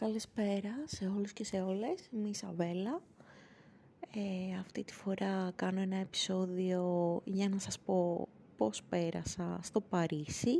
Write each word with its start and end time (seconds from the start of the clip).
Καλησπέρα 0.00 0.74
σε 0.84 1.06
όλους 1.06 1.32
και 1.32 1.44
σε 1.44 1.60
όλες. 1.60 2.08
Είμαι 2.12 2.28
η 2.28 2.34
Σαβέλα. 2.34 3.02
Ε, 4.14 4.58
αυτή 4.58 4.84
τη 4.84 4.92
φορά 4.92 5.52
κάνω 5.56 5.80
ένα 5.80 5.96
επεισόδιο 5.96 7.20
για 7.24 7.48
να 7.48 7.58
σας 7.58 7.78
πω 7.78 8.28
πώς 8.56 8.82
πέρασα 8.82 9.58
στο 9.62 9.80
Παρίσι. 9.80 10.56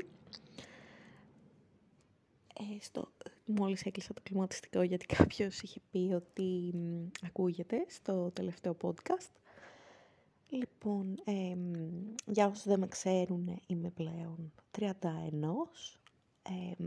Ε, 2.55 2.81
στο, 2.81 3.13
μόλις 3.45 3.83
έκλεισα 3.83 4.15
το 4.15 4.21
κλιματιστικό 4.23 4.83
γιατί 4.83 5.07
κάποιος 5.17 5.61
είχε 5.61 5.81
πει 5.91 6.13
ότι 6.15 6.75
ακούγεται 7.27 7.85
στο 7.89 8.31
τελευταίο 8.31 8.77
podcast. 8.83 9.33
Λοιπόν, 10.49 11.21
ε, 11.25 11.57
για 12.27 12.47
όσους 12.47 12.65
δεν 12.65 12.79
με 12.79 12.89
ξέρουν, 12.89 13.61
είμαι 13.67 13.91
πλέον 13.91 14.53
31. 14.79 14.93
Ε, 16.43 16.85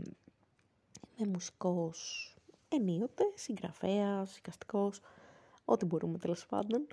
είμαι 1.16 1.28
μουσικός 1.32 2.28
ενίοτε, 2.68 3.24
συγγραφέας, 3.34 4.36
οικαστικός, 4.36 5.00
ό,τι 5.64 5.84
μπορούμε 5.84 6.18
τέλος 6.18 6.46
πάντων. 6.46 6.86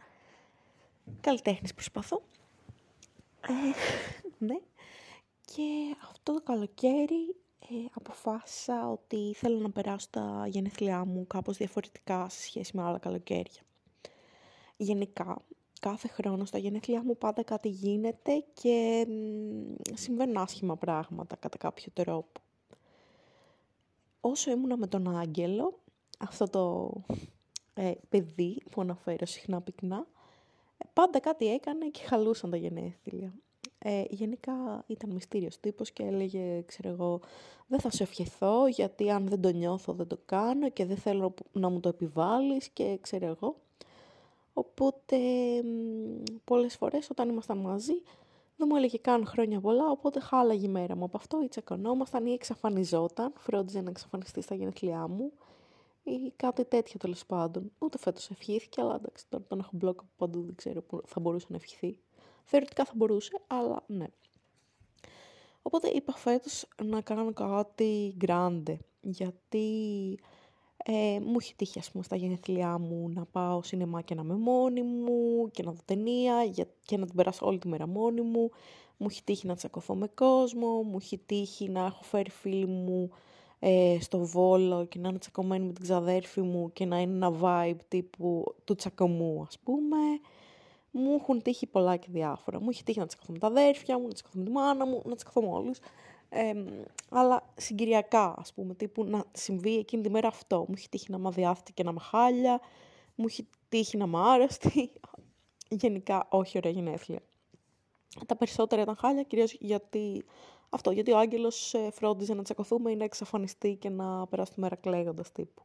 Καλλιτέχνης 1.22 1.74
προσπαθώ. 1.74 2.22
Ε, 3.42 3.52
ναι. 4.46 4.60
Και 5.46 5.96
αυτό 6.10 6.34
το 6.34 6.42
καλοκαίρι 6.42 7.36
ε, 7.60 7.76
αποφάσισα 7.94 8.90
ότι 8.90 9.34
θέλω 9.36 9.60
να 9.60 9.70
περάσω 9.72 10.08
τα 10.10 10.48
γενέθλιά 10.48 11.06
μου 11.06 11.28
κάπως 11.28 11.58
διαφορετικά 11.58 12.30
σε 12.30 12.42
σχέση 12.42 12.78
με 12.78 12.84
άλλα 12.84 12.98
καλοκαίρια. 12.98 13.62
Γενικά, 14.78 15.42
κάθε 15.80 16.08
χρόνο 16.08 16.46
στα 16.46 16.58
γενέθλιά 16.58 17.04
μου 17.04 17.18
πάντα 17.18 17.44
κάτι 17.44 17.70
γίνεται 17.70 18.46
και 18.54 19.08
συμβαίνουν 19.94 20.38
άσχημα 20.38 20.78
πράγματα 20.78 21.36
κατά 21.36 21.58
κάποιο 21.58 21.92
τρόπο 21.94 22.42
όσο 24.22 24.52
ήμουνα 24.52 24.78
με 24.78 24.88
τον 24.88 25.18
Άγγελο, 25.18 25.80
αυτό 26.20 26.50
το 26.50 26.94
ε, 27.74 27.92
παιδί 28.10 28.62
που 28.72 28.82
αναφέρω 28.82 29.26
συχνά 29.26 29.62
πυκνά, 29.62 30.08
πάντα 30.94 31.20
κάτι 31.20 31.54
έκανε 31.54 31.88
και 31.88 32.02
χαλούσαν 32.04 32.50
τα 32.50 32.58
γενέθλια. 32.58 33.34
Ε, 33.78 34.04
γενικά 34.10 34.84
ήταν 34.88 35.10
μυστήριος 35.10 35.60
τύπος 35.60 35.92
και 35.92 36.04
έλεγε, 36.04 36.62
ξέρω 36.62 36.90
εγώ, 36.90 37.20
δεν 37.68 37.80
θα 37.80 37.90
σε 37.90 38.04
ευχηθώ 38.04 38.68
γιατί 38.68 39.12
αν 39.12 39.28
δεν 39.28 39.42
το 39.42 39.50
νιώθω 39.50 39.94
δεν 39.94 40.08
το 40.08 40.18
κάνω 40.26 40.70
και 40.70 40.86
δεν 40.86 40.98
θέλω 40.98 41.34
να 41.52 41.70
μου 41.70 41.80
το 41.80 41.90
επιβάλλεις 41.90 42.70
και 42.70 42.98
ξέρω 43.02 43.26
εγώ. 43.26 43.56
Οπότε 44.54 45.18
πολλές 46.44 46.76
φορές 46.76 47.10
όταν 47.10 47.30
ήμασταν 47.30 47.58
μαζί 47.58 48.02
δεν 48.56 48.68
μου 48.72 48.76
έλεγε 48.76 48.98
καν 48.98 49.26
χρόνια 49.26 49.60
πολλά, 49.60 49.90
οπότε 49.90 50.20
χάλαγε 50.20 50.66
η 50.66 50.70
μέρα 50.70 50.96
μου. 50.96 51.04
Από 51.04 51.18
αυτό 51.18 51.42
ή 51.44 51.48
τσακωνόμασταν 51.48 52.26
ή 52.26 52.34
εξαφανιζόταν, 52.34 53.34
φρόντιζε 53.38 53.82
να 53.82 53.90
εξαφανιστεί 53.90 54.42
στα 54.42 54.56
γενέθλιά 54.56 55.08
μου 55.08 55.32
ή 56.04 56.34
κάτι 56.36 56.66
τέτοιο 56.66 57.00
τέλος 57.00 57.26
πάντων. 57.26 57.72
Ούτε 57.80 57.98
φέτος 57.98 58.30
ευχήθηκε, 58.30 58.82
αλλά 58.82 58.96
εντάξει, 58.96 59.26
τώρα 59.30 59.44
τον 59.44 59.60
έχω 59.60 59.70
μπλοκ 59.74 60.00
από 60.00 60.10
παντού, 60.18 60.42
δεν 60.42 60.56
ξέρω 60.56 60.82
που 60.82 61.02
θα 61.06 61.20
μπορούσε 61.20 61.46
να 61.50 61.56
ευχηθεί. 61.56 61.98
Θεωρητικά 62.44 62.86
θα 62.86 62.94
μπορούσε, 62.96 63.42
αλλά 63.48 63.84
ναι. 63.88 64.06
Οπότε 65.62 65.88
είπα 65.88 66.14
φέτος 66.14 66.68
να 66.84 67.02
κάνω 67.02 67.34
κάτι 67.34 68.18
grande, 68.26 68.78
γιατί 69.02 70.20
ε, 70.86 71.20
μου 71.20 71.36
έχει 71.40 71.56
τύχει, 71.56 71.80
ας 71.80 71.92
πούμε, 71.92 72.04
στα 72.04 72.16
γενέθλιά 72.16 72.78
μου 72.78 73.10
να 73.10 73.26
πάω 73.26 73.64
σινεμά 73.64 74.02
και 74.02 74.16
να 74.16 74.22
είμαι 74.22 74.36
μόνη 74.36 74.82
μου 74.82 75.50
και 75.52 75.64
να 75.64 75.72
δω 75.72 75.80
ταινία 75.86 76.44
για, 76.44 76.68
και 76.86 76.98
να 76.98 77.06
την 77.06 77.16
περάσω 77.16 77.46
όλη 77.46 77.58
τη 77.58 77.68
μέρα 77.68 77.88
μόνη 77.88 78.22
μου. 78.22 78.50
Μου 78.98 79.08
έχει 79.10 79.24
τύχει 79.24 79.48
να 79.48 79.56
τσακωθώ 79.56 79.96
με 79.96 80.08
κόσμο, 80.08 80.68
μου 80.68 80.98
έχει 81.02 81.18
τύχει 81.18 81.70
να 81.70 81.86
έχω 81.86 82.04
φέρει 82.04 82.30
φίλοι 82.30 82.66
μου 82.66 83.10
ε, 83.60 83.98
στο 84.02 84.20
Βόλο 84.20 84.86
και 84.86 85.00
να 85.00 85.10
είναι 85.10 85.18
τσακωμένοι 85.18 85.66
με 85.66 85.74
την 85.74 85.84
ξαδέρφη 85.84 86.42
μου 86.42 86.74
και 86.74 86.86
να 86.86 87.00
είναι 87.00 87.26
ένα 87.26 87.34
vibe 87.42 87.80
τύπου 87.88 88.56
του 88.64 88.76
τσακωμού, 88.76 89.46
ας 89.48 89.60
πούμε. 89.60 89.98
Μου 90.92 91.14
έχουν 91.20 91.42
τύχει 91.42 91.68
πολλά 91.68 91.96
και 91.96 92.08
διάφορα. 92.10 92.62
Μου 92.62 92.70
έχει 92.70 92.84
τύχει 92.84 93.00
να 93.00 93.06
τσακωθώ 93.06 93.32
με 93.32 93.40
τα 93.40 93.48
αδέρφια 93.48 94.00
μου, 94.00 94.08
να 94.08 94.14
τσακωθώ 94.14 94.40
με 94.40 94.46
τη 94.46 94.52
μάνα 94.52 94.86
μου, 94.86 95.02
να 95.06 95.16
τσακωθώ 95.16 95.42
με 95.42 95.48
όλους 95.48 95.80
αλλά 97.10 97.50
συγκυριακά, 97.58 98.34
ας 98.38 98.54
πούμε, 98.54 98.74
τύπου 98.74 99.04
να 99.04 99.24
συμβεί 99.32 99.78
εκείνη 99.78 100.04
τη 100.04 100.10
μέρα 100.10 100.28
αυτό. 100.28 100.58
Μου 100.58 100.74
έχει 100.78 100.90
τύχει 100.90 101.12
να 101.12 101.18
με 101.18 101.28
αδιάφθη 101.28 101.74
και 101.74 101.84
να 101.84 101.92
με 101.92 102.00
χάλια, 102.00 102.60
μου 103.16 103.26
έχει 103.28 103.48
τύχει 103.70 103.98
να 103.98 104.08
με 104.08 104.18
άρρωστη. 104.22 104.92
Γενικά, 105.82 106.28
όχι 106.30 106.58
ωραία 106.58 106.72
γενέθλια. 106.72 107.20
Τα 108.26 108.36
περισσότερα 108.36 108.82
ήταν 108.82 108.96
χάλια, 108.96 109.24
κυρίως 109.24 109.54
γιατί 109.60 110.26
αυτό, 110.70 110.92
γιατί 110.92 111.12
ο 111.12 111.18
Άγγελος 111.18 111.74
ε, 111.74 111.90
φρόντιζε 111.92 112.34
να 112.34 112.44
τσακωθούμε 112.44 112.92
ή 112.92 112.96
να 112.96 113.04
εξαφανιστεί 113.04 113.76
και 113.76 113.90
να 113.90 114.28
περάσει 114.28 114.54
τη 114.54 114.60
μέρα 114.60 114.76
κλαίγοντας 114.76 115.32
τύπου. 115.32 115.64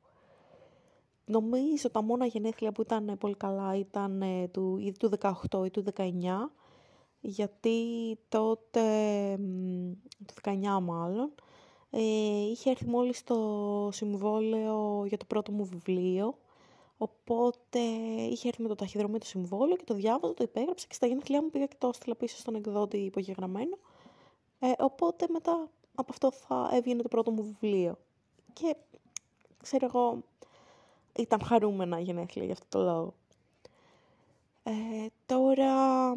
Νομίζω 1.25 1.91
τα 1.91 2.03
μόνα 2.03 2.27
γενέθλια 2.27 2.73
που 2.73 2.83
ήταν 2.83 3.17
πολύ 3.19 3.35
καλά 3.35 3.77
ήταν 3.77 4.23
ε, 4.23 4.49
του, 4.49 4.77
ή 4.81 4.93
του 4.93 5.11
18 5.51 5.67
ή 5.67 5.71
του 5.71 5.85
19 5.97 6.03
γιατί 7.21 7.79
τότε, 8.29 8.81
το 10.27 10.35
19 10.43 10.81
μάλλον, 10.83 11.33
ε, 11.91 12.01
είχε 12.51 12.71
έρθει 12.71 12.87
μόλις 12.87 13.25
το 13.25 13.89
συμβόλαιο 13.93 15.05
για 15.07 15.17
το 15.17 15.25
πρώτο 15.25 15.53
μου 15.53 15.65
βιβλίο, 15.65 16.39
οπότε 16.99 17.79
είχε 18.31 18.49
έρθει 18.49 18.63
με 18.63 18.69
το 18.69 18.75
ταχυδρομείο 18.75 19.19
το 19.19 19.27
συμβόλαιο 19.27 19.77
και 19.77 19.85
το 19.85 19.95
διάβαζα, 19.95 20.35
το 20.35 20.45
υπέγραψα 20.45 20.87
και 20.87 20.95
στα 20.95 21.07
γενέθλιά 21.07 21.43
μου 21.43 21.51
πήγα 21.51 21.67
και 21.67 21.77
το 21.79 21.89
έστειλα 21.89 22.15
πίσω 22.15 22.37
στον 22.37 22.55
εκδότη 22.55 22.97
υπογεγραμμένο. 22.97 23.79
Ε, 24.59 24.73
οπότε 24.79 25.27
μετά 25.29 25.71
από 25.95 26.09
αυτό 26.11 26.31
θα 26.31 26.71
έβγαινε 26.73 27.03
το 27.03 27.09
πρώτο 27.09 27.31
μου 27.31 27.43
βιβλίο. 27.43 27.99
Και 28.53 28.77
ξέρω 29.63 29.87
εγώ, 29.87 30.23
ήταν 31.19 31.41
χαρούμενα 31.43 32.01
γενέθλια 32.01 32.45
για 32.45 32.53
αυτό 32.53 32.79
το 32.79 32.85
λόγο. 32.85 33.15
Ε, 34.69 35.07
τώρα 35.27 36.15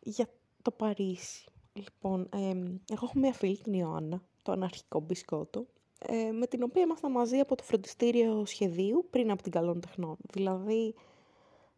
για 0.00 0.28
το 0.62 0.70
Παρίσι. 0.70 1.44
Λοιπόν, 1.72 2.28
ε, 2.32 2.48
εγώ 2.48 2.76
έχω 2.92 3.12
μια 3.14 3.32
φίλη, 3.32 3.58
την 3.58 3.72
Ιωάννα, 3.72 4.22
το 4.42 4.52
αναρχικό 4.52 5.00
μπισκότο, 5.00 5.66
ε, 5.98 6.30
με 6.30 6.46
την 6.46 6.62
οποία 6.62 6.82
ήμασταν 6.82 7.10
μαζί 7.10 7.38
από 7.38 7.54
το 7.54 7.62
φροντιστήριο 7.62 8.44
σχεδίου 8.46 9.06
πριν 9.10 9.30
από 9.30 9.42
την 9.42 9.52
Καλών 9.52 9.80
Τεχνών. 9.80 10.16
Δηλαδή, 10.30 10.94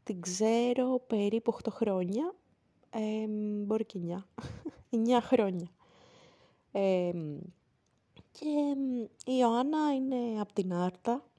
την 0.03 0.21
ξέρω 0.21 1.03
περίπου 1.07 1.53
8 1.53 1.71
χρόνια, 1.71 2.35
ε, 2.91 3.27
μπορεί 3.65 3.85
και 3.85 3.99
9, 3.99 4.27
9 4.91 5.21
χρόνια. 5.31 5.71
και 8.33 8.77
η 9.27 9.37
Ιωάννα 9.41 9.95
είναι 9.95 10.41
από 10.41 10.53
την 10.53 10.73
Άρτα, 10.73 11.30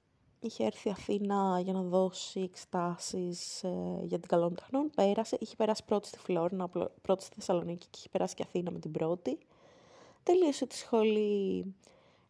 είχε 0.42 0.66
έρθει 0.66 0.90
Αθήνα 0.90 1.60
για 1.64 1.74
να 1.74 1.82
δώσει 1.82 2.40
εξετάσεις 2.40 3.64
ε, 3.64 4.00
για 4.04 4.20
την 4.20 4.30
καλών 4.30 4.56
τεχνών. 4.56 4.90
Πέρασε, 4.96 5.38
είχε 5.40 5.56
περάσει 5.56 5.86
πρώτη 5.86 6.08
στη 6.08 6.18
Φλόρινα, 6.18 6.70
πρώτη 7.02 7.24
στη 7.24 7.36
Θεσσαλονίκη 7.36 7.88
και 7.90 7.98
είχε 7.98 8.10
περάσει 8.10 8.36
και 8.36 8.44
Αθήνα 8.48 8.72
με 8.72 8.80
την 8.80 8.92
πρώτη. 8.92 9.38
Τελείωσε 10.24 10.66
τη 10.66 10.76
σχολή 10.76 11.66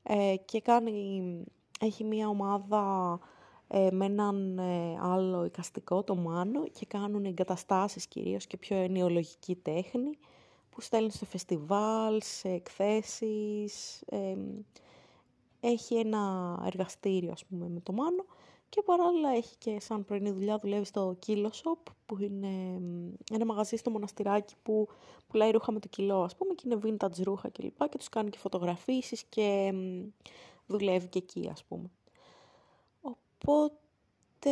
ε, 0.04 0.36
και 0.46 0.62
κάνει, 0.62 1.44
έχει 1.80 2.04
μία 2.04 2.28
ομάδα 2.28 3.20
ε, 3.68 3.88
με 3.92 4.06
έναν 4.06 4.60
ε, 4.60 4.98
άλλο 5.02 5.46
οικαστικό, 5.46 6.04
το 6.04 6.16
Μάνο, 6.16 6.64
και 6.68 6.86
κάνουν 6.86 7.26
εγκαταστάσεις 7.26 8.08
κυρίως 8.08 8.48
και 8.48 8.58
πιο 8.58 8.78
ενοιολογική 8.78 9.56
τέχνη, 9.56 10.18
που 10.70 10.82
στέλνουν 10.82 11.12
σε 11.12 11.26
φεστιβάλ, 11.26 12.22
σε 12.22 12.50
εκθέσεις, 12.50 14.04
έχει 15.62 15.96
ένα 15.96 16.62
εργαστήριο 16.66 17.32
ας 17.32 17.46
πούμε 17.46 17.68
με 17.68 17.80
το 17.80 17.92
Μάνο 17.94 18.26
και 18.70 18.82
παράλληλα 18.82 19.30
έχει 19.30 19.56
και 19.58 19.80
σαν 19.80 20.06
πρωινή 20.06 20.32
δουλειά 20.32 20.58
δουλεύει 20.58 20.86
στο 20.86 21.18
Kilo 21.26 21.48
Shop 21.48 21.92
που 22.06 22.22
είναι 22.22 22.82
ένα 23.32 23.46
μαγαζί 23.46 23.76
στο 23.76 23.90
μοναστηράκι 23.90 24.56
που 24.64 24.88
πουλάει 25.28 25.52
ρούχα 25.52 25.72
με 25.72 25.80
το 25.80 25.88
κιλό 25.88 26.24
ας 26.24 26.36
πούμε 26.36 26.54
και 26.54 26.64
είναι 26.66 26.80
vintage 26.84 27.24
ρούχα 27.24 27.50
και 27.50 27.64
λοιπά 27.64 27.88
και 27.88 27.98
τους 27.98 28.10
κάνει 28.10 28.30
και 28.30 28.38
φωτογραφίσεις 28.38 29.24
και 29.24 29.74
δουλεύει 30.68 31.08
και 31.08 31.18
εκεί 31.18 31.50
ας 31.52 31.64
πούμε. 31.64 31.90
Οπότε 33.02 34.52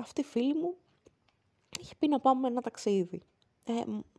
αυτή 0.00 0.20
η 0.20 0.24
φίλη 0.24 0.54
μου 0.54 0.74
είχε 1.80 1.94
πει 1.98 2.08
να 2.08 2.20
πάμε 2.20 2.48
ένα 2.48 2.60
ταξίδι. 2.60 3.22
Ε, 3.64 3.72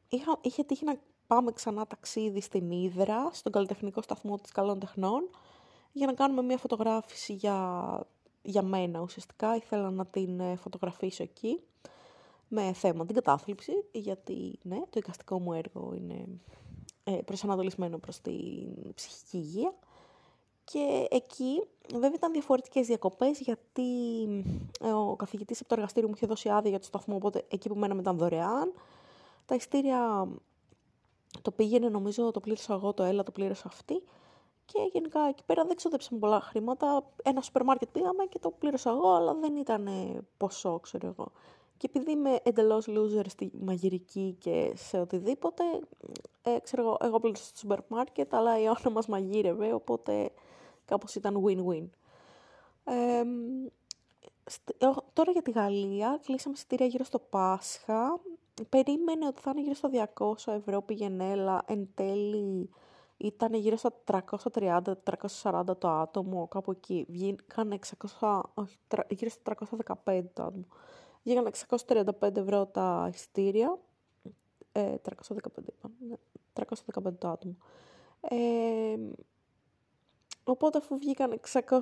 είχα, 0.10 0.40
είχε 0.42 0.64
τύχει 0.64 0.86
να 0.86 1.00
πάμε 1.28 1.52
ξανά 1.52 1.88
ταξίδι 1.88 2.42
στην 2.42 2.72
Ήδρα, 2.72 3.30
στον 3.34 3.52
καλλιτεχνικό 3.52 4.02
σταθμό 4.02 4.38
της 4.38 4.52
Καλών 4.52 4.80
Τεχνών, 4.80 5.30
για 6.00 6.08
να 6.08 6.14
κάνουμε 6.14 6.42
μια 6.42 6.58
φωτογράφηση 6.58 7.34
για, 7.34 7.58
για 8.42 8.62
μένα 8.62 9.00
ουσιαστικά. 9.00 9.56
Ήθελα 9.56 9.90
να 9.90 10.06
την 10.06 10.40
ε, 10.40 10.56
φωτογραφίσω 10.56 11.24
εκεί 11.24 11.60
με 12.48 12.74
θέμα 12.74 13.06
την 13.06 13.16
κατάθλιψη, 13.16 13.72
γιατί 13.92 14.60
ναι, 14.62 14.78
το 14.90 15.00
εικαστικό 15.00 15.40
μου 15.40 15.54
έργο 15.54 15.94
είναι 15.96 16.26
ε, 17.04 17.12
προσανατολισμένο 17.12 17.98
προς 17.98 18.20
την 18.20 18.94
ψυχική 18.96 19.38
υγεία. 19.38 19.74
Και 20.64 21.08
εκεί 21.10 21.64
βέβαια 21.92 22.12
ήταν 22.14 22.32
διαφορετικές 22.32 22.88
διακοπές 22.88 23.40
γιατί 23.40 23.84
ε, 24.82 24.92
ο 24.92 25.16
καθηγητής 25.16 25.60
από 25.60 25.70
το 25.70 25.76
εργαστήριο 25.76 26.08
μου 26.08 26.14
είχε 26.18 26.28
δώσει 26.28 26.50
άδεια 26.50 26.70
για 26.70 26.80
το 26.80 26.86
σταθμό, 26.86 27.16
οπότε 27.16 27.46
εκεί 27.50 27.70
που 27.70 27.76
μέναμε 27.76 28.02
ήταν 28.02 28.18
δωρεάν. 28.18 28.74
Τα 29.46 29.56
ειστήρια 29.56 30.28
το 31.42 31.52
πήγαινε 31.52 31.90
νομίζω, 31.90 32.32
το 32.32 32.40
πλήρωσα 32.40 32.74
εγώ, 32.74 32.94
το 32.94 33.04
έλα, 33.04 33.24
το 33.24 33.32
πλήρωσα 33.32 33.68
αυτή 33.68 34.04
Και 34.72 34.90
γενικά 34.92 35.20
εκεί 35.22 35.44
πέρα 35.46 35.64
δεν 35.66 35.76
ξοδέψαμε 35.76 36.20
πολλά 36.20 36.40
χρήματα. 36.40 37.12
Ένα 37.24 37.42
σούπερ 37.42 37.64
μάρκετ 37.64 37.90
πήγαμε 37.92 38.26
και 38.26 38.40
το 38.40 38.52
πλήρωσα 38.52 38.90
εγώ, 38.90 39.10
αλλά 39.10 39.34
δεν 39.34 39.56
ήταν 39.56 39.88
ποσό, 40.38 40.80
ξέρω 40.80 41.08
εγώ. 41.08 41.32
Και 41.78 41.88
επειδή 41.90 42.12
είμαι 42.12 42.40
εντελώς 42.44 42.88
loser 42.90 43.26
στη 43.28 43.52
μαγειρική 43.62 44.36
και 44.40 44.72
σε 44.76 45.00
οτιδήποτε, 45.00 45.64
ε, 46.42 46.60
ξέρω 46.60 46.82
εγώ, 46.82 46.98
εγώ 47.02 47.20
πλήρωσα 47.20 47.44
στο 47.44 47.58
σούπερ 47.58 47.80
μάρκετ, 47.88 48.34
αλλά 48.34 48.60
η 48.60 48.62
Ιωάννα 48.64 48.90
μας 48.90 49.08
μαγείρευε, 49.08 49.74
οπότε 49.74 50.32
κάπως 50.86 51.16
ήταν 51.16 51.44
win-win. 51.46 51.90
Ε, 52.84 53.24
τώρα 55.14 55.32
για 55.32 55.42
τη 55.42 55.52
Γαλλία, 55.52 56.20
κλείσαμε 56.26 56.56
εισιτήρια 56.56 56.86
γύρω 56.86 57.04
στο 57.04 57.20
Πάσχα. 57.20 58.20
Περίμενε 58.70 59.28
ότι 59.28 59.42
θα 59.42 59.52
είναι 59.52 59.62
γύρω 59.62 59.74
στα 59.74 59.90
200 60.16 60.54
ευρώ 60.54 60.86
έλα, 61.20 61.64
εν 61.66 61.90
τέλει 61.96 62.70
ήταν 63.20 63.54
γύρω 63.54 63.76
στα 63.76 63.94
330-340 64.06 65.64
το 65.78 65.90
άτομο, 65.90 66.48
κάπου 66.48 66.72
εκεί. 66.72 67.06
Βγήκαν 67.10 67.80
600, 68.20 68.42
όχι, 68.54 68.78
γύρω 69.10 69.30
στα 69.30 69.56
315 70.06 70.24
το 70.34 70.44
άτομο. 70.44 70.66
Βγήκαν 71.24 71.52
635 71.86 72.36
ευρώ 72.36 72.66
τα 72.66 73.10
εισιτήρια. 73.14 73.80
Ε, 74.72 74.96
315 75.04 75.14
ναι, 76.08 76.16
315 76.54 77.14
το 77.18 77.28
άτομο. 77.28 77.56
Ε, 78.22 78.98
οπότε 80.44 80.78
αφού 80.78 80.98
βγήκαν 80.98 81.40
635 81.52 81.80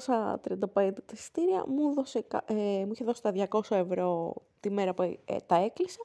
τα 0.69 0.93
εισιτήρια, 1.11 1.63
μου, 1.67 1.93
δώσε, 1.93 2.25
ε, 2.45 2.55
μου 2.85 2.91
είχε 2.91 3.03
δώσει 3.03 3.21
τα 3.21 3.33
200 3.49 3.61
ευρώ 3.69 4.33
τη 4.59 4.69
μέρα 4.69 4.93
που 4.93 5.01
ε, 5.01 5.37
τα 5.45 5.55
έκλεισα. 5.55 6.01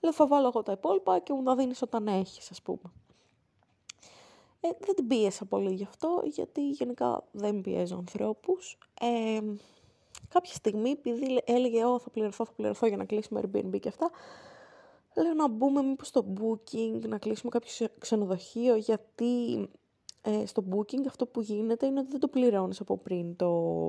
Λέω 0.00 0.12
θα 0.12 0.26
βάλω 0.26 0.46
εγώ 0.46 0.62
τα 0.62 0.72
υπόλοιπα 0.72 1.18
και 1.18 1.32
μου 1.32 1.42
τα 1.42 1.54
δίνεις 1.54 1.82
όταν 1.82 2.06
έχεις, 2.06 2.50
ας 2.50 2.62
πούμε. 2.62 2.92
Ε, 4.60 4.68
δεν 4.78 4.94
την 4.94 5.06
πίεσα 5.06 5.44
πολύ 5.44 5.74
γι' 5.74 5.84
αυτό, 5.84 6.22
γιατί 6.24 6.68
γενικά 6.68 7.24
δεν 7.32 7.60
πιέζω 7.60 7.96
ανθρώπους. 7.96 8.78
Ε, 9.00 9.40
κάποια 10.28 10.54
στιγμή, 10.54 10.90
επειδή 10.90 11.40
έλεγε, 11.44 11.84
Ω, 11.84 11.98
θα 11.98 12.10
πληρωθώ, 12.10 12.44
θα 12.44 12.52
πληρωθώ 12.52 12.86
για 12.86 12.96
να 12.96 13.04
κλείσουμε 13.04 13.40
Airbnb 13.44 13.80
και 13.80 13.88
αυτά, 13.88 14.10
λέω 15.16 15.34
να 15.34 15.48
μπούμε 15.48 15.82
μήπως 15.82 16.06
στο 16.06 16.24
booking, 16.40 17.08
να 17.08 17.18
κλείσουμε 17.18 17.50
κάποιο 17.50 17.86
ξενοδοχείο, 17.98 18.74
γιατί 18.74 19.68
ε, 20.22 20.46
στο 20.46 20.64
booking 20.70 21.06
αυτό 21.06 21.26
που 21.26 21.40
γίνεται 21.40 21.86
είναι 21.86 22.00
ότι 22.00 22.10
δεν 22.10 22.20
το 22.20 22.28
πληρώνεις 22.28 22.80
από 22.80 22.96
πριν 22.96 23.36
το 23.36 23.86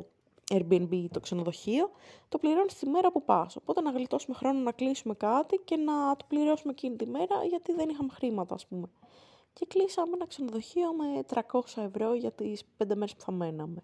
Airbnb 0.52 1.06
το 1.12 1.20
ξενοδοχείο, 1.20 1.92
το 2.30 2.38
πληρώνεις 2.38 2.74
τη 2.74 2.90
μέρα 2.90 3.12
που 3.12 3.24
πας. 3.24 3.56
Οπότε 3.56 3.82
να 3.82 3.92
γλιτώσουμε 3.92 4.36
χρόνο 4.36 4.60
να 4.60 4.72
κλείσουμε 4.72 5.14
κάτι 5.14 5.62
και 5.66 5.76
να 5.76 6.16
το 6.16 6.26
πληρώσουμε 6.28 6.72
εκείνη 6.72 6.96
τη 6.96 7.06
μέρα, 7.06 7.44
γιατί 7.50 7.74
δεν 7.74 7.90
είχαμε 7.90 8.10
χρήματα, 8.12 8.56
ας 8.56 8.68
πούμε 8.68 8.88
και 9.54 9.66
κλείσαμε 9.66 10.12
ένα 10.14 10.28
ξενοδοχείο 10.28 10.94
με 10.94 11.24
300 11.52 11.62
ευρώ 11.76 12.14
για 12.14 12.32
τις 12.32 12.64
5 12.78 12.96
μέρες 12.96 13.16
που 13.16 13.22
θα 13.22 13.32
μέναμε. 13.32 13.84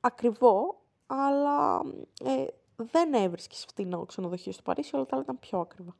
Ακριβό, 0.00 0.80
αλλά 1.06 1.82
ε, 2.24 2.44
δεν 2.76 3.14
έβρισκες 3.14 3.64
φτηνό 3.68 4.04
ξενοδοχείο 4.04 4.52
στο 4.52 4.62
Παρίσι, 4.62 4.96
όλα 4.96 5.06
τα 5.06 5.14
άλλα 5.14 5.24
ήταν 5.24 5.38
πιο 5.38 5.60
ακριβά. 5.60 5.96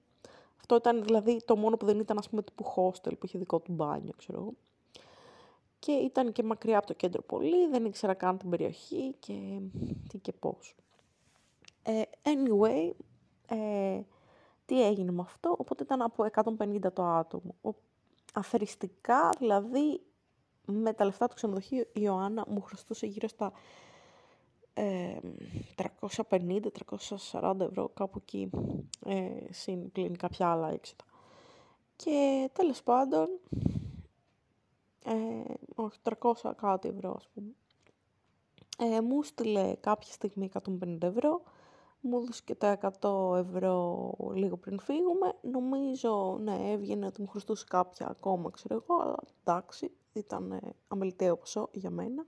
Αυτό 0.61 0.77
ήταν 0.77 1.03
δηλαδή 1.03 1.41
το 1.45 1.57
μόνο 1.57 1.77
που 1.77 1.87
δεν 1.87 1.99
ήταν 1.99 2.19
ας 2.19 2.29
πούμε 2.29 2.43
τύπου 2.43 2.65
hostel 2.77 3.19
που 3.19 3.27
είχε 3.27 3.39
δικό 3.39 3.59
του 3.61 3.73
μπάνιο, 3.73 4.13
ξέρω 4.17 4.39
εγώ. 4.41 4.53
Και 5.79 5.93
ήταν 5.93 6.33
και 6.33 6.43
μακριά 6.43 6.79
από 6.79 6.87
το 6.87 6.95
κέντρο 6.95 7.23
πολύ, 7.23 7.69
δεν 7.69 7.85
ήξερα 7.85 8.15
καν 8.15 8.39
την 8.39 8.51
περιοχή 8.51 9.15
και 9.19 9.61
τι 10.09 10.19
και 10.19 10.33
πώς. 10.33 10.75
Ε, 11.83 12.03
anyway, 12.23 12.91
ε, 13.49 14.01
τι 14.67 14.87
έγινε 14.87 15.13
με 15.13 15.21
αυτό, 15.21 15.55
οπότε 15.59 15.83
ήταν 15.83 16.03
από 16.03 16.27
150 16.59 16.93
το 16.93 17.03
άτομο 17.03 17.55
αφαιριστικά, 18.35 19.29
δηλαδή 19.39 20.01
με 20.65 20.93
τα 20.93 21.05
λεφτά 21.05 21.29
του 21.29 21.35
ξενοδοχείου 21.35 21.81
η 21.81 21.91
Ιωάννα 21.93 22.45
μου 22.49 22.61
χρωστούσε 22.61 23.07
γύρω 23.07 23.29
στα 23.29 23.53
ε, 24.75 25.19
350-340 27.37 27.61
ευρώ 27.61 27.89
κάπου 27.89 28.19
εκεί 28.19 28.51
ε, 29.05 29.31
συν 29.51 29.93
πλήν 29.93 30.17
κάποια 30.17 30.51
άλλα 30.51 30.71
έξοδα. 30.71 31.05
Και 31.97 32.51
τέλος 32.53 32.83
πάντων, 32.83 33.29
ε, 35.05 35.55
όχι 35.75 35.99
300 36.21 36.33
κάτι 36.57 36.89
ευρώ 36.89 37.15
ας 37.17 37.29
πούμε, 37.35 37.51
ε, 38.79 39.01
μου 39.01 39.23
στείλε 39.23 39.75
κάποια 39.81 40.13
στιγμή 40.13 40.51
150 40.81 40.99
ευρώ 41.01 41.43
μου 42.01 42.19
έδωσε 42.19 42.43
και 42.45 42.55
τα 42.55 42.79
100 43.01 43.37
ευρώ 43.37 44.13
λίγο 44.35 44.57
πριν 44.57 44.81
φύγουμε. 44.81 45.35
Νομίζω, 45.41 46.39
ναι, 46.41 46.71
έβγαινε 46.71 47.07
ότι 47.07 47.21
μου 47.21 47.29
χρωστούσε 47.29 47.65
κάποια 47.69 48.07
ακόμα, 48.09 48.51
ξέρω 48.51 48.75
εγώ, 48.75 49.01
αλλά 49.03 49.17
εντάξει, 49.45 49.91
ήταν 50.13 50.61
αμεληταίο 50.89 51.37
ποσό 51.37 51.69
για 51.73 51.91
μένα. 51.91 52.27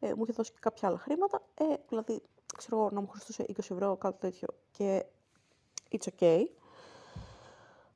Ε, 0.00 0.14
μου 0.14 0.22
είχε 0.22 0.32
δώσει 0.32 0.52
και 0.52 0.58
κάποια 0.60 0.88
άλλα 0.88 0.98
χρήματα, 0.98 1.42
ε, 1.54 1.64
δηλαδή, 1.88 2.22
ξέρω 2.56 2.76
εγώ, 2.76 2.90
να 2.90 3.00
μου 3.00 3.08
χρωστούσε 3.08 3.44
20 3.48 3.58
ευρώ, 3.58 3.96
κάτι 3.96 4.18
τέτοιο 4.18 4.48
και 4.70 5.04
it's 5.90 6.08
okay. 6.18 6.44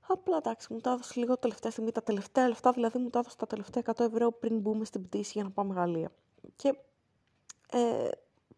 Απλά 0.08 0.36
εντάξει, 0.36 0.72
μου 0.72 0.80
τα 0.80 0.90
έδωσε 0.90 1.20
λίγο 1.20 1.38
τελευταία 1.38 1.70
στιγμή, 1.70 1.92
τα 1.92 2.02
τελευταία 2.02 2.48
λεφτά, 2.48 2.72
δηλαδή 2.72 2.98
μου 2.98 3.10
τα 3.10 3.18
έδωσε 3.18 3.36
τα 3.36 3.46
τελευταία 3.46 3.82
100 3.86 4.00
ευρώ 4.00 4.32
πριν 4.32 4.58
μπούμε 4.58 4.84
στην 4.84 5.02
πτήση 5.02 5.30
για 5.34 5.42
να 5.42 5.50
πάμε 5.50 5.74
Γαλλία. 5.74 6.10
Και 6.56 6.78
ε, 7.70 8.08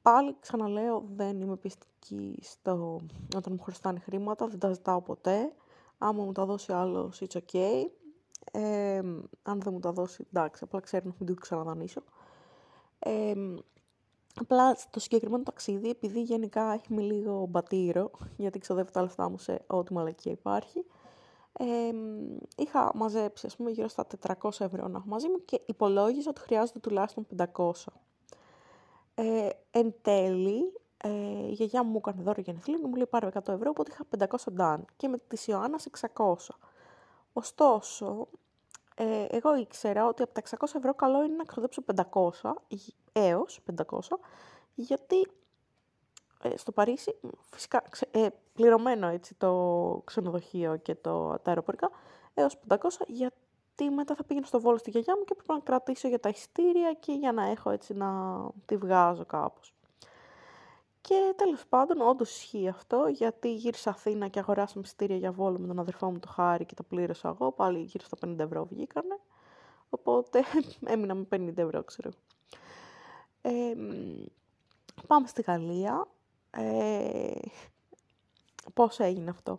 πάλι 0.09 0.37
ξαναλέω 0.41 1.05
δεν 1.17 1.41
είμαι 1.41 1.57
πιστική 1.57 2.39
στο 2.43 3.01
όταν 3.37 3.53
μου 3.53 3.63
χρωστάνε 3.63 3.99
χρήματα, 3.99 4.47
δεν 4.47 4.59
τα 4.59 4.73
ζητάω 4.73 5.03
ποτέ. 5.03 5.53
Άμα 5.99 6.25
μου 6.25 6.33
τα 6.33 6.45
δώσει 6.45 6.73
άλλος, 6.73 7.23
it's 7.29 7.39
ok. 7.39 7.59
Ε, 8.53 8.99
αν 9.43 9.61
δεν 9.61 9.73
μου 9.73 9.79
τα 9.81 9.93
δώσει, 9.93 10.27
εντάξει, 10.33 10.65
απλά 10.65 10.81
ξέρω 10.81 11.03
να 11.07 11.15
μην 11.19 11.35
το 11.35 11.41
ξαναδανείσω. 11.41 12.03
Ε, 12.99 13.33
απλά 14.41 14.75
στο 14.75 15.01
συγκεκριμένο 15.01 15.43
ταξίδι, 15.43 15.91
επειδή 15.91 16.23
γενικά 16.23 16.73
έχει 16.73 16.95
με 16.95 17.03
λίγο 17.03 17.47
μπατήρο, 17.49 18.11
γιατί 18.43 18.59
ξοδεύω 18.59 18.91
τα 18.91 19.03
λεφτά 19.03 19.31
μου 19.31 19.39
σε 19.39 19.65
ό,τι 19.67 19.93
μαλακία 19.93 20.33
υπάρχει, 20.33 20.85
ε, 21.53 21.91
είχα 22.57 22.91
μαζέψει, 22.95 23.47
ας 23.47 23.57
πούμε, 23.57 23.71
γύρω 23.71 23.89
στα 23.89 24.07
400 24.27 24.51
ευρώ 24.59 24.89
να 24.89 24.99
έχω 24.99 25.09
μαζί 25.09 25.29
μου 25.29 25.45
και 25.45 25.61
υπολόγιζα 25.67 26.31
ότι 26.31 26.41
χρειάζεται 26.41 26.79
τουλάχιστον 26.79 27.27
500. 27.55 27.73
Ε, 29.21 29.49
εν 29.71 29.95
τέλει, 30.03 30.73
ε, 30.97 31.09
η 31.49 31.53
γιαγιά 31.53 31.83
μου 31.83 31.97
έκανε 31.97 32.23
δώρο 32.23 32.41
γενεθλίων 32.41 32.81
και 32.81 32.87
μου 32.87 32.95
λέει 32.95 33.07
πάρε 33.07 33.29
100 33.35 33.49
ευρώ, 33.49 33.71
οπότε 33.71 33.93
είχα 33.93 34.29
500 34.29 34.53
ντάν 34.53 34.85
και 34.97 35.09
με 35.09 35.19
της 35.29 35.47
Ιωάννας 35.47 35.87
600. 35.87 36.35
Ωστόσο, 37.33 38.29
ε, 38.95 39.25
εγώ 39.31 39.57
ήξερα 39.57 40.07
ότι 40.07 40.23
από 40.23 40.33
τα 40.33 40.41
600 40.41 40.75
ευρώ 40.75 40.95
καλό 40.95 41.23
είναι 41.25 41.35
να 41.35 41.45
ξοδέψω 41.45 41.83
500 42.13 42.55
έως 43.13 43.61
500, 43.77 44.19
γιατί 44.75 45.27
ε, 46.43 46.57
στο 46.57 46.73
Παρίσι, 46.73 47.15
φυσικά 47.51 47.83
ε, 48.11 48.29
πληρωμένο 48.53 49.07
έτσι 49.07 49.35
το 49.35 50.03
ξενοδοχείο 50.05 50.77
και 50.77 50.95
το, 50.95 51.29
τα 51.29 51.43
αεροπορικά, 51.45 51.91
έως 52.35 52.59
500, 52.69 52.77
γιατί 53.07 53.38
γιατί 53.79 53.95
μετά 53.95 54.15
θα 54.15 54.25
πήγαινε 54.25 54.47
στο 54.47 54.61
Βόλο 54.61 54.79
στη 54.79 54.91
γιαγιά 54.91 55.17
μου 55.17 55.25
και 55.25 55.35
πρέπει 55.35 55.53
να 55.53 55.61
κρατήσω 55.61 56.09
για 56.09 56.21
τα 56.21 56.29
εισιτήρια 56.29 56.93
και 56.93 57.13
για 57.13 57.33
να 57.33 57.45
έχω 57.45 57.71
έτσι 57.71 57.95
να 57.95 58.41
τη 58.67 58.77
βγάζω 58.77 59.25
κάπως. 59.25 59.73
Και 61.01 61.33
τέλος 61.37 61.67
πάντων, 61.69 62.01
όντως 62.01 62.31
ισχύει 62.31 62.69
αυτό, 62.69 63.07
γιατί 63.07 63.55
γύρισα 63.55 63.91
Αθήνα 63.91 64.29
και 64.29 64.39
αγοράσαμε 64.39 64.85
εισιτήρια 64.85 65.17
για 65.17 65.33
Βόλο 65.33 65.59
με 65.59 65.67
τον 65.67 65.79
αδερφό 65.79 66.11
μου 66.11 66.19
το 66.19 66.29
Χάρη 66.29 66.65
και 66.65 66.75
τα 66.75 66.83
πλήρωσα 66.83 67.29
εγώ, 67.29 67.53
πάλι 67.53 67.79
γύρω 67.79 68.05
στα 68.05 68.17
50 68.27 68.39
ευρώ 68.39 68.65
βγήκανε. 68.65 69.19
Οπότε 69.91 70.43
έμεινα 70.93 71.15
με 71.15 71.27
50 71.31 71.57
ευρώ, 71.57 71.85
ξέρω. 71.85 72.11
Ε, 73.43 73.75
πάμε 75.07 75.27
στη 75.27 75.43
Γαλλία. 75.43 76.07
Ε, 76.51 77.33
πώς 78.75 78.99
έγινε 78.99 79.31
αυτό; 79.31 79.59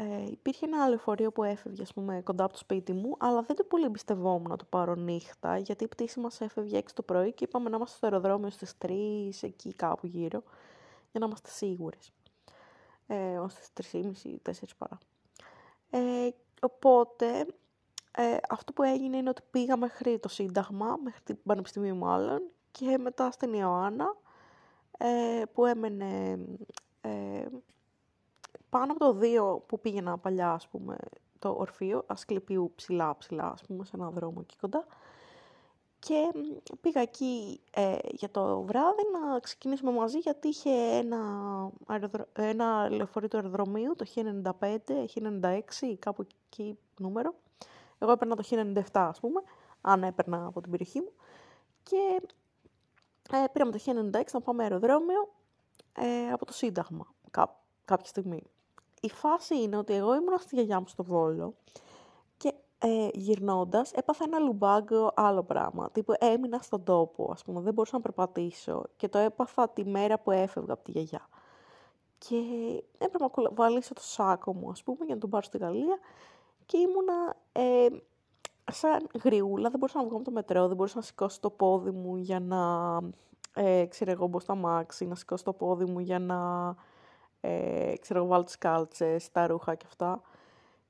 Ε, 0.00 0.30
υπήρχε 0.30 0.66
ένα 0.66 0.88
λεωφορείο 0.88 1.32
που 1.32 1.44
έφευγε, 1.44 1.82
ας 1.82 1.92
πούμε, 1.92 2.20
κοντά 2.24 2.44
από 2.44 2.52
το 2.52 2.58
σπίτι 2.58 2.92
μου, 2.92 3.16
αλλά 3.18 3.42
δεν 3.42 3.56
το 3.56 3.64
πολύ 3.64 3.84
εμπιστευόμουν 3.84 4.50
να 4.50 4.56
το 4.56 4.64
πάρω 4.68 4.94
νύχτα, 4.94 5.58
γιατί 5.58 5.84
η 5.84 5.88
πτήση 5.88 6.20
μας 6.20 6.40
έφευγε 6.40 6.78
6 6.78 6.82
το 6.94 7.02
πρωί 7.02 7.32
και 7.32 7.44
είπαμε 7.44 7.68
να 7.68 7.76
είμαστε 7.76 7.96
στο 7.96 8.06
αεροδρόμιο 8.06 8.50
στις 8.50 8.74
3, 8.78 8.90
εκεί 9.40 9.74
κάπου 9.74 10.06
γύρω, 10.06 10.42
για 11.10 11.20
να 11.20 11.26
είμαστε 11.26 11.50
σίγουρες. 11.50 12.12
Ε, 13.06 13.38
ως 13.38 13.52
στις 13.52 13.92
3.30, 13.92 14.36
4 14.42 14.52
παρά. 14.78 14.98
Ε, 15.90 16.30
οπότε, 16.60 17.46
ε, 18.16 18.36
αυτό 18.48 18.72
που 18.72 18.82
έγινε 18.82 19.16
είναι 19.16 19.28
ότι 19.28 19.42
πήγα 19.50 19.76
μέχρι 19.76 20.18
το 20.18 20.28
Σύνταγμα, 20.28 20.98
μέχρι 21.02 21.20
την 21.24 21.38
Πανεπιστημίου 21.42 21.96
μάλλον, 21.96 22.42
και 22.70 22.98
μετά 22.98 23.30
στην 23.30 23.52
Ιωάννα, 23.52 24.16
ε, 24.98 25.42
που 25.52 25.66
έμενε 25.66 26.38
ε, 27.00 27.46
πάνω 28.70 28.92
από 28.92 28.98
το 28.98 29.18
2 29.22 29.66
που 29.66 29.80
πήγαινα 29.80 30.18
παλιά, 30.18 30.52
ας 30.52 30.68
πούμε, 30.68 30.96
το 31.38 31.54
ορφείο, 31.58 32.04
Ασκληπίου 32.06 32.72
ψηλά 32.74 33.16
ψηλά, 33.16 33.50
ας 33.52 33.62
πούμε, 33.62 33.84
σε 33.84 33.92
ένα 33.94 34.10
δρόμο 34.10 34.38
εκεί 34.40 34.56
κοντά. 34.60 34.86
Και 35.98 36.32
πήγα 36.80 37.00
εκεί 37.00 37.60
ε, 37.70 37.96
για 38.10 38.30
το 38.30 38.62
βράδυ 38.62 39.02
να 39.12 39.38
ξεκινήσουμε 39.38 39.92
μαζί 39.92 40.18
γιατί 40.18 40.48
είχε 40.48 40.70
ένα, 40.70 41.18
αεροδρο... 41.86 42.24
ένα 42.32 42.90
λεωφορείο 42.90 43.28
του 43.28 43.36
αεροδρομίου, 43.36 43.94
το 43.96 44.06
1095, 44.60 44.76
1096, 45.80 45.94
κάπου 45.98 46.22
εκεί 46.22 46.78
νούμερο. 46.98 47.34
Εγώ 47.98 48.12
έπαιρνα 48.12 48.36
το 48.36 48.42
1097 48.50 48.82
ας 48.92 49.20
πούμε, 49.20 49.42
αν 49.80 50.02
έπαιρνα 50.02 50.46
από 50.46 50.60
την 50.60 50.70
περιοχή 50.70 51.00
μου. 51.00 51.12
Και 51.82 52.20
ε, 53.30 53.44
πήραμε 53.52 53.70
το 53.70 53.78
1096 54.18 54.22
να 54.32 54.40
πάμε 54.40 54.62
αεροδρόμιο 54.62 55.28
ε, 55.92 56.32
από 56.32 56.46
το 56.46 56.52
Σύνταγμα 56.52 57.06
κά, 57.30 57.60
κάποια 57.84 58.06
στιγμή. 58.06 58.42
Η 59.00 59.08
φάση 59.08 59.62
είναι 59.62 59.76
ότι 59.76 59.94
εγώ 59.94 60.14
ήμουν 60.14 60.38
στη 60.38 60.54
γιαγιά 60.54 60.80
μου 60.80 60.88
στο 60.88 61.04
Βόλο 61.04 61.54
και 62.36 62.54
ε, 62.78 63.08
γυρνώντας, 63.12 63.92
έπαθα 63.92 64.24
ένα 64.26 64.38
λουμπάγκο 64.38 65.12
άλλο 65.14 65.42
πράγμα. 65.42 65.90
Τύπου 65.90 66.12
έμεινα 66.18 66.58
στον 66.58 66.84
τόπο, 66.84 67.30
ας 67.32 67.44
πούμε, 67.44 67.60
δεν 67.60 67.74
μπορούσα 67.74 67.96
να 67.96 68.02
περπατήσω 68.02 68.84
και 68.96 69.08
το 69.08 69.18
έπαθα 69.18 69.68
τη 69.68 69.84
μέρα 69.84 70.18
που 70.18 70.30
έφευγα 70.30 70.72
από 70.72 70.84
τη 70.84 70.90
γιαγιά. 70.90 71.28
Και 72.18 72.36
έπρεπε 72.98 73.24
να 73.24 73.50
βάλίσω 73.54 73.94
το 73.94 74.02
σάκο 74.02 74.54
μου, 74.54 74.70
ας 74.70 74.82
πούμε, 74.82 75.04
για 75.04 75.14
να 75.14 75.20
τον 75.20 75.30
πάρω 75.30 75.42
στη 75.44 75.58
Γαλλία 75.58 75.98
και 76.66 76.78
ήμουνα 76.78 77.36
ε, 77.52 77.86
σαν 78.70 79.06
γριούλα, 79.24 79.70
δεν 79.70 79.78
μπορούσα 79.78 79.98
να 79.98 80.04
βγω 80.04 80.14
από 80.14 80.24
το 80.24 80.30
μετρό, 80.30 80.66
δεν 80.66 80.76
μπορούσα 80.76 80.96
να 80.96 81.02
σηκώσω 81.02 81.40
το 81.40 81.50
πόδι 81.50 81.90
μου 81.90 82.16
για 82.16 82.40
να, 82.40 82.98
ε, 83.54 83.86
ξέρω 83.86 84.10
εγώ, 84.10 84.26
μπω 84.26 84.40
στα 84.40 84.54
μάξι, 84.54 85.06
να 85.06 85.14
σηκώσω 85.14 85.44
το 85.44 85.52
πόδι 85.52 85.84
μου 85.84 85.98
για 85.98 86.18
να, 86.18 86.74
ε, 87.40 87.92
ξέρω 88.00 88.18
εγώ, 88.18 88.28
βάλω 88.28 88.44
τις 88.44 88.58
κάλτσες, 88.58 89.30
τα 89.30 89.46
ρούχα 89.46 89.74
και 89.74 89.84
αυτά. 89.88 90.20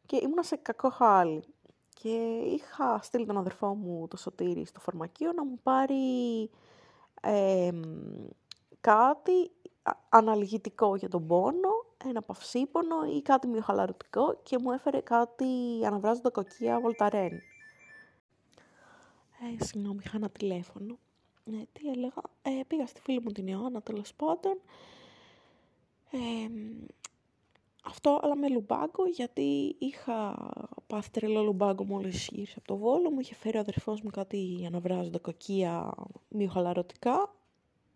Και 0.06 0.16
ήμουνα 0.22 0.42
σε 0.42 0.56
κακό 0.56 0.90
χάλι. 0.90 1.44
Και 1.94 2.42
είχα 2.44 2.98
στείλει 3.02 3.26
τον 3.26 3.38
αδερφό 3.38 3.74
μου 3.74 4.08
το 4.08 4.16
Σωτήρι 4.16 4.64
στο 4.64 4.80
φαρμακείο 4.80 5.32
να 5.32 5.44
μου 5.44 5.58
πάρει 5.62 6.50
ε, 7.20 7.70
κάτι 8.80 9.50
αναλγητικό 10.08 10.96
για 10.96 11.08
τον 11.08 11.26
πόνο, 11.26 11.70
ένα 12.04 12.22
παυσίπονο 12.22 13.04
ή 13.16 13.22
κάτι 13.22 13.46
μειοχαλαρωτικό 13.46 14.40
και 14.42 14.58
μου 14.58 14.72
έφερε 14.72 15.00
κάτι 15.00 15.46
αναβράζοντα 15.86 16.30
κοκκία 16.30 16.80
βολταρέν. 16.80 17.32
Ε, 19.40 19.64
συγγνώμη, 19.64 20.00
είχα 20.04 20.16
ένα 20.16 20.30
τηλέφωνο. 20.30 20.98
Ε, 21.44 21.62
τι 21.72 21.88
έλεγα, 21.88 22.22
ε, 22.42 22.50
πήγα 22.66 22.86
στη 22.86 23.00
φίλη 23.00 23.20
μου 23.20 23.30
την 23.30 23.46
Ιωάννα 23.46 23.82
τέλος 23.82 24.14
πάντων. 24.14 24.60
Ε, 26.10 26.18
αυτό, 27.84 28.20
αλλά 28.22 28.36
με 28.36 28.48
λουμπάγκο, 28.48 29.06
γιατί 29.06 29.76
είχα 29.78 30.48
πάθει 30.86 31.10
τρελό 31.10 31.42
λουμπάγκο 31.42 31.84
μόλις 31.84 32.28
γύρισα 32.32 32.58
από 32.58 32.66
το 32.66 32.76
Βόλο. 32.76 33.10
Μου 33.10 33.20
είχε 33.20 33.34
φέρει 33.34 33.56
ο 33.56 33.60
αδερφός 33.60 34.00
μου 34.00 34.10
κάτι 34.10 34.64
αναβράζοντα 34.66 35.18
κοκκία 35.18 35.94
μυοχαλαρωτικά. 36.28 37.34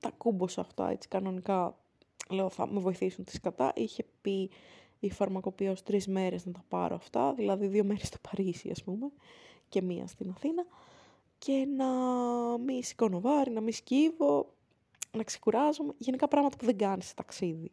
Τα 0.01 0.11
κούμπωσα 0.11 0.61
αυτά, 0.61 0.91
έτσι 0.91 1.09
κανονικά, 1.09 1.79
λέω 2.31 2.51
θα 2.51 2.67
με 2.67 2.81
βοηθήσουν 2.81 3.25
τις 3.25 3.41
κατά. 3.41 3.73
Είχε 3.77 4.05
πει 4.21 4.51
η 5.01 5.11
φαρμακοποιός 5.11 5.83
τρεις 5.83 6.07
μέρες 6.07 6.47
να 6.47 6.53
τα 6.53 6.65
πάρω 6.69 6.95
αυτά, 6.95 7.35
δηλαδή 7.35 7.67
δύο 7.67 7.85
μέρες 7.85 8.07
στο 8.07 8.19
Παρίσι 8.31 8.71
ας 8.71 8.83
πούμε 8.83 9.11
και 9.69 9.83
μία 9.83 10.07
στην 10.07 10.31
Αθήνα 10.31 10.67
και 11.39 11.67
να 11.77 11.87
μην 12.59 12.83
σηκώνω 12.83 13.21
βάρη, 13.21 13.51
να 13.51 13.61
μην 13.61 13.73
σκύβω, 13.73 14.55
να 15.17 15.23
ξεκουράζομαι, 15.23 15.93
γενικά 15.99 16.29
πράγματα 16.29 16.57
που 16.57 16.65
δεν 16.65 16.77
κάνεις 16.77 17.07
σε 17.07 17.15
ταξίδι. 17.15 17.71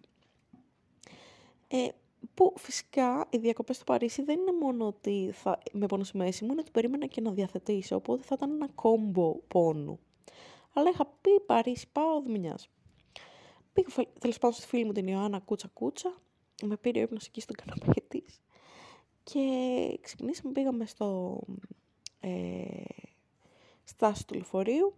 Ε, 1.73 1.87
που 2.33 2.53
φυσικά 2.57 3.27
οι 3.29 3.37
διακοπές 3.37 3.75
στο 3.75 3.85
Παρίσι 3.85 4.23
δεν 4.23 4.39
είναι 4.39 4.51
μόνο 4.61 4.87
ότι 4.87 5.29
θα 5.33 5.59
με 5.71 5.85
πόνο 5.85 6.03
στη 6.03 6.17
μέση 6.17 6.43
μου, 6.43 6.51
είναι 6.51 6.61
ότι 6.61 6.71
περίμενα 6.71 7.05
και 7.05 7.21
να 7.21 7.31
διαθετήσω, 7.31 7.95
οπότε 7.95 8.23
θα 8.23 8.35
ήταν 8.37 8.51
ένα 8.51 8.67
κόμπο 8.75 9.35
πόνου. 9.47 9.99
Αλλά 10.73 10.89
είχα 10.89 11.05
πει 11.05 11.39
Παρίσι, 11.45 11.87
πάω, 11.91 12.21
δεν 12.21 12.31
με 12.31 12.37
νοιάζει. 12.37 12.67
Πήγα 13.73 13.87
τέλος 14.19 14.37
πάντων 14.37 14.57
στη 14.57 14.67
φίλη 14.67 14.85
μου 14.85 14.91
την 14.91 15.07
Ιωάννα 15.07 15.39
κούτσα 15.39 15.67
κούτσα, 15.73 16.21
με 16.63 16.77
πήρε 16.77 16.99
ο 16.99 17.01
ύπνος 17.01 17.25
εκεί 17.25 17.41
στον 17.41 17.55
καναπέ 17.55 18.01
της 18.07 18.41
και 19.23 19.43
ξυπνήσαμε, 20.01 20.51
πήγαμε 20.51 20.85
στο 20.85 21.39
ε, 22.19 22.83
στάση 23.83 24.27
του 24.27 24.33
λεωφορείου, 24.33 24.93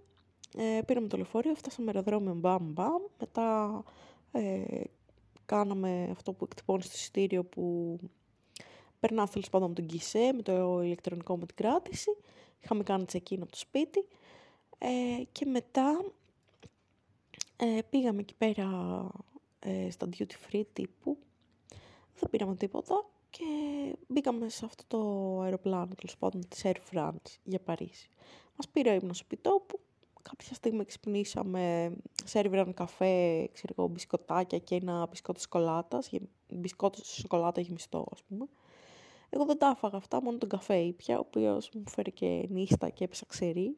ε, 0.58 0.82
πήραμε 0.86 1.08
το 1.08 1.18
λεωφορείο, 1.18 1.56
φτάσαμε 1.56 1.92
αεροδρόμιο 1.96 2.34
μπαμ 2.34 2.72
μπαμ, 2.72 3.02
μετά 3.20 3.84
ε, 4.32 4.82
κάναμε 5.46 6.08
αυτό 6.12 6.34
που 6.34 6.44
εκτυπώνεις 6.44 6.86
στο 6.86 6.96
εισιτήριο 6.96 7.44
που 7.44 7.98
περνά 9.00 9.28
τέλος 9.28 9.50
πάντων 9.50 9.70
με 9.70 9.76
τον 9.76 9.86
Κισέ, 9.86 10.32
με 10.36 10.42
το 10.42 10.82
ηλεκτρονικό 10.82 11.38
με 11.38 11.46
την 11.46 11.56
κράτηση. 11.56 12.18
Είχαμε 12.60 12.84
κάνει 12.84 13.06
check-in 13.12 13.38
από 13.42 13.52
το 13.52 13.58
σπίτι. 13.58 14.08
Ε, 14.78 15.24
και 15.32 15.46
μετά 15.46 16.06
ε, 17.56 17.80
πήγαμε 17.90 18.20
εκεί 18.20 18.34
πέρα 18.34 19.08
ε, 19.60 19.90
στα 19.90 20.10
duty 20.18 20.52
free 20.52 20.64
τύπου. 20.74 21.18
Δεν 22.20 22.30
πήραμε 22.30 22.56
τίποτα 22.56 23.06
και 23.30 23.46
μπήκαμε 24.08 24.50
σε 24.50 24.66
αυτό 24.66 24.84
το 24.88 25.00
αεροπλάνο 25.42 25.96
τέλος 25.96 26.18
πάντων 26.18 26.48
της 26.48 26.62
Air 26.64 26.76
France 26.92 27.38
για 27.44 27.60
Παρίσι. 27.60 28.10
Μας 28.56 28.70
πήρε 28.70 28.92
ο 28.92 28.94
ύπνος 28.94 29.22
επιτόπου 29.22 29.80
κάποια 30.30 30.54
στιγμή 30.54 30.86
ξυπνήσαμε, 30.86 31.94
σερβιραν 32.24 32.74
καφέ, 32.74 33.48
ξέρω 33.54 33.74
εγώ, 33.78 33.88
μπισκοτάκια 33.88 34.58
και 34.58 34.76
ένα 34.76 35.08
μπισκότο 35.10 35.40
σκολάτας, 35.40 36.10
μπισκότο 36.50 37.04
σοκολάτα 37.04 37.62
γεμιστό, 37.62 38.06
ας 38.12 38.24
πούμε. 38.24 38.46
Εγώ 39.30 39.46
δεν 39.46 39.58
τα 39.58 39.74
έφαγα 39.76 39.98
αυτά, 39.98 40.22
μόνο 40.22 40.38
τον 40.38 40.50
καφέ 40.50 40.76
ήπια, 40.76 41.18
ο 41.18 41.20
οποίος 41.20 41.70
μου 41.74 41.84
φέρει 41.90 42.12
και 42.12 42.46
νύστα 42.50 42.90
και 42.90 43.04
έπεσα 43.04 43.26
ξερή. 43.26 43.78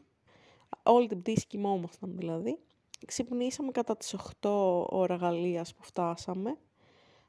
Όλη 0.83 1.07
την 1.07 1.19
πτήση 1.19 1.47
κοιμόμασταν 1.47 2.13
δηλαδή. 2.17 2.59
Ξυπνήσαμε 3.05 3.71
κατά 3.71 3.97
τις 3.97 4.15
8 4.41 4.85
ώρα 4.89 5.15
Γαλλίας 5.15 5.73
που 5.75 5.83
φτάσαμε. 5.83 6.57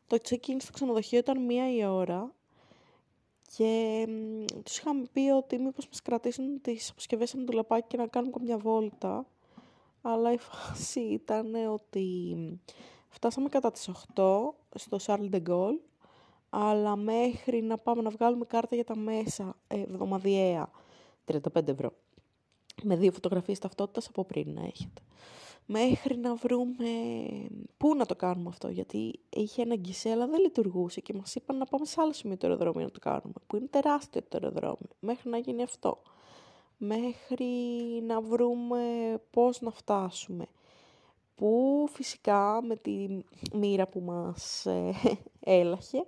Το 0.06 0.16
check-in 0.28 0.56
στο 0.58 0.72
ξενοδοχείο 0.72 1.18
ήταν 1.18 1.44
μία 1.44 1.74
η 1.76 1.84
ώρα 1.84 2.34
και 3.56 4.06
τους 4.64 4.78
είχαμε 4.78 5.04
πει 5.12 5.20
ότι 5.20 5.58
μήπως 5.58 5.86
μας 5.86 6.02
κρατήσουν 6.02 6.60
τις 6.60 6.90
αποσκευές 6.90 7.34
ένα 7.34 7.44
ντουλαπάκι 7.44 7.86
και 7.88 7.96
να 7.96 8.06
κάνουμε 8.06 8.36
μια 8.40 8.58
βόλτα. 8.58 9.26
Αλλά 10.02 10.32
η 10.32 10.38
φάση 10.38 11.00
ήταν 11.00 11.54
ότι 11.54 12.36
φτάσαμε 13.08 13.48
κατά 13.48 13.70
τις 13.70 13.90
8 14.14 14.54
στο 14.74 14.96
Charles 15.06 15.30
de 15.30 15.42
Gaulle, 15.48 15.80
αλλά 16.50 16.96
μέχρι 16.96 17.62
να 17.62 17.78
πάμε 17.78 18.02
να 18.02 18.10
βγάλουμε 18.10 18.44
κάρτα 18.44 18.74
για 18.74 18.84
τα 18.84 18.96
μέσα 18.96 19.56
ε, 19.66 19.80
εβδομαδιαία, 19.80 20.70
35 21.54 21.68
ευρώ. 21.68 21.92
Με 22.82 22.96
δύο 22.96 23.12
φωτογραφίες 23.12 23.58
ταυτότητας 23.58 24.08
από 24.08 24.24
πριν 24.24 24.52
να 24.52 24.60
έχετε 24.60 25.02
μέχρι 25.66 26.16
να 26.16 26.34
βρούμε 26.34 26.88
πού 27.76 27.94
να 27.94 28.06
το 28.06 28.16
κάνουμε 28.16 28.48
αυτό, 28.48 28.68
γιατί 28.68 29.20
είχε 29.28 29.62
ένα 29.62 29.74
γκισέ, 29.74 30.10
αλλά 30.10 30.26
δεν 30.26 30.40
λειτουργούσε 30.40 31.00
και 31.00 31.14
μας 31.14 31.34
είπαν 31.34 31.56
να 31.56 31.64
πάμε 31.64 31.84
σε 31.84 32.00
άλλο 32.00 32.12
σημείο 32.12 32.36
το 32.36 32.46
αεροδρόμιο 32.46 32.84
να 32.84 32.90
το 32.90 32.98
κάνουμε, 32.98 33.34
που 33.46 33.56
είναι 33.56 33.66
τεράστιο 33.66 34.22
το 34.22 34.38
αεροδρόμιο, 34.42 34.88
μέχρι 35.00 35.30
να 35.30 35.38
γίνει 35.38 35.62
αυτό. 35.62 36.02
Μέχρι 36.78 37.46
να 38.06 38.20
βρούμε 38.20 38.80
πώς 39.30 39.60
να 39.60 39.70
φτάσουμε. 39.70 40.46
Που 41.34 41.84
φυσικά 41.90 42.62
με 42.62 42.76
τη 42.76 43.06
μοίρα 43.52 43.86
που 43.86 44.00
μας 44.00 44.66
ε, 44.66 44.92
έλαχε, 45.40 46.06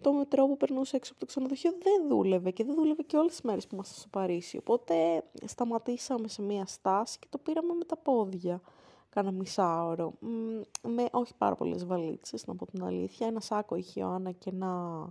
το 0.00 0.12
μετρό 0.12 0.46
που 0.46 0.56
περνούσε 0.56 0.96
έξω 0.96 1.10
από 1.10 1.20
το 1.20 1.26
ξενοδοχείο 1.26 1.70
δεν 1.70 2.08
δούλευε 2.08 2.50
και 2.50 2.64
δεν 2.64 2.74
δούλευε 2.74 3.02
και 3.02 3.16
όλες 3.16 3.30
τις 3.30 3.40
μέρες 3.40 3.66
που 3.66 3.74
ήμασταν 3.74 3.98
στο 3.98 4.08
Παρίσι. 4.08 4.56
Οπότε 4.56 5.24
σταματήσαμε 5.44 6.28
σε 6.28 6.42
μία 6.42 6.66
στάση 6.66 7.18
και 7.18 7.26
το 7.30 7.38
πήραμε 7.38 7.74
με 7.74 7.84
τα 7.84 7.96
πόδια 7.96 8.60
κάνα 9.18 9.30
μισάωρο, 9.30 10.12
με 10.82 11.08
όχι 11.10 11.34
πάρα 11.38 11.54
πολλές 11.54 11.86
βαλίτσες, 11.86 12.46
να 12.46 12.54
πω 12.54 12.66
την 12.66 12.84
αλήθεια. 12.84 13.26
Ένα 13.26 13.40
σάκο 13.40 13.74
είχε 13.76 14.04
ο 14.04 14.08
Άννα 14.08 14.30
και 14.30 14.50
ένα 14.50 15.04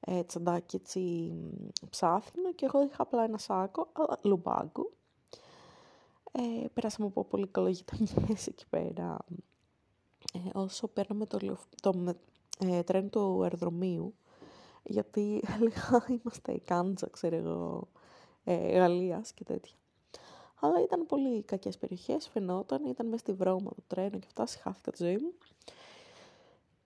ε, 0.00 0.24
τσαντάκι 0.24 0.76
έτσι 0.76 1.32
ψάθινο 1.90 2.52
και 2.52 2.64
εγώ 2.64 2.82
είχα 2.82 3.02
απλά 3.02 3.24
ένα 3.24 3.38
σάκο, 3.38 3.88
αλλά 3.92 4.18
λουμπάγκου. 4.22 4.92
Ε, 6.32 6.66
περάσαμε 6.74 7.08
από 7.08 7.24
πολύ 7.24 7.46
καλό 7.46 7.68
γειτονιές 7.68 8.46
εκεί 8.46 8.64
πέρα. 8.70 9.16
Ε, 10.32 10.58
όσο 10.58 10.88
παίρναμε 10.88 11.26
το, 11.26 11.56
το 11.82 12.16
ε, 12.58 12.82
τρένο 12.82 13.08
του 13.08 13.42
αεροδρομίου, 13.42 14.14
γιατί 14.82 15.42
έλεγα 15.56 16.06
είμαστε 16.08 16.52
η 16.52 16.60
Κάντζα, 16.60 17.08
ξέρω 17.10 17.36
εγώ, 17.36 17.88
ε, 18.44 18.78
Γαλλίας 18.78 19.32
και 19.32 19.44
τέτοια. 19.44 19.76
Αλλά 20.64 20.82
ήταν 20.82 21.06
πολύ 21.06 21.42
κακές 21.42 21.78
περιοχές, 21.78 22.28
φαινόταν, 22.28 22.84
ήταν 22.84 23.06
μέσα 23.06 23.18
στη 23.18 23.32
βρώμα 23.32 23.70
το 23.70 23.82
τρένο 23.86 24.18
και 24.18 24.26
φτάσει, 24.28 24.58
χάθηκα 24.58 24.90
τη 24.90 25.04
ζωή 25.04 25.16
μου. 25.16 25.32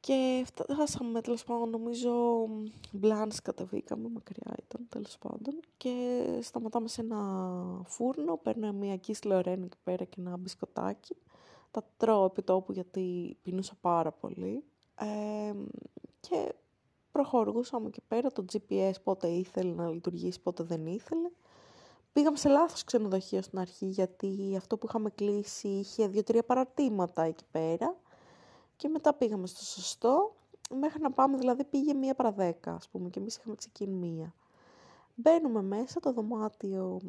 Και 0.00 0.44
φτάσαμε 0.46 1.20
τέλος 1.20 1.44
πάντων, 1.44 1.70
νομίζω, 1.70 2.12
μπλάν 2.92 3.32
κατεβήκαμε, 3.42 4.08
μακριά 4.08 4.54
ήταν 4.66 4.86
τέλος 4.88 5.18
πάντων. 5.18 5.60
Και 5.76 6.22
σταματάμε 6.42 6.88
σε 6.88 7.00
ένα 7.00 7.20
φούρνο, 7.84 8.36
παίρνω 8.36 8.72
μια 8.72 8.96
κίσλη 8.96 9.34
ωραία 9.34 9.52
εκεί 9.54 9.76
πέρα 9.84 10.04
και 10.04 10.20
ένα 10.20 10.36
μπισκοτάκι. 10.36 11.16
Τα 11.70 11.84
τρώω 11.96 12.24
επί 12.24 12.42
τόπου 12.42 12.72
γιατί 12.72 13.36
πεινούσα 13.42 13.74
πάρα 13.80 14.12
πολύ. 14.12 14.64
Ε, 14.94 15.52
και 16.20 16.54
προχωρούσαμε 17.12 17.86
εκεί 17.86 18.00
πέρα, 18.08 18.32
το 18.32 18.44
GPS 18.52 18.92
πότε 19.02 19.28
ήθελε 19.28 19.74
να 19.74 19.88
λειτουργήσει, 19.88 20.40
πότε 20.40 20.62
δεν 20.62 20.86
ήθελε. 20.86 21.30
Πήγαμε 22.12 22.36
σε 22.36 22.48
λάθος 22.48 22.84
ξενοδοχείο 22.84 23.42
στην 23.42 23.58
αρχή 23.58 23.86
γιατί 23.86 24.54
αυτό 24.56 24.78
που 24.78 24.86
είχαμε 24.86 25.10
κλείσει 25.10 25.68
είχε 25.68 26.08
δύο-τρία 26.08 26.44
παρατήματα 26.44 27.22
εκεί 27.22 27.44
πέρα 27.50 27.96
και 28.76 28.88
μετά 28.88 29.14
πήγαμε 29.14 29.46
στο 29.46 29.64
σωστό 29.64 30.34
μέχρι 30.70 31.00
να 31.00 31.10
πάμε 31.10 31.36
δηλαδή 31.36 31.64
πήγε 31.64 31.94
μία 31.94 32.14
παρά 32.14 32.32
δέκα 32.32 32.72
ας 32.74 32.88
πούμε 32.88 33.08
και 33.08 33.18
εμείς 33.18 33.36
είχαμε 33.36 33.54
ξεκινήσει 33.54 33.98
μία. 33.98 34.34
Μπαίνουμε 35.14 35.62
μέσα 35.62 36.00
το 36.00 36.12
δωμάτιο 36.12 37.00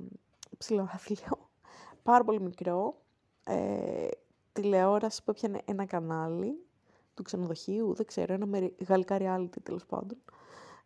ψηλοάθλιο, 0.57 1.49
πάρα 2.03 2.23
πολύ 2.23 2.41
μικρό, 2.41 3.01
ε, 3.43 4.07
τηλεόραση 4.53 5.23
που 5.23 5.31
έπιανε 5.31 5.61
ένα 5.65 5.85
κανάλι 5.85 6.65
του 7.13 7.23
ξενοδοχείου, 7.23 7.93
δεν 7.93 8.05
ξέρω, 8.05 8.33
ένα 8.33 8.45
με 8.45 8.71
γαλλικά 8.87 9.17
reality 9.19 9.61
τέλος 9.63 9.85
πάντων. 9.85 10.17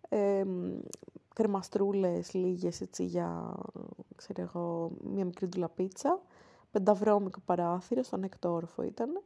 Ε, 0.10 0.44
κρεμαστρούλες 1.34 2.34
λίγες 2.34 2.82
έτσι 2.82 3.04
για, 3.04 3.56
ξέρω 4.16 4.42
εγώ, 4.42 4.92
μια 5.04 5.26
μικρή 5.26 5.48
ντουλαπίτσα. 5.48 6.22
Πενταβρώμικο 6.72 7.40
παράθυρο, 7.46 8.04
στον 8.04 8.24
έκτο 8.24 8.52
όροφο 8.52 8.84
ήταν. 8.84 9.22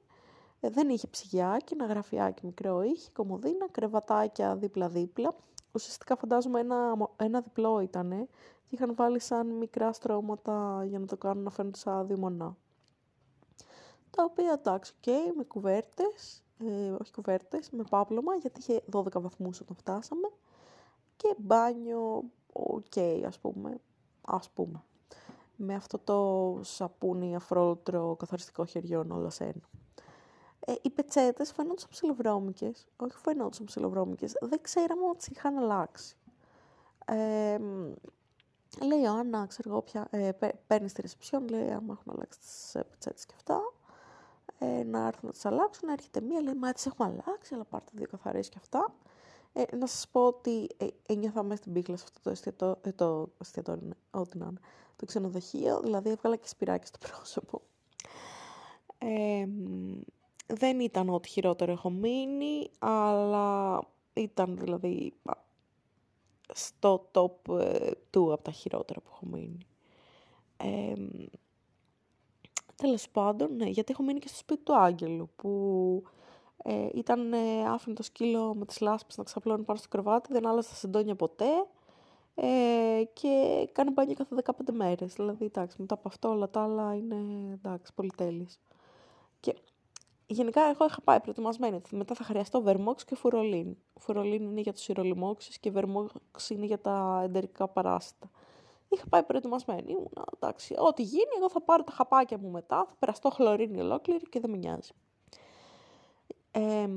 Ε, 0.60 0.70
δεν 0.70 0.90
είχε 0.90 1.08
ψυγιά 1.08 1.62
και 1.64 1.74
ένα 1.74 1.86
γραφιάκι 1.86 2.46
μικρό 2.46 2.82
είχε, 2.82 3.10
κομμωδίνα, 3.14 3.68
κρεβατάκια 3.72 4.56
δίπλα-δίπλα. 4.56 5.36
Ουσιαστικά 5.72 6.16
φαντάζομαι 6.16 6.60
ένα, 6.60 7.10
ένα 7.16 7.42
διπλό 7.42 7.80
ήταν 7.80 8.10
και 8.68 8.76
είχαν 8.76 8.96
βάλει 8.96 9.20
σαν 9.20 9.48
μικρά 9.48 9.94
στρώματα 9.94 10.86
για 10.86 11.00
να 11.00 11.06
το 11.06 11.18
κάνουν 11.18 11.44
να 11.44 11.50
φαίνονται 11.50 11.78
σαν 11.78 12.20
μονά. 12.20 12.58
Τα 14.10 14.24
οποία 14.24 14.52
εντάξει, 14.60 14.94
okay, 15.02 15.34
με 15.36 15.44
κουβέρτες, 15.44 16.44
ε, 16.60 16.92
όχι 17.02 17.12
κουβέρτες, 17.12 17.70
με 17.70 17.84
πάπλωμα, 17.90 18.36
γιατί 18.36 18.60
είχε 18.60 18.84
12 18.92 19.22
βαθμούς 19.22 19.60
όταν 19.60 19.76
φτάσαμε. 19.76 20.28
Και 21.18 21.36
μπάνιο, 21.38 22.24
OK, 22.54 22.86
okay, 22.96 23.24
ας 23.26 23.40
πούμε, 23.40 23.80
ας 24.22 24.50
πούμε. 24.50 24.84
Με 25.56 25.76
αυτό 25.76 25.98
το 25.98 26.60
σαπούνι 26.64 27.36
αφρόλουτρο 27.36 28.16
καθαριστικό 28.16 28.66
χεριών 28.66 29.12
όλα 29.12 29.30
σε 29.30 29.44
ένα. 29.44 29.70
Ε, 30.60 30.74
οι 30.82 30.90
πετσέτες 30.90 31.52
φαίνονταν 31.52 31.90
ψιλοβρώμικες, 31.90 32.88
όχι 32.98 33.18
φαίνονταν 33.18 33.66
ψιλοβρώμικες, 33.66 34.38
δεν 34.42 34.62
ξέραμε 34.62 35.06
ότι 35.06 35.18
τις 35.18 35.28
είχαν 35.28 35.58
αλλάξει. 35.58 36.16
Ε, 37.06 37.58
λέει 38.82 39.02
η 39.02 39.06
Άννα, 39.06 39.46
ξέρω 39.46 39.70
εγώ 39.70 39.82
πια, 39.82 40.08
ε, 40.10 40.32
παίρνεις 40.68 40.92
στη 40.92 41.02
ρεσεψιόν, 41.02 41.48
λέει 41.48 41.72
άμα 41.72 41.98
έχουν 42.00 42.14
αλλάξει 42.16 42.40
τις 42.40 42.76
ε, 42.76 42.84
πετσέτες 42.84 43.26
και 43.26 43.34
αυτά, 43.36 43.74
ε, 44.60 44.84
να 44.84 45.08
έρθουν 45.08 45.26
να 45.26 45.32
τις 45.32 45.46
αλλάξουν, 45.46 45.90
έρχεται 45.90 46.22
μία, 46.22 46.42
λέει 46.42 46.54
μα 46.54 46.72
τις 46.72 46.86
έχουμε 46.86 47.08
αλλάξει, 47.08 47.54
αλλά 47.54 47.64
πάρτε 47.64 47.92
δύο 47.94 48.08
καθαρές 48.08 48.50
και 48.50 48.58
αυτά. 48.60 48.94
Ε, 49.54 49.76
να 49.76 49.88
σας 49.88 50.08
πω 50.12 50.28
ότι 50.28 50.70
ε, 50.78 50.88
ένιωθα 51.08 51.44
μέσα 51.44 51.62
στην 51.62 51.74
πίχλα 51.74 51.98
σε 51.98 52.04
αυτό 52.08 52.20
το 52.24 52.30
εστιατόριο, 52.30 52.78
ε, 52.82 52.92
το 52.92 53.30
εστιατόριο, 53.42 53.82
ναι, 53.88 54.20
ό,τι 54.20 54.38
να 54.38 54.46
είναι, 54.46 54.60
το 54.96 55.06
ξενοδοχείο, 55.06 55.80
δηλαδή 55.80 56.10
έβγαλα 56.10 56.36
και 56.36 56.48
σπυράκι 56.48 56.88
στο 56.88 56.98
πρόσωπο. 56.98 57.62
Ε, 58.98 59.48
δεν 60.48 60.80
ήταν 60.80 61.10
ό,τι 61.10 61.30
χειρότερο 61.30 61.72
έχω 61.72 61.90
μείνει, 61.90 62.70
αλλά 62.80 63.82
ήταν 64.14 64.58
δηλαδή 64.58 65.14
στο 66.54 67.10
top 67.12 67.60
ε, 67.60 67.92
του 68.10 68.34
από 68.34 68.44
τα 68.44 68.52
χειρότερα 68.52 69.00
που 69.02 69.10
έχω 69.12 69.26
μείνει. 69.26 69.68
Ε, 70.58 70.94
τέλος 72.76 73.10
πάντων, 73.10 73.56
ναι, 73.56 73.66
γιατί 73.70 73.92
έχω 73.92 74.04
μείνει 74.04 74.20
και 74.20 74.28
στο 74.28 74.38
σπίτι 74.38 74.64
του 74.64 74.78
Άγγελου, 74.78 75.30
που 75.36 76.04
ε, 76.70 76.90
ήταν 76.94 77.34
ε, 77.34 77.70
άφηνο 77.70 77.96
το 77.96 78.04
σκύλο 78.04 78.56
με 78.56 78.66
τις 78.66 78.80
λάσπες 78.80 79.18
να 79.18 79.24
ξαπλώνει 79.24 79.64
πάνω 79.64 79.80
στο 79.80 79.88
κρεβάτι, 79.88 80.34
δεν 80.34 80.48
άλλαζε 80.48 80.70
τα 80.70 80.76
σεντόνια 80.76 81.16
ποτέ 81.16 81.46
ε, 82.36 83.04
και 83.14 83.68
κάνει 83.72 83.92
μπάνιο 83.92 84.16
κάθε 84.16 84.36
15 84.44 84.74
μέρες. 84.74 85.14
Δηλαδή, 85.14 85.46
εντάξει, 85.46 85.78
μετά 85.80 85.94
από 85.94 86.08
αυτό 86.08 86.30
όλα 86.30 86.50
τα 86.50 86.64
άλλα 86.64 86.96
είναι, 86.96 87.16
εντάξει, 87.54 87.94
πολυτέλειες. 87.94 88.60
Και 89.40 89.56
Γενικά, 90.30 90.62
εγώ 90.62 90.86
είχα 90.86 91.02
πάει 91.04 91.20
προετοιμασμένη. 91.20 91.82
Μετά 91.92 92.16
θα 92.16 92.24
χρειαστώ 92.24 92.62
βερμόξ 92.62 93.06
και 93.06 93.16
φουρολίν. 93.16 93.78
Φουρολίν 94.00 94.44
είναι 94.44 94.62
για 94.62 94.74
τους 94.74 94.88
ηρολιμόξεις 94.88 95.60
και 95.60 95.72
βερμόξ 95.72 96.50
είναι 96.50 96.66
για 96.66 96.80
τα 96.80 97.22
εντερικά 97.24 97.68
παράσιτα. 97.68 98.30
Είχα 98.90 99.08
πάει 99.10 99.24
προετοιμασμένη. 99.24 99.92
Ήμουνα, 99.92 100.24
εντάξει, 100.34 100.76
ό,τι 100.78 101.04
γίνει, 101.04 101.32
εγώ 101.38 101.50
θα 101.50 101.62
πάρω 101.62 101.84
τα 101.84 101.92
χαπάκια 101.92 102.38
μου 102.38 102.50
μετά, 102.50 102.86
θα 102.90 102.96
περαστώ 103.00 103.30
χλωρίνη 103.30 103.82
ολόκληρη 103.82 104.26
και 104.30 104.40
δεν 104.40 104.50
με 104.50 104.58
νοιάζει. 104.58 104.92
Ε, 106.52 106.90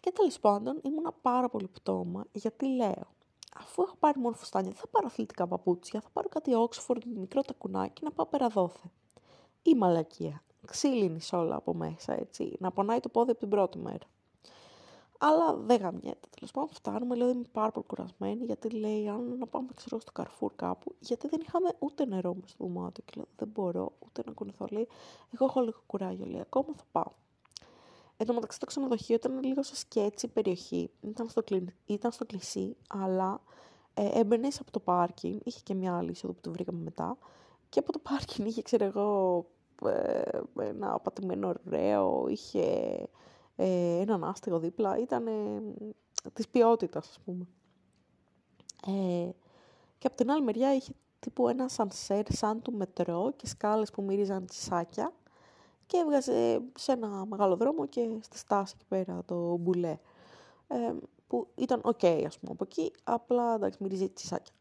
και 0.00 0.12
τέλος 0.12 0.40
πάντων, 0.40 0.80
ήμουνα 0.82 1.12
πάρα 1.12 1.48
πολύ 1.48 1.68
πτώμα, 1.68 2.24
γιατί 2.32 2.66
λέω, 2.66 3.06
αφού 3.56 3.82
έχω 3.82 3.96
πάρει 3.98 4.20
μόνο 4.20 4.34
φουστάνια, 4.34 4.70
δεν 4.70 4.78
θα 4.80 4.86
πάρω 4.86 5.06
αθλητικά 5.06 5.46
παπούτσια, 5.46 6.00
θα 6.00 6.08
πάρω 6.12 6.28
κάτι 6.28 6.50
Oxford, 6.68 7.04
μικρό 7.04 7.42
τακουνάκι, 7.42 8.04
να 8.04 8.10
πάω 8.10 8.26
πέρα 8.26 8.48
δόθε. 8.48 8.90
Ή 9.62 9.74
μαλακία 9.74 10.42
ξύλινη 10.64 11.18
όλα 11.32 11.56
από 11.56 11.74
μέσα, 11.74 12.12
έτσι. 12.12 12.56
Να 12.58 12.70
πονάει 12.70 13.00
το 13.00 13.08
πόδι 13.08 13.30
από 13.30 13.40
την 13.40 13.48
πρώτη 13.48 13.78
μέρα. 13.78 14.06
Αλλά 15.18 15.54
δεν 15.54 15.80
γαμιέται. 15.80 16.28
Τέλος 16.36 16.50
πάντων, 16.52 16.68
φτάνουμε. 16.72 17.14
Λέω, 17.14 17.28
είμαι 17.28 17.44
πάρα 17.52 17.70
πολύ 17.70 17.86
κουρασμένη, 17.86 18.44
γιατί 18.44 18.70
λέει, 18.70 19.08
αν 19.08 19.38
να 19.38 19.46
πάμε, 19.46 19.68
ξέρω, 19.74 20.00
στο 20.00 20.12
καρφούρ 20.12 20.52
κάπου, 20.56 20.94
γιατί 20.98 21.28
δεν 21.28 21.40
είχαμε 21.40 21.70
ούτε 21.78 22.04
νερό 22.04 22.34
μες 22.34 22.50
στο 22.50 22.64
δωμάτιο. 22.64 23.04
Και 23.06 23.12
λέω, 23.16 23.26
δεν 23.36 23.48
μπορώ 23.48 23.92
ούτε 23.98 24.22
να 24.26 24.32
κουνηθώ. 24.32 24.66
Λέει, 24.70 24.88
εγώ 25.30 25.44
έχω 25.44 25.60
λίγο 25.60 25.82
κουράγιο, 25.86 26.26
λέει, 26.26 26.40
ακόμα 26.40 26.68
θα 26.76 26.84
πάω. 26.92 27.12
Εν 28.16 28.26
τω 28.26 28.34
μεταξύ, 28.34 28.58
το 28.58 28.66
ξενοδοχείο 28.66 29.14
ήταν 29.14 29.42
λίγο 29.42 29.62
σε 29.62 29.76
σκέτσι 29.76 30.28
περιοχή. 30.28 30.90
Ήταν 31.00 31.28
στο, 31.28 31.42
κλει... 31.42 31.74
ήταν 31.86 32.12
στο 32.12 32.24
κλεισί, 32.24 32.76
αλλά 32.88 33.40
ε, 33.94 34.18
έμπαινες 34.18 34.60
από 34.60 34.70
το 34.70 34.80
πάρκινγκ. 34.80 35.40
Είχε 35.44 35.60
και 35.62 35.74
μια 35.74 35.96
άλλη 35.96 36.10
είσοδο 36.10 36.32
που 36.32 36.40
το 36.40 36.50
βρήκαμε 36.50 36.78
μετά. 36.82 37.18
Και 37.68 37.78
από 37.78 37.92
το 37.92 37.98
πάρκινγκ 37.98 38.48
είχε, 38.48 38.62
ξέρω 38.62 38.84
εγώ, 38.84 39.46
ε, 39.84 40.40
ένα 40.56 40.98
πατημένο 40.98 41.48
ωραίο, 41.48 42.28
είχε 42.28 42.62
ε, 43.56 44.00
έναν 44.00 44.24
άστεγο 44.24 44.58
δίπλα, 44.58 44.98
ήταν 44.98 45.26
ε, 45.26 45.62
της 46.32 46.48
ποιότητας 46.48 47.08
ας 47.08 47.18
πούμε. 47.24 47.46
Ε, 48.86 49.30
και 49.98 50.06
από 50.06 50.16
την 50.16 50.30
άλλη 50.30 50.42
μεριά 50.42 50.74
είχε 50.74 50.92
τύπου 51.18 51.48
ένα 51.48 51.68
ασανσέρ 51.68 52.32
σαν 52.32 52.62
του 52.62 52.72
μετρό 52.72 53.32
και 53.36 53.46
σκάλες 53.46 53.90
που 53.90 54.02
μύριζαν 54.02 54.46
τσισάκια 54.46 55.12
και 55.86 55.96
έβγαζε 55.96 56.62
σε 56.78 56.92
ένα 56.92 57.26
μεγάλο 57.26 57.56
δρόμο 57.56 57.86
και 57.86 58.18
στη 58.20 58.38
στάση 58.38 58.74
εκεί 58.76 58.86
πέρα 58.88 59.22
το 59.24 59.56
μπουλέ. 59.56 59.98
Ε, 60.68 60.92
που 61.26 61.46
ήταν 61.54 61.80
OK, 61.84 61.98
okay, 62.02 62.22
ας 62.26 62.38
πούμε, 62.38 62.52
από 62.52 62.64
εκεί, 62.64 62.92
απλά 63.04 63.54
εντάξει, 63.54 63.78
μυρίζει 63.82 64.08
τσισάκια 64.08 64.54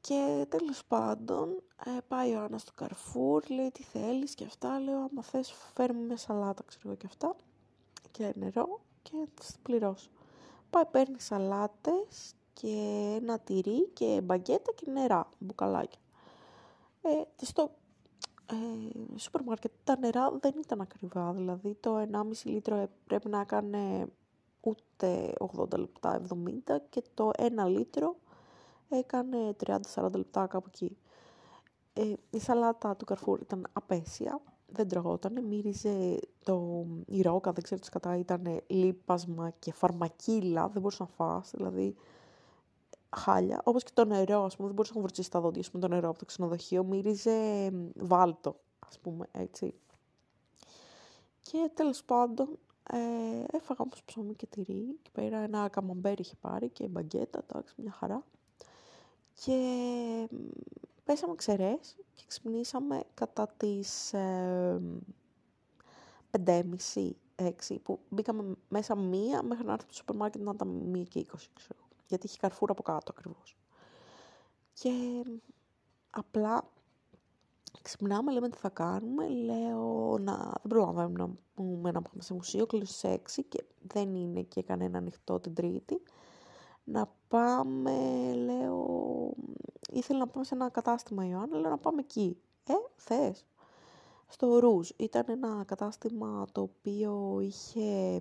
και 0.00 0.46
τέλος 0.48 0.84
πάντων 0.88 1.62
ε, 1.84 1.98
πάει 2.08 2.34
ο 2.34 2.40
Άννας 2.40 2.62
στο 2.62 2.72
Καρφούρ, 2.74 3.50
λέει 3.50 3.70
τι 3.70 3.82
θέλεις 3.82 4.34
και 4.34 4.44
αυτά, 4.44 4.78
λέω 4.80 4.98
άμα 4.98 5.22
θες 5.22 5.52
φέρνει 5.74 6.00
μια 6.00 6.16
σαλάτα 6.16 6.62
ξέρω 6.66 6.94
και 6.94 7.06
αυτά 7.06 7.36
και 8.10 8.32
νερό 8.36 8.80
και 9.02 9.12
θα 9.34 9.52
την 9.52 9.62
πληρώσω. 9.62 10.08
Πάει 10.70 10.84
παίρνει 10.84 11.20
σαλάτες 11.20 12.34
και 12.52 12.68
ένα 13.20 13.38
τυρί 13.38 13.88
και 13.88 14.20
μπαγκέτα 14.24 14.72
και 14.72 14.90
νερά, 14.90 15.30
μπουκαλάκια. 15.38 16.00
Ε, 17.02 17.44
στο 17.44 17.70
ε, 18.50 19.18
σούπερ 19.18 19.42
μάρκετ 19.42 19.72
τα 19.84 19.98
νερά 19.98 20.30
δεν 20.40 20.54
ήταν 20.58 20.80
ακριβά, 20.80 21.32
δηλαδή 21.32 21.74
το 21.80 21.98
1,5 21.98 22.06
λίτρο 22.44 22.88
πρέπει 23.06 23.28
να 23.28 23.40
έκανε 23.40 24.06
ούτε 24.60 25.32
80 25.56 25.78
λεπτά, 25.78 26.20
70 26.28 26.76
και 26.88 27.02
το 27.14 27.30
1 27.38 27.66
λίτρο 27.66 28.16
έκανε 28.88 29.56
30-40 29.66 30.10
λεπτά 30.14 30.46
κάπου 30.46 30.68
εκεί. 30.74 30.96
Ε, 31.92 32.12
η 32.30 32.38
σαλάτα 32.38 32.96
του 32.96 33.04
Καρφούρ 33.04 33.40
ήταν 33.40 33.66
απέσια, 33.72 34.40
δεν 34.66 34.88
τραγότανε, 34.88 35.40
μύριζε 35.40 36.18
το, 36.44 36.86
η 37.06 37.22
ρόκα, 37.22 37.52
δεν 37.52 37.62
ξέρω 37.62 37.80
τι 37.80 37.90
κατά, 37.90 38.16
ήταν 38.16 38.62
λίπασμα 38.66 39.50
και 39.58 39.72
φαρμακίλα, 39.72 40.68
δεν 40.68 40.82
μπορούσε 40.82 41.02
να 41.02 41.08
φας, 41.08 41.50
δηλαδή 41.54 41.96
χάλια. 43.16 43.60
Όπως 43.64 43.82
και 43.82 43.90
το 43.94 44.04
νερό, 44.04 44.44
ας 44.44 44.56
πούμε, 44.56 44.66
δεν 44.66 44.76
μπορούσε 44.76 44.92
να 44.94 45.00
βουρτσίσει 45.00 45.30
τα 45.30 45.40
δόντια, 45.40 45.62
με 45.72 45.80
το 45.80 45.88
νερό 45.88 46.08
από 46.08 46.18
το 46.18 46.24
ξενοδοχείο, 46.24 46.84
μύριζε 46.84 47.70
βάλτο, 47.94 48.56
ας 48.86 48.98
πούμε, 48.98 49.26
έτσι. 49.32 49.74
Και 51.40 51.70
τέλος 51.74 52.04
πάντων, 52.04 52.58
ε, 52.92 53.56
έφαγα 53.56 53.80
όμως 53.80 54.02
ψωμί 54.04 54.34
και 54.34 54.46
τυρί 54.46 54.98
και 55.02 55.10
πέρα 55.12 55.38
ένα 55.38 55.68
καμαμπέρι 55.68 56.20
είχε 56.22 56.34
πάρει 56.40 56.68
και 56.68 56.88
μπαγκέτα, 56.88 57.44
εντάξει, 57.48 57.74
μια 57.76 57.92
χαρά. 57.92 58.24
Και 59.44 60.28
πέσαμε 61.04 61.34
ξερές 61.34 61.96
και 62.14 62.22
ξυπνήσαμε 62.26 63.02
κατά 63.14 63.48
τις 63.56 64.12
ε, 64.12 64.80
5.30, 66.44 67.10
6 67.36 67.50
που 67.82 67.98
μπήκαμε 68.08 68.56
μέσα 68.68 68.96
μία 68.96 69.42
μέχρι 69.42 69.64
να 69.64 69.72
έρθει 69.72 69.84
στο 69.84 69.94
σούπερ 69.94 70.16
μάρκετ 70.16 70.42
να 70.42 70.50
ήταν 70.54 70.68
μία 70.68 71.02
και 71.02 71.26
20 71.32 71.36
ξέρω. 71.54 71.85
Γιατί 72.06 72.26
είχε 72.26 72.36
καρφούρα 72.40 72.72
από 72.72 72.82
κάτω 72.82 73.12
ακριβώς. 73.16 73.56
Και 74.72 74.90
απλά 76.10 76.70
ξυπνάμε, 77.82 78.32
λέμε 78.32 78.48
τι 78.48 78.56
θα 78.58 78.68
κάνουμε, 78.68 79.28
λέω 79.28 80.18
να 80.20 80.36
δεν 80.36 80.68
προλαβαίνουμε 80.68 81.18
να 81.18 81.30
πούμε 81.54 81.90
να 81.90 82.02
πάμε 82.02 82.22
σε 82.22 82.34
μουσείο, 82.34 82.66
κλείνω 82.66 82.84
στις 82.84 83.04
6 83.04 83.42
και 83.48 83.64
δεν 83.82 84.14
είναι 84.14 84.42
και 84.42 84.62
κανένα 84.62 84.98
ανοιχτό 84.98 85.40
την 85.40 85.54
Τρίτη 85.54 86.02
να 86.88 87.12
πάμε, 87.28 88.32
λέω, 88.34 89.32
ήθελα 89.92 90.18
να 90.18 90.26
πάμε 90.26 90.44
σε 90.44 90.54
ένα 90.54 90.68
κατάστημα 90.68 91.26
Ιωάννα, 91.26 91.58
λέω 91.58 91.70
να 91.70 91.78
πάμε 91.78 92.00
εκεί. 92.00 92.36
Ε, 92.66 92.72
θες. 92.96 93.46
Στο 94.26 94.58
Ρούζ. 94.58 94.88
Ήταν 94.96 95.24
ένα 95.28 95.64
κατάστημα 95.66 96.46
το 96.52 96.60
οποίο 96.60 97.38
είχε 97.40 98.20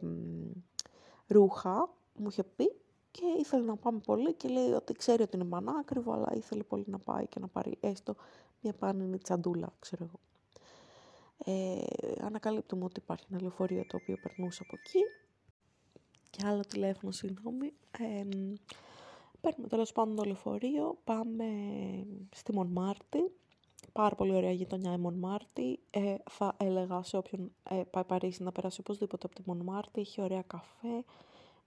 ρούχα, 1.28 1.90
μου 2.16 2.28
είχε 2.30 2.44
πει, 2.44 2.76
και 3.16 3.26
ήθελε 3.40 3.66
να 3.66 3.76
πάμε 3.76 4.00
πολύ 4.06 4.34
και 4.34 4.48
λέει 4.48 4.72
ότι 4.72 4.94
ξέρει 4.94 5.22
ότι 5.22 5.36
είναι 5.36 5.46
μανάκριβο, 5.46 6.12
αλλά 6.14 6.32
ήθελε 6.36 6.64
πολύ 6.64 6.84
να 6.88 7.00
πάει 7.00 7.28
και 7.28 7.40
να 7.40 7.48
πάρει 7.48 7.78
έστω 7.80 8.16
μια 8.62 8.74
πάνινη 8.74 9.18
τσαντούλα, 9.18 9.74
ξέρω 9.80 10.04
εγώ. 10.04 10.20
Ε, 11.38 11.86
ανακαλύπτουμε 12.22 12.84
ότι 12.84 13.00
υπάρχει 13.00 13.26
ένα 13.30 13.42
λεωφορείο 13.42 13.86
το 13.88 13.98
οποίο 14.02 14.18
περνούσε 14.22 14.64
από 14.68 14.76
εκεί 14.80 15.00
και 16.30 16.48
άλλο 16.48 16.62
τηλέφωνο, 16.62 17.12
συγγνώμη. 17.12 17.74
Ε, 18.00 18.24
παίρνουμε 19.42 19.68
τέλος 19.68 19.92
πάντων 19.92 20.16
το 20.16 20.24
λεωφορείο, 20.24 20.98
πάμε 21.04 21.46
στη 22.36 22.54
Μονμάρτη. 22.54 23.32
Πάρα 23.92 24.16
πολύ 24.16 24.36
ωραία 24.36 24.52
γειτονιά 24.52 24.94
η 24.94 24.98
Μονμάρτη. 24.98 25.80
Ε, 25.90 26.16
θα 26.30 26.56
έλεγα 26.58 27.04
σε 27.04 27.18
όποιον 27.18 27.52
ε, 27.70 27.82
πάει 27.92 28.04
Παρίσι 28.04 28.44
να 28.44 28.52
περάσει 28.52 28.80
οπωσδήποτε 28.80 29.26
από 29.26 29.36
τη 29.36 29.42
Μονμάρτη. 29.46 30.00
Έχει 30.00 30.22
ωραία 30.22 30.42
καφέ, 30.42 31.04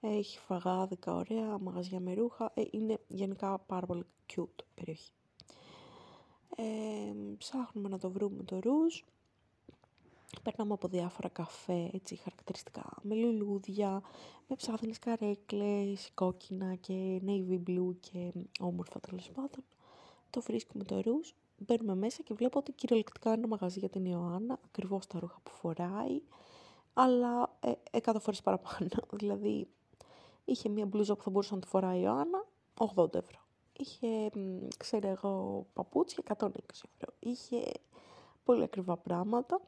έχει 0.00 0.38
φαγάδικα 0.38 1.14
ωραία, 1.14 1.58
μαγαζιά 1.58 2.00
με 2.00 2.14
ρούχα. 2.14 2.52
Ε, 2.54 2.62
είναι 2.70 3.00
γενικά 3.08 3.58
πάρα 3.58 3.86
πολύ 3.86 4.04
cute 4.34 4.64
περιοχή. 4.74 5.12
Ε, 6.56 7.12
ψάχνουμε 7.38 7.88
να 7.88 7.98
το 7.98 8.10
βρούμε 8.10 8.42
το 8.42 8.58
ρούζ. 8.58 9.00
Περνάμε 10.42 10.72
από 10.72 10.88
διάφορα 10.88 11.28
καφέ, 11.28 11.90
έτσι, 11.92 12.16
χαρακτηριστικά, 12.16 12.96
με 13.02 13.14
λουλούδια, 13.14 14.02
με 14.46 14.56
ψάθινες 14.56 14.98
καρέκλες, 14.98 16.10
κόκκινα 16.14 16.74
και 16.74 17.20
navy 17.26 17.60
blue 17.68 17.94
και 18.00 18.32
όμορφα 18.60 19.00
τέλος 19.00 19.30
πάντων. 19.30 19.64
Το 20.30 20.40
βρίσκουμε 20.40 20.84
το 20.84 21.00
ρούζ, 21.00 21.30
μπαίνουμε 21.58 21.94
μέσα 21.94 22.22
και 22.22 22.34
βλέπω 22.34 22.58
ότι 22.58 22.72
κυριολεκτικά 22.72 23.34
είναι 23.34 23.46
μαγαζί 23.46 23.78
για 23.78 23.88
την 23.88 24.04
Ιωάννα, 24.04 24.58
ακριβώς 24.64 25.06
τα 25.06 25.18
ρούχα 25.18 25.38
που 25.42 25.50
φοράει, 25.50 26.22
αλλά 26.94 27.56
ε, 27.60 27.72
εκατό 27.90 28.20
φορές 28.20 28.42
παραπάνω. 28.42 28.88
δηλαδή, 29.20 29.68
είχε 30.48 30.68
μία 30.68 30.86
μπλούζα 30.86 31.16
που 31.16 31.22
θα 31.22 31.30
μπορούσε 31.30 31.54
να 31.54 31.60
τη 31.60 31.66
φοράει 31.66 31.98
η 31.98 32.02
Ιωάννα, 32.04 32.44
80 32.96 33.14
ευρώ. 33.14 33.38
Είχε, 33.72 34.30
ξέρω 34.76 35.08
εγώ, 35.08 35.66
παπούτσια, 35.72 36.22
120 36.38 36.48
ευρώ. 36.70 37.14
Είχε 37.18 37.72
πολύ 38.44 38.62
ακριβά 38.62 38.96
πράγματα. 38.96 39.60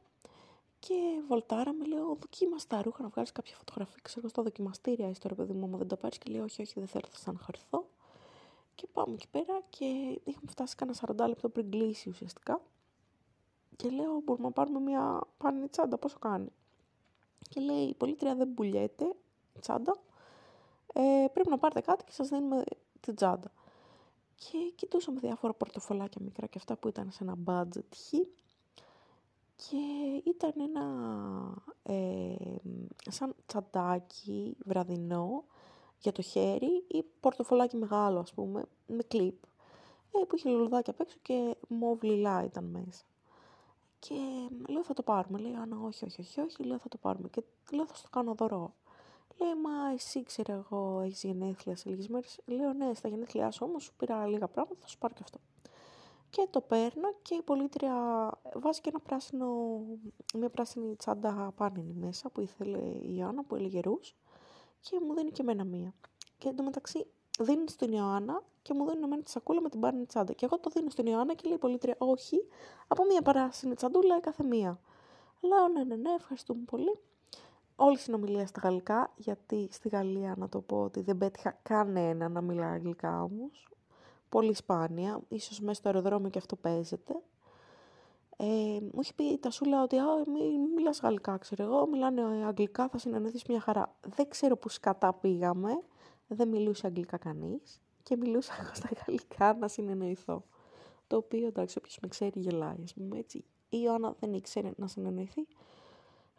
Και 0.79 0.95
βολτάραμε, 1.27 1.85
λέω, 1.85 2.05
δοκίμασε 2.05 2.67
τα 2.67 2.81
ρούχα 2.81 3.01
να 3.01 3.09
βγάλεις 3.09 3.31
κάποια 3.31 3.55
φωτογραφία. 3.55 3.99
Ξέρω 4.01 4.27
στα 4.27 4.43
δοκιμαστήρια, 4.43 5.09
είσαι 5.09 5.19
τώρα 5.19 5.35
παιδί 5.35 5.53
μου, 5.53 5.65
άμα 5.65 5.77
δεν 5.77 5.87
τα 5.87 5.97
πάρεις. 5.97 6.17
Και 6.17 6.31
λέω, 6.31 6.43
Όχι, 6.43 6.61
όχι, 6.61 6.73
δεν 6.75 6.87
θέλω, 6.87 7.05
θα 7.09 7.17
στεναχωρηθώ. 7.17 7.89
Και 8.75 8.87
πάμε 8.93 9.13
εκεί 9.13 9.27
πέρα 9.27 9.61
και 9.69 9.85
είχαμε 10.23 10.47
φτάσει 10.49 10.75
κανένα 10.75 10.97
40 11.25 11.27
λεπτό 11.27 11.49
πριν 11.49 11.71
κλείσει 11.71 12.09
ουσιαστικά. 12.09 12.61
Και 13.75 13.89
λέω, 13.89 14.21
Μπορούμε 14.23 14.47
να 14.47 14.53
πάρουμε 14.53 14.79
μια 14.79 15.21
πάνινη 15.37 15.67
τσάντα, 15.67 15.97
πόσο 15.97 16.19
κάνει. 16.19 16.51
Και 17.49 17.59
λέει, 17.59 17.83
Η 17.83 17.93
πολίτρια 17.93 18.35
δεν 18.35 18.53
πουλιέται 18.53 19.15
τσάντα. 19.59 19.97
Ε, 20.93 21.25
πρέπει 21.33 21.49
να 21.49 21.57
πάρετε 21.57 21.81
κάτι 21.81 22.03
και 22.03 22.11
σας 22.11 22.27
δίνουμε 22.29 22.63
την 22.99 23.15
τσάντα. 23.15 23.51
Και 24.35 24.57
κοιτούσαμε 24.75 25.19
διάφορα 25.19 25.53
πορτοφολάκια 25.53 26.21
μικρά 26.23 26.47
και 26.47 26.57
αυτά 26.57 26.75
που 26.77 26.87
ήταν 26.87 27.11
σε 27.11 27.23
ένα 27.23 27.35
budget 27.45 27.95
χ 27.95 28.13
και 29.55 29.77
ήταν 30.23 30.53
ένα 30.57 30.85
ε, 31.83 32.35
σαν 33.09 33.35
τσαντάκι 33.45 34.57
βραδινό 34.65 35.43
για 35.99 36.11
το 36.11 36.21
χέρι 36.21 36.85
ή 36.87 37.03
πορτοφολάκι 37.19 37.77
μεγάλο 37.77 38.19
ας 38.19 38.33
πούμε 38.33 38.65
με 38.87 39.03
κλιπ 39.03 39.43
ε, 40.11 40.23
που 40.27 40.35
είχε 40.35 40.49
λουλουδάκι 40.49 40.89
απ' 40.89 40.99
έξω 40.99 41.17
και 41.21 41.55
μόβ 41.67 42.01
λιλά 42.03 42.43
ήταν 42.43 42.63
μέσα. 42.63 43.03
Και 43.99 44.15
λέω 44.67 44.83
θα 44.83 44.93
το 44.93 45.01
πάρουμε. 45.01 45.39
Λέει 45.39 45.53
Άννα 45.53 45.77
όχι, 45.85 46.05
όχι, 46.05 46.21
όχι, 46.21 46.39
όχι. 46.41 46.63
Λέω 46.63 46.77
θα 46.77 46.89
το 46.89 46.97
πάρουμε. 46.97 47.27
Και 47.29 47.43
λέω 47.71 47.85
θα 47.85 47.95
στο 47.95 48.09
κάνω 48.09 48.33
δωρό. 48.33 48.73
Λέει 49.41 49.55
μα 49.55 49.91
εσύ 49.93 50.23
ξέρω 50.23 50.53
εγώ 50.53 50.99
έχεις 50.99 51.23
γενέθλια 51.23 51.75
σε 51.75 51.89
λίγες 51.89 52.07
μέρες. 52.07 52.39
Λέω 52.45 52.73
ναι 52.73 52.93
στα 52.93 53.07
γενέθλιά 53.07 53.51
σου 53.51 53.65
όμως 53.69 53.83
σου 53.83 53.93
πήρα 53.97 54.27
λίγα 54.27 54.47
πράγματα 54.47 54.81
θα 54.81 54.87
σου 54.87 54.97
πάρω 54.97 55.13
και 55.13 55.21
αυτό 55.23 55.39
και 56.31 56.47
το 56.49 56.61
παίρνω 56.61 57.13
και 57.21 57.35
η 57.35 57.41
πολίτρια 57.41 57.93
βάζει 58.53 58.81
και 58.81 58.89
ένα 58.89 58.99
πράσινο, 58.99 59.47
μια 60.33 60.49
πράσινη 60.49 60.95
τσάντα 60.95 61.53
πάνινη 61.55 61.93
μέσα 61.93 62.29
που 62.29 62.41
ήθελε 62.41 62.77
η 62.77 63.15
Ιωάννα 63.17 63.43
που 63.43 63.55
έλεγε 63.55 63.79
ρούς 63.79 64.15
και 64.79 64.99
μου 65.07 65.13
δίνει 65.13 65.31
και 65.31 65.41
εμένα 65.41 65.63
μία. 65.63 65.93
Και 66.37 66.49
εντωμεταξύ 66.49 67.05
δίνει 67.39 67.69
στην 67.69 67.91
Ιωάννα 67.91 68.43
και 68.61 68.73
μου 68.73 68.89
δίνει 68.89 69.03
εμένα 69.03 69.21
τη 69.21 69.29
σακούλα 69.29 69.61
με 69.61 69.69
την 69.69 69.79
πάνινη 69.79 70.05
τσάντα. 70.05 70.33
Και 70.33 70.45
εγώ 70.45 70.59
το 70.59 70.69
δίνω 70.69 70.89
στην 70.89 71.05
Ιωάννα 71.05 71.33
και 71.33 71.43
λέει 71.45 71.55
η 71.55 71.59
πολίτρια 71.59 71.95
όχι, 71.97 72.47
από 72.87 73.05
μία 73.05 73.21
πράσινη 73.21 73.73
τσαντούλα 73.73 74.19
κάθε 74.19 74.43
μία. 74.43 74.79
Λέω 75.41 75.67
ναι, 75.67 75.83
ναι, 75.83 75.95
ναι, 75.95 76.11
ευχαριστούμε 76.11 76.61
πολύ. 76.65 76.99
Όλη 77.83 77.93
η 77.93 77.97
συνομιλία 77.97 78.47
στα 78.47 78.61
γαλλικά, 78.63 79.11
γιατί 79.15 79.67
στη 79.71 79.89
Γαλλία 79.89 80.35
να 80.37 80.49
το 80.49 80.61
πω 80.61 80.81
ότι 80.81 81.01
δεν 81.01 81.17
πέτυχα 81.17 81.59
κανένα 81.63 82.29
να 82.29 82.41
μιλά 82.41 82.67
αγγλικά 82.67 83.23
όμως 83.23 83.67
πολύ 84.29 84.53
σπάνια, 84.53 85.21
ίσως 85.27 85.59
μέσα 85.59 85.73
στο 85.73 85.87
αεροδρόμιο 85.87 86.29
και 86.29 86.37
αυτό 86.37 86.55
παίζεται. 86.55 87.13
Ε, 88.37 88.45
μου 88.81 88.99
έχει 88.99 89.15
πει 89.15 89.23
η 89.23 89.37
Τασούλα 89.37 89.83
ότι 89.83 89.97
Α, 89.97 90.05
μη, 90.27 90.57
μιλάς 90.75 90.99
γαλλικά, 90.99 91.37
ξέρω 91.37 91.63
εγώ, 91.63 91.87
μιλάνε 91.87 92.21
αγγλικά, 92.45 92.87
θα 92.87 92.97
συνεννοηθείς 92.97 93.43
μια 93.45 93.59
χαρά. 93.59 93.95
Δεν 94.15 94.29
ξέρω 94.29 94.57
που 94.57 94.69
σκατά 94.69 95.13
πήγαμε, 95.13 95.81
δεν 96.27 96.47
μιλούσε 96.47 96.87
αγγλικά 96.87 97.17
κανείς 97.17 97.81
και 98.03 98.17
μιλούσα 98.17 98.53
εγώ 98.59 98.73
στα 98.73 98.89
γαλλικά 99.05 99.53
να 99.53 99.67
συνεννοηθώ. 99.67 100.43
Το 101.07 101.17
οποίο, 101.17 101.47
εντάξει, 101.47 101.77
όποιος 101.77 101.97
με 102.01 102.07
ξέρει 102.07 102.39
γελάει, 102.39 102.83
ας 102.83 102.93
πούμε, 102.93 103.17
έτσι. 103.17 103.37
Η 103.69 103.77
Ιωάννα 103.83 104.15
δεν 104.19 104.33
ήξερε 104.33 104.71
να 104.75 104.87
συνεννοηθεί 104.87 105.47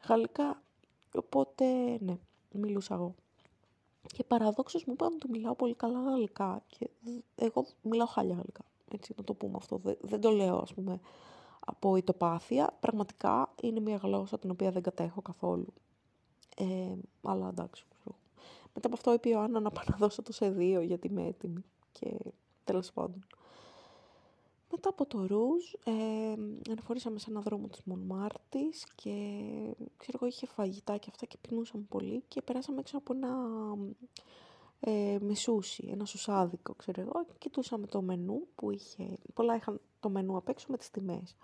γαλλικά, 0.09 0.63
οπότε, 1.15 1.65
ναι, 2.01 2.19
μιλούσα 2.53 2.95
εγώ. 2.95 3.15
Και 4.07 4.25
παραδόξως 4.25 4.85
μου 4.85 4.93
είπαν 4.93 5.13
ότι 5.15 5.31
μιλάω 5.31 5.55
πολύ 5.55 5.75
καλά 5.75 6.01
γαλλικά. 6.03 6.63
Και 6.67 6.91
εγώ 7.35 7.67
μιλάω 7.83 8.07
χάλια 8.07 8.35
γαλλικά. 8.35 8.65
Έτσι, 8.93 9.15
να 9.17 9.25
το 9.25 9.35
πούμε 9.35 9.55
αυτό. 9.57 9.81
Δεν, 10.01 10.21
το 10.21 10.31
λέω, 10.31 10.59
ας 10.59 10.75
πούμε, 10.75 11.01
από 11.61 11.97
ητοπάθεια. 11.97 12.77
Πραγματικά 12.81 13.55
είναι 13.63 13.81
μια 13.81 13.97
γλώσσα 13.97 14.39
την 14.39 14.51
οποία 14.51 14.71
δεν 14.71 14.83
κατέχω 14.83 15.23
καθόλου. 15.23 15.73
Ε, 16.57 16.95
αλλά 17.23 17.49
εντάξει. 17.49 17.87
Μετά 18.75 18.87
από 18.87 18.97
αυτό 18.97 19.13
είπε 19.13 19.29
η 19.29 19.33
Ιωάννα 19.35 19.61
να 19.61 19.71
πάω 19.71 19.85
να 19.91 19.97
δώσω 19.97 20.23
το 20.23 20.33
σε 20.33 20.51
δύο 20.51 20.81
γιατί 20.81 21.07
είμαι 21.07 21.27
έτοιμη. 21.27 21.65
Και 21.93 22.17
τέλος 22.65 22.93
πάντων. 22.93 23.27
Μετά 24.75 24.89
από 24.89 25.07
το 25.07 25.27
Ρούζ, 25.27 25.73
ε, 25.85 25.93
αναφορήσαμε 26.71 27.19
σε 27.19 27.31
ένα 27.31 27.41
δρόμο 27.41 27.69
της 27.69 27.81
Μονμάρτης 27.85 28.87
και 28.95 29.11
ξέρω 29.97 30.19
εγώ 30.21 30.27
είχε 30.27 30.47
φαγητά 30.47 30.97
και 30.97 31.07
αυτά 31.11 31.27
και 31.27 31.37
πεινούσαμε 31.41 31.85
πολύ 31.89 32.23
και 32.29 32.43
περάσαμε 32.43 32.81
έξω 32.81 32.97
από 32.97 33.13
ένα 33.15 33.37
ε, 34.81 35.19
μεσούσι, 35.21 35.89
ένα 35.91 36.05
σουσάδικο 36.05 36.75
ξέρω 36.75 37.01
εγώ 37.01 37.25
και 37.27 37.33
κοιτούσαμε 37.39 37.87
το 37.87 38.03
μενού 38.03 38.47
που 38.55 38.71
είχε, 38.71 39.19
πολλά 39.35 39.57
είχαν 39.57 39.81
το 40.01 40.09
μενού 40.09 40.37
απ' 40.37 40.49
έξω 40.49 40.67
με 40.71 40.77
τις 40.77 40.91
τιμές. 40.91 41.37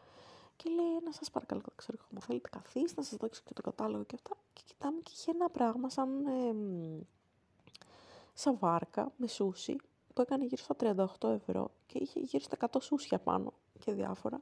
Και 0.57 0.71
λέει, 0.71 1.01
να 1.05 1.13
σας 1.13 1.31
παρακαλώ, 1.31 1.63
ξέρω 1.77 1.99
εγώ, 2.01 2.09
μου 2.11 2.21
θέλετε 2.21 2.49
καθίστε, 2.49 3.01
να 3.01 3.07
σας 3.07 3.19
δείξω 3.19 3.43
και 3.45 3.53
το 3.55 3.63
κατάλογο 3.63 4.05
και 4.05 4.15
αυτά. 4.15 4.37
Και 4.53 4.63
κοιτάμε 4.65 5.01
και 5.03 5.11
είχε 5.15 5.31
ένα 5.31 5.51
πράγμα 5.51 5.91
σαν, 5.91 6.27
ε, 6.27 6.55
σαν 8.35 8.59
βάρκα 8.59 9.13
με 9.17 9.27
σούσι 9.27 9.77
που 10.19 10.25
έκανε 10.25 10.45
γύρω 10.45 10.63
στα 10.63 10.77
38 11.21 11.29
ευρώ 11.29 11.71
και 11.87 11.99
είχε 11.99 12.21
γύρω 12.21 12.45
στα 12.45 12.69
100 12.71 12.77
σούσια 12.81 13.19
πάνω 13.19 13.53
και 13.79 13.93
διάφορα. 13.93 14.41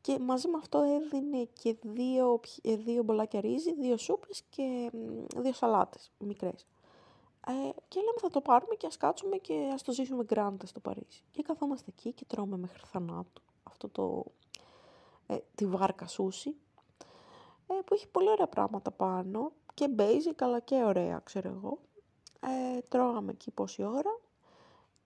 Και 0.00 0.18
μαζί 0.18 0.48
με 0.48 0.56
αυτό 0.56 0.78
έδινε 0.78 1.48
και 1.52 1.76
δύο, 1.82 2.40
ε, 2.62 2.76
δύο 2.76 3.02
μπολάκια 3.02 3.40
ρύζι, 3.40 3.74
δύο 3.74 3.96
σούπες 3.96 4.42
και 4.50 4.90
δύο 5.36 5.52
σαλάτες 5.52 6.10
μικρές. 6.18 6.66
Ε, 7.46 7.52
και 7.88 8.00
λέμε 8.00 8.18
θα 8.20 8.28
το 8.28 8.40
πάρουμε 8.40 8.74
και 8.74 8.86
ας 8.86 8.96
κάτσουμε 8.96 9.36
και 9.36 9.70
ας 9.72 9.82
το 9.82 9.92
ζήσουμε 9.92 10.24
γκράντα 10.24 10.66
στο 10.66 10.80
Παρίσι. 10.80 11.24
Και 11.30 11.42
καθόμαστε 11.42 11.90
εκεί 11.96 12.12
και 12.12 12.24
τρώμε 12.24 12.56
μέχρι 12.56 12.82
θανάτου 12.86 13.42
αυτό 13.62 13.88
το, 13.88 14.24
ε, 15.26 15.38
τη 15.54 15.66
βάρκα 15.66 16.06
σούσι, 16.06 16.56
ε, 17.66 17.74
που 17.84 17.94
έχει 17.94 18.08
πολύ 18.08 18.28
ωραία 18.28 18.48
πράγματα 18.48 18.90
πάνω 18.90 19.52
και 19.74 19.94
basic 19.98 20.34
αλλά 20.38 20.60
και 20.60 20.84
ωραία 20.84 21.20
ξέρω 21.24 21.48
εγώ. 21.48 21.78
Ε, 22.40 22.80
τρώγαμε 22.88 23.32
εκεί 23.32 23.50
πόση 23.50 23.82
ώρα 23.82 24.19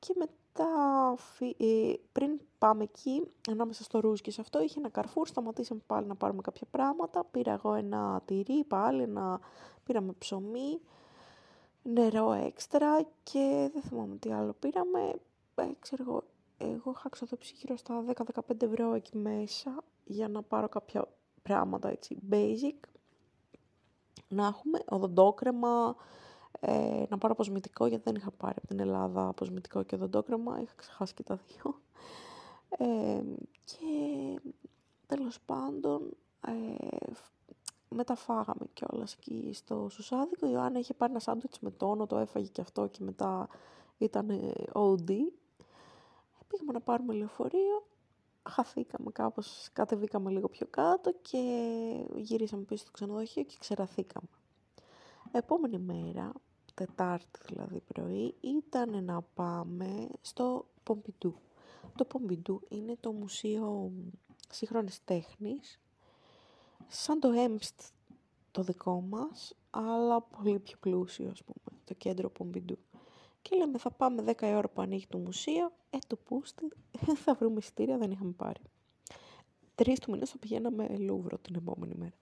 και 0.05 0.15
μετά, 0.19 1.15
ε, 1.57 1.93
πριν 2.13 2.41
πάμε 2.59 2.83
εκεί, 2.83 3.23
ανάμεσα 3.51 3.83
στο 3.83 4.01
ρούζ 4.01 4.21
και 4.21 4.31
σε 4.31 4.41
αυτό, 4.41 4.63
είχε 4.63 4.79
ένα 4.79 4.89
καρφούρ, 4.89 5.27
σταματήσαμε 5.27 5.81
πάλι 5.87 6.07
να 6.07 6.15
πάρουμε 6.15 6.41
κάποια 6.43 6.67
πράγματα. 6.71 7.25
Πήρα 7.25 7.53
εγώ 7.53 7.75
ένα 7.75 8.23
τυρί, 8.25 8.65
πάλι 8.65 9.03
ένα, 9.03 9.41
πήραμε 9.85 10.13
ψωμί, 10.19 10.81
νερό 11.83 12.33
έξτρα 12.33 13.03
και 13.23 13.71
δεν 13.73 13.83
θυμάμαι 13.83 14.17
τι 14.17 14.33
άλλο 14.33 14.53
πήραμε. 14.53 15.15
Ε, 15.55 15.67
ξέρω 15.79 16.05
εγώ, 16.07 16.23
εγώ 16.59 16.91
είχα 16.97 17.09
ξοδέψει 17.09 17.55
γύρω 17.57 17.77
στα 17.77 18.05
10-15 18.07 18.63
ευρώ 18.63 18.95
εκεί 18.95 19.17
μέσα 19.17 19.85
για 20.05 20.29
να 20.29 20.43
πάρω 20.43 20.69
κάποια 20.69 21.09
πράγματα 21.43 21.89
έτσι 21.89 22.19
basic. 22.31 22.89
Να 24.29 24.47
έχουμε 24.47 24.83
οδοντόκρεμα, 24.89 25.97
ε, 26.67 27.05
να 27.09 27.19
πάρω 27.19 27.33
αποσμητικό 27.33 27.87
γιατί 27.87 28.03
δεν 28.05 28.15
είχα 28.15 28.31
πάρει 28.31 28.55
από 28.59 28.67
την 28.67 28.81
Ελλάδα 28.81 29.29
αποσμητικό 29.29 29.83
και 29.83 29.95
οδοντόκρεμα, 29.95 30.61
είχα 30.61 30.73
ξεχάσει 30.77 31.15
και 31.15 31.23
τα 31.23 31.37
δύο. 31.47 31.81
Ε, 32.69 33.23
και 33.65 34.41
τέλος 35.07 35.41
πάντων 35.41 36.17
ε, 36.47 37.13
μετά 37.89 38.15
φάγαμε 38.15 38.67
κιόλας 38.73 39.13
εκεί 39.13 39.51
στο 39.53 39.89
Σουσάδικο. 39.91 40.47
Η 40.47 40.51
Ιωάννα 40.53 40.79
είχε 40.79 40.95
πάρει 40.95 41.11
ένα 41.11 41.21
σάντουιτς 41.21 41.61
με 41.61 41.71
τόνο, 41.71 42.07
το 42.07 42.19
έφαγε 42.19 42.49
και 42.49 42.61
αυτό 42.61 42.87
και 42.87 42.99
μετά 43.03 43.49
ήταν 43.99 44.29
OD. 44.73 45.11
Πήγαμε 46.47 46.73
να 46.73 46.81
πάρουμε 46.81 47.15
λεωφορείο, 47.15 47.87
χαθήκαμε 48.43 49.11
κάπως, 49.13 49.69
κατεβήκαμε 49.73 50.31
λίγο 50.31 50.49
πιο 50.49 50.67
κάτω 50.71 51.13
και 51.23 51.41
γυρίσαμε 52.17 52.63
πίσω 52.63 52.83
στο 52.83 52.91
ξενοδοχείο 52.91 53.43
και 53.43 53.57
ξεραθήκαμε. 53.59 54.29
Επόμενη 55.33 55.79
μέρα, 55.79 56.33
Τετάρτη 56.75 57.41
δηλαδή 57.47 57.81
πρωί, 57.81 58.35
ήταν 58.41 59.05
να 59.05 59.23
πάμε 59.23 60.09
στο 60.21 60.67
Πομπιντού. 60.83 61.35
Το 61.97 62.05
Πομπιντού 62.05 62.61
είναι 62.69 62.97
το 63.01 63.13
Μουσείο 63.13 63.93
Σύγχρονης 64.51 65.05
Τέχνης, 65.05 65.81
σαν 66.89 67.21
το 67.21 67.29
ΕΜΣΤ 67.29 67.81
το 68.51 68.63
δικό 68.63 69.01
μας, 69.01 69.57
αλλά 69.71 70.21
πολύ 70.21 70.59
πιο 70.59 70.77
πλούσιο, 70.81 71.31
ας 71.31 71.43
πούμε, 71.43 71.81
το 71.85 71.95
κέντρο 71.95 72.31
Πομπιντού. 72.31 72.79
Και 73.43 73.57
λέμε 73.57 73.79
θα 73.79 73.91
πάμε 73.91 74.23
10 74.23 74.55
ώρα 74.57 74.69
που 74.69 74.81
ανοίγει 74.81 75.07
το 75.07 75.19
μουσείο, 75.19 75.73
ε 75.91 75.99
το 76.07 76.17
πούστη, 76.17 76.69
θα 77.25 77.35
βρούμε 77.35 77.59
εισιτήρια, 77.59 77.99
δεν 77.99 78.11
είχαμε 78.11 78.33
πάρει. 78.33 78.61
Τρεις 79.75 79.99
του 79.99 80.11
μήνες 80.11 80.31
θα 80.31 80.39
πηγαίναμε 80.39 80.97
Λούβρο 80.99 81.39
την 81.39 81.55
επόμενη 81.55 81.95
μέρα. 81.95 82.15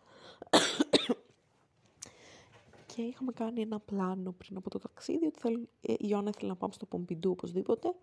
Και 2.94 3.02
είχαμε 3.02 3.32
κάνει 3.32 3.60
ένα 3.60 3.78
πλάνο 3.78 4.32
πριν 4.32 4.56
από 4.56 4.70
το 4.70 4.78
ταξίδι, 4.78 5.26
ότι 5.26 5.38
θέλ, 5.38 5.66
ε, 5.80 5.92
η 5.92 6.06
Ιωάννα 6.08 6.28
ήθελε 6.28 6.48
να 6.48 6.56
πάμε 6.56 6.72
στο 6.72 6.86
Πομπιντού 6.86 7.30
οπωσδήποτε. 7.30 7.94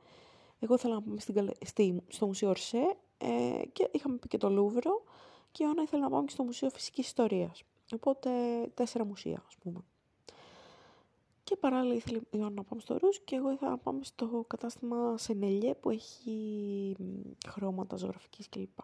Εγώ 0.60 0.74
ήθελα 0.74 0.94
να 0.94 1.02
πάμε 1.02 1.20
στην, 1.20 1.52
στη, 1.66 2.04
στο 2.08 2.26
Μουσείο 2.26 2.50
Ορσέ 2.50 2.96
ε, 3.18 3.62
και 3.74 3.90
είχαμε 3.92 4.18
πει 4.18 4.28
και 4.28 4.38
το 4.38 4.50
Λούβρο 4.50 5.04
και 5.52 5.64
η 5.64 5.66
Ιωάννα 5.66 5.82
ήθελε 5.82 6.02
να 6.02 6.10
πάμε 6.10 6.26
και 6.26 6.32
στο 6.32 6.44
Μουσείο 6.44 6.70
Φυσικής 6.70 7.06
Ιστορίας. 7.06 7.64
Οπότε 7.94 8.30
τέσσερα 8.74 9.06
μουσεία, 9.06 9.44
ας 9.48 9.56
πούμε. 9.56 9.80
Και 11.44 11.56
παράλληλα 11.56 11.96
ήθελε 11.96 12.18
η 12.18 12.22
Ιωάννα 12.32 12.56
να 12.56 12.64
πάμε 12.64 12.82
στο 12.82 12.98
Ρούς 12.98 13.20
και 13.20 13.36
εγώ 13.36 13.52
ήθελα 13.52 13.72
να 13.72 13.78
πάμε 13.78 14.04
στο 14.04 14.46
κατάστημα 14.48 15.18
Σενελιέ 15.18 15.76
που 15.76 15.90
έχει 15.90 16.96
χρώματα 17.48 17.96
ζωγραφικής 17.96 18.50
κλπ. 18.50 18.78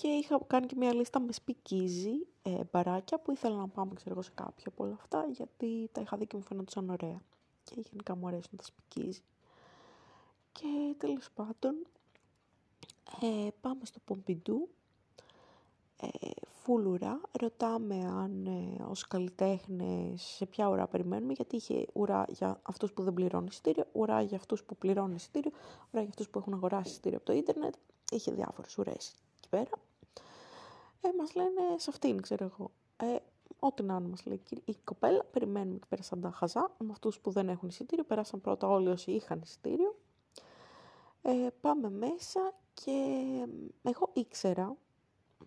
Και 0.00 0.08
είχα 0.08 0.40
κάνει 0.46 0.66
και 0.66 0.74
μια 0.76 0.94
λίστα 0.94 1.20
με 1.20 1.32
σπικίζι, 1.32 2.26
ε, 2.42 2.60
μπαράκια 2.72 3.18
που 3.18 3.32
ήθελα 3.32 3.56
να 3.56 3.68
πάμε 3.68 3.94
ξέρω, 3.94 4.22
σε 4.22 4.30
κάποια 4.34 4.64
από 4.66 4.84
όλα 4.84 4.94
αυτά 5.00 5.26
γιατί 5.30 5.88
τα 5.92 6.00
είχα 6.00 6.16
δει 6.16 6.26
και 6.26 6.36
μου 6.36 6.42
φαίνονταν 6.42 6.90
ωραία. 6.90 7.20
Και 7.64 7.74
γενικά 7.90 8.16
μου 8.16 8.26
αρέσουν 8.26 8.56
τα 8.56 8.64
σπικίζι. 8.64 9.22
Και 10.52 10.94
τέλος 10.98 11.30
πάντων 11.34 11.86
ε, 13.22 13.48
πάμε 13.60 13.84
στο 13.84 13.98
Πομπιντού 14.04 14.68
ε, 16.00 16.08
φούλουρα. 16.62 17.20
Ρωτάμε 17.40 18.04
αν 18.04 18.46
ε, 18.46 18.82
ως 18.88 19.06
καλλιτέχνες 19.06 20.22
σε 20.22 20.46
ποια 20.46 20.68
ουρά 20.68 20.86
περιμένουμε, 20.86 21.32
γιατί 21.32 21.56
είχε 21.56 21.86
ουρά 21.92 22.24
για 22.28 22.60
αυτούς 22.62 22.92
που 22.92 23.02
δεν 23.02 23.14
πληρώνουν 23.14 23.46
εισιτήριο, 23.46 23.86
ουρά 23.92 24.22
για 24.22 24.36
αυτούς 24.36 24.64
που 24.64 24.76
πληρώνουν 24.76 25.14
εισιτήριο, 25.14 25.50
ουρά 25.92 26.00
για 26.00 26.10
αυτούς 26.10 26.28
που 26.28 26.38
έχουν 26.38 26.52
αγοράσει 26.52 26.90
εισιτήριο 26.90 27.16
από 27.16 27.26
το 27.26 27.32
ίντερνετ. 27.32 27.74
Είχε 28.10 28.32
διάφορες 28.32 28.78
ουρές 28.78 29.14
εκεί 29.38 29.48
πέρα. 29.48 29.87
Ε, 31.00 31.08
μας 31.18 31.34
λένε 31.34 31.60
σε 31.76 31.90
αυτήν, 31.90 32.22
ξέρω 32.22 32.44
εγώ. 32.44 32.70
Ε, 32.96 33.16
ό,τι 33.58 33.82
να 33.82 33.96
είναι 33.96 34.08
μας 34.08 34.26
λέει 34.26 34.42
η 34.64 34.74
κοπέλα, 34.84 35.24
περιμένουμε 35.24 35.76
εκεί 35.76 35.86
πέρα 35.88 36.02
σαν 36.02 36.20
τα 36.20 36.30
χαζά, 36.30 36.70
με 36.78 36.88
αυτούς 36.90 37.18
που 37.18 37.30
δεν 37.30 37.48
έχουν 37.48 37.68
εισιτήριο, 37.68 38.04
περάσαν 38.04 38.40
πρώτα 38.40 38.68
όλοι 38.68 38.88
όσοι 38.88 39.10
είχαν 39.10 39.40
εισιτήριο. 39.40 39.98
Ε, 41.22 41.46
πάμε 41.60 41.90
μέσα 41.90 42.52
και 42.74 42.92
εγώ 43.82 44.10
ήξερα 44.12 44.76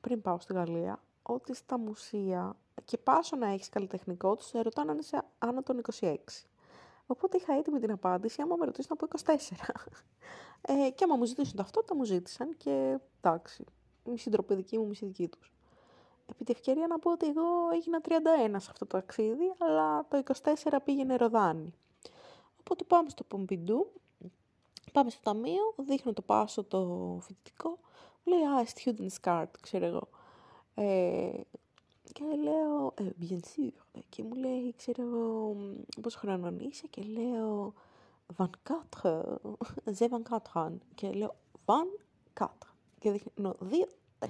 πριν 0.01 0.21
πάω 0.21 0.39
στη 0.39 0.53
Γαλλία 0.53 1.01
ότι 1.23 1.55
στα 1.55 1.77
μουσεία 1.77 2.55
και 2.85 2.97
πάσο 2.97 3.35
να 3.35 3.47
έχεις 3.47 3.69
καλλιτεχνικό 3.69 4.35
τους 4.35 4.45
σε 4.45 4.61
ρωτάνε 4.61 4.91
αν 4.91 4.97
είσαι 4.97 5.23
άνω 5.39 5.63
των 5.63 5.81
26. 5.99 6.15
Οπότε 7.05 7.37
είχα 7.37 7.53
έτοιμη 7.53 7.79
την 7.79 7.91
απάντηση, 7.91 8.41
άμα 8.41 8.55
με 8.55 8.65
ρωτήσουν 8.65 8.97
να 8.99 9.07
πω 9.07 9.19
24. 9.25 9.35
ε, 10.85 10.89
και 10.89 11.03
άμα 11.03 11.15
μου 11.15 11.25
ζητήσουν 11.25 11.55
ταυτότητα, 11.55 11.95
μου 11.95 12.03
ζήτησαν 12.03 12.57
και 12.57 12.99
εντάξει, 13.21 13.65
μισή 14.05 14.29
ντροπή 14.29 14.55
δική 14.55 14.77
μου, 14.77 14.87
μισή 14.87 15.05
δική 15.05 15.27
τους. 15.27 15.53
Επί 16.29 16.43
τη 16.43 16.51
ευκαιρία 16.51 16.87
να 16.87 16.99
πω 16.99 17.11
ότι 17.11 17.27
εγώ 17.27 17.69
έγινα 17.73 18.01
31 18.03 18.11
σε 18.49 18.67
αυτό 18.69 18.85
το 18.85 18.97
ταξίδι, 18.97 19.53
αλλά 19.57 20.07
το 20.07 20.23
24 20.43 20.77
πήγαινε 20.83 21.15
Ροδάνη. 21.15 21.73
Οπότε 22.59 22.83
πάμε 22.83 23.09
στο 23.09 23.23
Πομπιντού, 23.23 23.91
πάμε 24.91 25.09
στο 25.09 25.21
ταμείο, 25.23 25.73
δείχνω 25.77 26.13
το 26.13 26.21
πάσο 26.21 26.63
το 26.63 27.17
φοιτητικό 27.21 27.77
λέει, 28.23 28.43
α, 28.43 28.65
student 28.75 29.29
card, 29.29 29.51
ξέρω 29.61 29.85
εγώ. 29.85 30.09
Ε, 30.75 31.41
και 32.13 32.23
λέω, 32.43 32.93
ε, 32.95 33.03
bien 33.21 33.39
sûr. 33.39 34.01
Και 34.09 34.23
μου 34.23 34.35
λέει, 34.35 34.73
ξέρω 34.77 35.03
εγώ, 35.03 35.55
πόσο 36.01 36.19
χρόνο 36.19 36.53
είσαι 36.57 36.87
και 36.87 37.01
λέω, 37.01 37.73
24, 38.37 38.47
j'ai 39.97 40.09
24 40.53 40.67
Και 40.95 41.11
λέω, 41.11 41.35
24. 41.65 42.47
Και 43.01 43.11
δείχνω, 43.11 43.55
2, 43.59 43.87
4. 44.19 44.27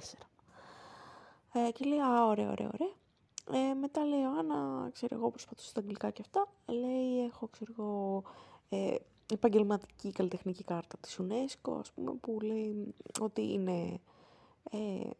Ε, 1.52 1.70
και 1.70 1.84
λέει, 1.84 1.98
α, 1.98 2.26
ωραία, 2.26 2.50
ωραία, 2.50 2.70
ωραία. 2.72 2.92
Ε, 3.70 3.74
μετά 3.74 4.04
λέει, 4.04 4.22
Άννα, 4.22 4.90
ξέρω 4.92 5.14
εγώ, 5.14 5.30
προσπαθούσα 5.30 5.68
στα 5.68 5.80
αγγλικά 5.80 6.10
και 6.10 6.22
αυτά. 6.24 6.48
Λέει, 6.66 7.24
έχω, 7.24 7.48
ξέρω 7.48 7.72
εγώ, 7.78 8.22
ε, 8.68 8.94
επαγγελματική 9.32 10.12
καλλιτεχνική 10.12 10.64
κάρτα 10.64 10.96
της 11.00 11.20
UNESCO, 11.22 11.72
ας 11.78 11.92
πούμε, 11.92 12.12
που 12.12 12.38
λέει 12.40 12.94
ότι 13.20 13.52
είναι, 13.52 14.00
ε, 14.70 15.10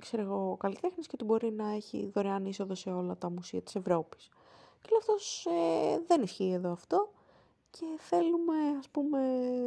ξέρω 0.00 0.22
εγώ, 0.22 0.56
καλλιτέχνης 0.58 1.06
και 1.06 1.12
ότι 1.14 1.24
μπορεί 1.24 1.50
να 1.50 1.70
έχει 1.70 2.10
δωρεάν 2.14 2.46
είσοδο 2.46 2.74
σε 2.74 2.90
όλα 2.90 3.16
τα 3.16 3.30
μουσεία 3.30 3.62
της 3.62 3.74
Ευρώπης. 3.74 4.28
Και 4.80 4.88
λέει 4.90 4.98
αυτός, 4.98 5.46
ε, 5.46 6.02
δεν 6.06 6.22
ισχύει 6.22 6.50
εδώ 6.52 6.72
αυτό 6.72 7.12
και 7.70 7.86
θέλουμε, 7.98 8.54
ας 8.78 8.88
πούμε, 8.88 9.18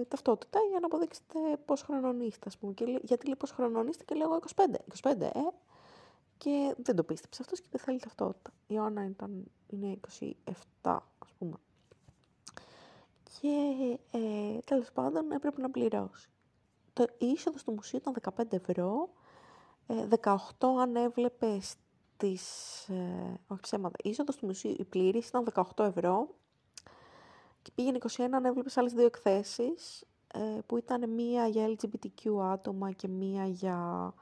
ταυτότητα 0.07 0.59
για 0.69 0.79
να 0.79 0.85
αποδείξετε 0.85 1.39
πώς 1.65 1.81
χρονών 1.81 2.19
είστε, 2.19 2.47
ας 2.47 2.57
πούμε. 2.57 2.73
Και, 2.73 2.99
γιατί 3.03 3.25
λέει 3.25 3.35
πώς 3.35 3.51
χρονών 3.51 3.87
είστε 3.87 4.03
και 4.03 4.15
λέω 4.15 4.39
25, 4.55 4.75
25, 5.01 5.21
ε. 5.21 5.29
Και 6.37 6.75
δεν 6.77 6.95
το 6.95 7.03
πίστεψε 7.03 7.41
αυτός 7.41 7.61
και 7.61 7.67
δεν 7.71 7.79
θέλει 7.79 7.99
ταυτότητα. 7.99 8.51
Η 8.67 8.73
Ιωάννα 8.75 9.05
ήταν, 9.05 9.43
είναι 9.67 9.99
27, 10.83 10.99
ας 11.19 11.33
πούμε 11.37 11.57
και 13.41 13.97
ε, 14.11 14.57
τέλος 14.65 14.91
πάντων 14.91 15.31
έπρεπε 15.31 15.61
να 15.61 15.69
πληρώσει. 15.69 16.29
Το 16.93 17.05
είσοδος 17.17 17.61
στο 17.61 17.71
μουσείο 17.71 17.99
ήταν 17.99 18.15
15 18.37 18.53
ευρώ, 18.53 19.09
ε, 19.87 20.07
18 20.21 20.35
αν 20.81 20.95
έβλεπες 20.95 21.75
τις, 22.17 22.43
ε, 22.89 23.39
όχι 23.47 23.61
ψέματα, 23.61 23.95
η 24.03 24.09
είσοδος 24.09 24.35
στο 24.35 24.45
μουσείο 24.45 24.75
η 24.77 24.83
πλήρης 24.83 25.27
ήταν 25.27 25.43
18 25.43 25.83
ευρώ 25.83 26.35
και 27.61 27.71
πήγαινε 27.75 27.97
21 28.17 28.21
αν 28.31 28.45
έβλεπες 28.45 28.77
άλλες 28.77 28.93
δύο 28.93 29.05
εκθέσεις 29.05 30.05
ε, 30.33 30.59
που 30.65 30.77
ήταν 30.77 31.09
μία 31.09 31.47
για 31.47 31.75
LGBTQ 31.75 32.39
άτομα 32.41 32.91
και 32.91 33.07
μία 33.07 33.45
για 33.45 34.13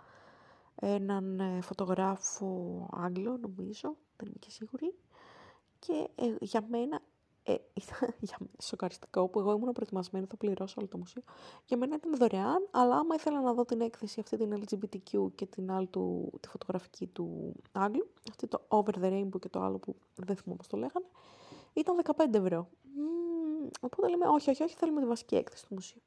έναν 0.75 1.39
ε, 1.39 1.61
φωτογράφο 1.61 2.87
Άγγλο 2.91 3.37
νομίζω, 3.37 3.95
δεν 4.17 4.27
είμαι 4.27 4.37
και 4.39 4.49
σίγουρη. 4.49 4.95
Και 5.79 6.09
ε, 6.15 6.35
για 6.39 6.65
μένα 6.69 7.01
ε, 7.43 7.55
ήταν 7.73 8.13
για 8.29 8.37
μένα 8.39 8.51
σοκαριστικό 8.61 9.27
που 9.27 9.39
εγώ 9.39 9.51
ήμουν 9.51 9.71
προετοιμασμένη, 9.71 10.25
θα 10.25 10.37
πληρώσω 10.37 10.75
όλο 10.77 10.87
το 10.87 10.97
μουσείο. 10.97 11.21
Για 11.65 11.77
μένα 11.77 11.95
ήταν 11.95 12.17
δωρεάν, 12.17 12.67
αλλά 12.71 12.95
άμα 12.95 13.15
ήθελα 13.15 13.41
να 13.41 13.53
δω 13.53 13.65
την 13.65 13.81
έκθεση 13.81 14.19
αυτή 14.19 14.37
την 14.37 14.63
LGBTQ 14.63 15.31
και 15.35 15.45
την 15.45 15.71
άλλη 15.71 15.87
του, 15.87 16.31
τη 16.39 16.47
φωτογραφική 16.47 17.07
του 17.07 17.55
Άγγλου, 17.71 18.09
αυτή 18.29 18.47
το 18.47 18.61
Over 18.67 18.93
the 19.01 19.11
Rainbow 19.11 19.39
και 19.39 19.49
το 19.49 19.61
άλλο 19.61 19.77
που 19.77 19.95
δεν 20.15 20.35
θυμάμαι 20.35 20.57
πώς 20.57 20.67
το 20.67 20.77
λέγανε, 20.77 21.05
ήταν 21.73 22.01
15 22.03 22.33
ευρώ. 22.33 22.69
Mm, 23.69 23.73
οπότε 23.81 24.09
λέμε, 24.09 24.27
όχι, 24.27 24.49
όχι, 24.49 24.63
όχι, 24.63 24.75
θέλουμε 24.75 25.01
τη 25.01 25.07
βασική 25.07 25.35
έκθεση 25.35 25.67
του 25.67 25.73
μουσείου. 25.73 26.01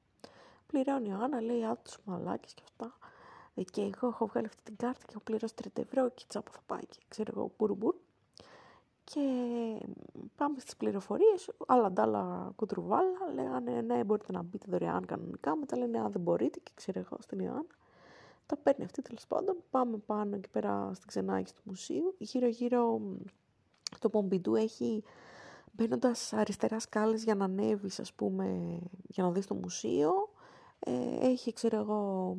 Πληρώνει 0.66 1.08
η 1.08 1.12
Άννα, 1.12 1.40
λέει, 1.40 1.64
α, 1.64 1.76
τους 1.82 1.98
μαλάκες 2.04 2.54
και 2.54 2.62
αυτά. 2.64 2.98
Ε, 3.54 3.62
και 3.62 3.80
εγώ 3.80 4.08
έχω 4.08 4.26
βγάλει 4.26 4.46
αυτή 4.46 4.62
την 4.62 4.76
κάρτα 4.76 5.00
και 5.06 5.10
έχω 5.10 5.22
πληρώσει 5.24 5.54
30 5.62 5.66
ευρώ 5.82 6.10
και 6.10 6.24
τσάπα 6.28 6.50
θα 6.52 6.60
πάει 6.66 6.80
και 6.88 6.98
ξέρω 7.08 7.32
εγώ, 7.58 7.74
μπουρ. 7.74 7.94
Και 9.04 9.20
πάμε 10.36 10.60
στις 10.60 10.76
πληροφορίες, 10.76 11.50
άλλα 11.66 11.92
ντάλα 11.92 12.52
κουτρουβάλα, 12.56 13.32
λέγανε 13.34 13.80
ναι 13.80 14.04
μπορείτε 14.04 14.32
να 14.32 14.42
μπείτε 14.42 14.66
δωρεάν 14.68 15.06
κανονικά, 15.06 15.56
μετά 15.56 15.76
λένε 15.76 16.00
α 16.00 16.08
δεν 16.08 16.20
μπορείτε 16.20 16.58
και 16.62 16.70
ξέρω 16.74 16.98
εγώ 16.98 17.16
στην 17.20 17.38
Ιωάννα. 17.38 17.66
Τα 18.46 18.56
παίρνει 18.56 18.84
αυτή 18.84 19.02
τέλος 19.02 19.26
πάντων, 19.26 19.56
πάμε 19.70 19.96
πάνω 19.96 20.36
εκεί 20.36 20.48
πέρα 20.48 20.90
στην 20.94 21.06
ξενάγηση 21.06 21.54
του 21.54 21.62
μουσείου, 21.64 22.14
γύρω 22.18 22.46
γύρω 22.46 23.00
το 23.98 24.08
Πομπιντού 24.08 24.54
έχει 24.54 25.04
μπαίνοντας 25.72 26.32
αριστεράς 26.32 26.82
σκάλες 26.82 27.24
για 27.24 27.34
να 27.34 27.44
ανέβεις 27.44 28.00
ας 28.00 28.12
πούμε, 28.12 28.78
για 29.06 29.22
να 29.22 29.30
δεις 29.30 29.46
το 29.46 29.54
μουσείο, 29.54 30.12
ε, 30.78 31.16
έχει 31.20 31.52
ξέρω 31.52 31.76
εγώ 31.76 32.36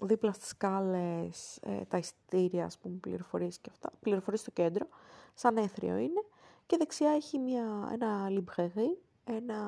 δίπλα 0.00 0.32
στις 0.32 0.48
σκάλες 0.48 1.56
ε, 1.56 1.84
τα 1.88 1.98
ειστήρια, 1.98 2.64
ας 2.64 2.78
πούμε, 2.78 2.96
πληροφορίες 3.00 3.58
και 3.58 3.70
αυτά, 3.72 3.90
πληροφορίες 4.00 4.40
στο 4.40 4.50
κέντρο, 4.50 4.86
σαν 5.34 5.56
έθριο 5.56 5.96
είναι, 5.96 6.24
και 6.66 6.76
δεξιά 6.76 7.10
έχει 7.10 7.38
μια, 7.38 7.90
ένα 7.92 8.28
librairie, 8.30 8.96
ένα 9.24 9.58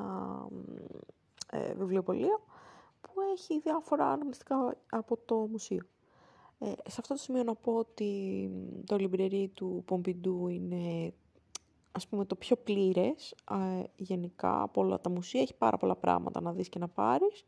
ε, 1.50 1.74
βιβλιοπωλείο, 1.74 2.40
που 3.00 3.20
έχει 3.32 3.60
διάφορα 3.60 4.12
αναμνηστικά 4.12 4.76
από 4.90 5.16
το 5.16 5.36
μουσείο. 5.36 5.82
Ε, 6.58 6.66
σε 6.66 6.96
αυτό 7.00 7.14
το 7.14 7.20
σημείο 7.20 7.42
να 7.42 7.54
πω 7.54 7.72
ότι 7.72 8.50
το 8.86 8.96
λιμπρερί 8.96 9.50
του 9.54 9.82
Πομπιντού 9.86 10.48
είναι 10.48 11.12
ας 11.92 12.06
πούμε 12.06 12.24
το 12.24 12.34
πιο 12.34 12.56
πλήρες 12.56 13.34
ε, 13.50 13.82
γενικά 13.96 14.62
από 14.62 14.80
όλα 14.80 15.00
τα 15.00 15.10
μουσεία. 15.10 15.40
Έχει 15.40 15.54
πάρα 15.54 15.76
πολλά 15.76 15.96
πράγματα 15.96 16.40
να 16.40 16.52
δεις 16.52 16.68
και 16.68 16.78
να 16.78 16.88
πάρεις 16.88 17.44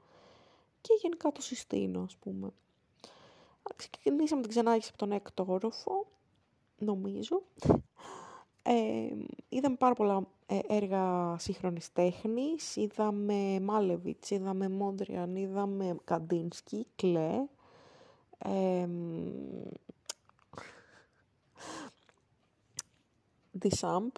και 0.81 0.99
γενικά 1.03 1.33
το 1.33 1.43
συστήνω 1.43 2.03
ας 2.03 2.17
πούμε. 2.17 2.51
Ξεκινήσαμε 3.77 4.41
την 4.41 4.51
ξανάγηση 4.51 4.89
από 4.89 4.99
τον 4.99 5.13
έκτο 5.13 5.45
όροφο, 5.49 6.07
νομίζω. 6.79 7.43
Ε, 8.63 9.17
είδαμε 9.49 9.77
πάρα 9.77 9.95
πολλά 9.95 10.27
ε, 10.47 10.59
έργα 10.67 11.37
σύγχρονης 11.39 11.93
τέχνης. 11.93 12.77
Είδαμε 12.77 13.61
Μάλεβιτς, 13.61 14.31
είδαμε 14.31 14.69
Μόντριαν, 14.69 15.37
είδαμε 15.37 15.97
Καντίνσκι, 16.05 16.87
Κλέ. 16.97 17.47
Ε, 18.39 18.89
Ντισάμπ. 23.59 24.11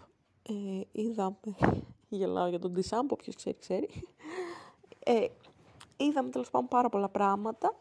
Ε, 0.49 0.81
είδαμε, 0.91 1.37
γελάω 2.09 2.47
για 2.47 2.59
τον 2.59 2.71
Ντισάμπ, 2.71 3.11
όποιος 3.11 3.35
ξέρει, 3.35 3.57
ξέρει. 3.59 3.89
Ε, 5.05 5.27
είδαμε 5.97 6.29
τέλος 6.29 6.49
πάντων 6.49 6.67
πάρα 6.67 6.89
πολλά 6.89 7.09
πράγματα. 7.09 7.75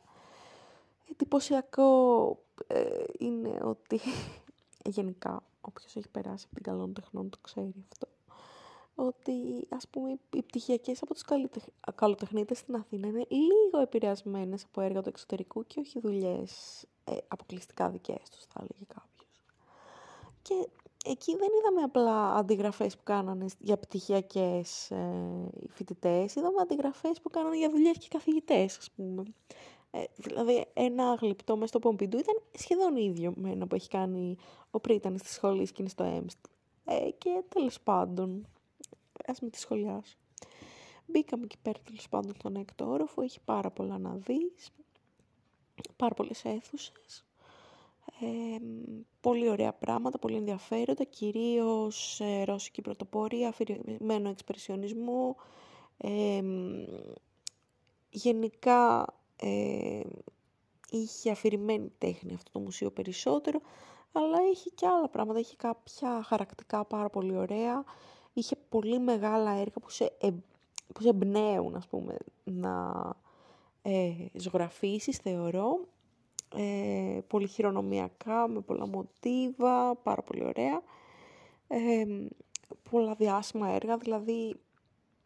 Εντυπωσιακό 1.11 2.39
ε, 2.67 3.05
είναι 3.19 3.59
ότι 3.63 4.01
γενικά 4.95 5.43
όποιος 5.61 5.97
έχει 5.97 6.09
περάσει 6.09 6.45
από 6.45 6.55
την 6.55 6.63
καλών 6.63 6.93
τεχνών 6.93 7.31
το 7.31 7.39
ξέρει 7.43 7.75
αυτό 7.93 8.07
ότι 8.95 9.67
ας 9.69 9.89
πούμε 9.89 10.19
οι 10.35 10.43
πτυχιακές 10.43 11.03
από 11.03 11.15
τους 11.15 11.25
καλοτεχνίτες 11.95 12.59
στην 12.59 12.75
Αθήνα 12.75 13.07
είναι 13.07 13.27
λίγο 13.29 13.81
επηρεασμένες 13.83 14.65
από 14.65 14.81
έργα 14.81 15.03
του 15.03 15.09
εξωτερικού 15.09 15.67
και 15.67 15.81
όχι 15.81 16.01
δουλειές 16.01 16.83
ε, 17.05 17.17
αποκλειστικά 17.29 17.91
δικές 17.91 18.31
τους 18.31 18.45
θα 18.45 18.61
έλεγε 18.61 18.85
κάποιος. 18.87 19.43
Και 20.43 20.69
εκεί 21.05 21.37
δεν 21.37 21.49
είδαμε 21.59 21.83
απλά 21.83 22.35
αντιγραφές 22.35 22.97
που 22.97 23.03
κάνανε 23.03 23.47
για 23.59 23.77
πτυχιακές 23.77 24.91
ε, 24.91 25.49
φοιτητές, 25.69 26.35
είδαμε 26.35 26.61
αντιγραφές 26.61 27.21
που 27.21 27.31
κάνανε 27.31 27.57
για 27.57 27.71
δουλειές 27.71 27.99
και 27.99 28.09
καθηγητές 28.11 28.79
ας 28.79 28.91
πούμε. 28.91 29.23
Ε, 29.91 30.05
δηλαδή 30.17 30.67
ένα 30.73 31.15
γλυπτό 31.15 31.55
μέσα 31.55 31.67
στο 31.67 31.79
Πομπιντού 31.79 32.19
ήταν 32.19 32.35
σχεδόν 32.53 32.97
ίδιο 32.97 33.33
με 33.37 33.51
ένα 33.51 33.67
που 33.67 33.75
έχει 33.75 33.89
κάνει 33.89 34.37
ο 34.71 34.81
Πρίτανης 34.81 35.21
στη 35.21 35.33
σχολή 35.33 35.67
και 35.67 35.77
είναι 35.79 35.89
στο 35.89 36.05
ΕΜΣΤ. 36.05 36.45
Ε, 36.85 37.11
και 37.19 37.43
τέλος 37.49 37.81
πάντων, 37.81 38.47
ας 39.27 39.41
με 39.41 39.49
τη 39.49 39.59
σχολιάσω. 39.59 40.17
Μπήκαμε 41.07 41.45
εκεί 41.45 41.59
πέρα 41.63 41.79
τέλος 41.85 42.09
πάντων 42.09 42.35
στον 42.39 42.57
έκτο 42.57 42.89
όροφο, 42.89 43.23
έχει 43.23 43.41
πάρα 43.45 43.71
πολλά 43.71 43.99
να 43.99 44.15
δεις, 44.15 44.71
πάρα 45.97 46.15
πολλές 46.15 46.45
αίθουσες. 46.45 47.25
Ε, 48.25 48.57
πολύ 49.21 49.49
ωραία 49.49 49.73
πράγματα, 49.73 50.19
πολύ 50.19 50.37
ενδιαφέροντα, 50.37 51.05
κυρίως 51.05 52.21
ε, 52.21 52.45
ρώσικη 52.45 52.81
πρωτοπορία, 52.81 53.49
αφηρημένο 53.49 54.29
εξπρεσιονισμό, 54.29 55.37
ε, 55.97 56.43
γενικά 58.11 59.15
ε, 59.37 60.01
είχε 60.91 61.31
αφηρημένη 61.31 61.93
τέχνη 61.99 62.35
αυτό 62.35 62.51
το 62.53 62.59
μουσείο 62.59 62.91
περισσότερο, 62.91 63.61
αλλά 64.13 64.39
είχε 64.53 64.71
και 64.75 64.87
άλλα 64.87 65.09
πράγματα, 65.09 65.39
είχε 65.39 65.57
κάποια 65.57 66.23
χαρακτικά 66.23 66.85
πάρα 66.85 67.09
πολύ 67.11 67.37
ωραία, 67.37 67.85
είχε 68.33 68.57
πολύ 68.69 68.99
μεγάλα 68.99 69.51
έργα 69.51 69.81
που 69.83 69.91
σε, 69.91 70.13
ε, 70.21 70.31
που 70.95 71.03
σε 71.03 71.09
εμπνέουν, 71.09 71.77
ας 71.77 71.87
πούμε, 71.87 72.17
να 72.45 73.03
ε, 73.83 74.13
ζωγραφίσεις, 74.33 75.17
θεωρώ, 75.17 75.81
ε, 76.57 77.21
πολύ 77.27 77.47
χειρονομιακά, 77.47 78.49
με 78.49 78.61
πολλά 78.61 78.87
μοτίβα, 78.87 79.95
πάρα 79.95 80.23
πολύ 80.23 80.45
ωραία. 80.45 80.83
Ε, 81.69 82.05
πολλά 82.91 83.15
διάσημα 83.15 83.69
έργα, 83.69 83.97
δηλαδή 83.97 84.57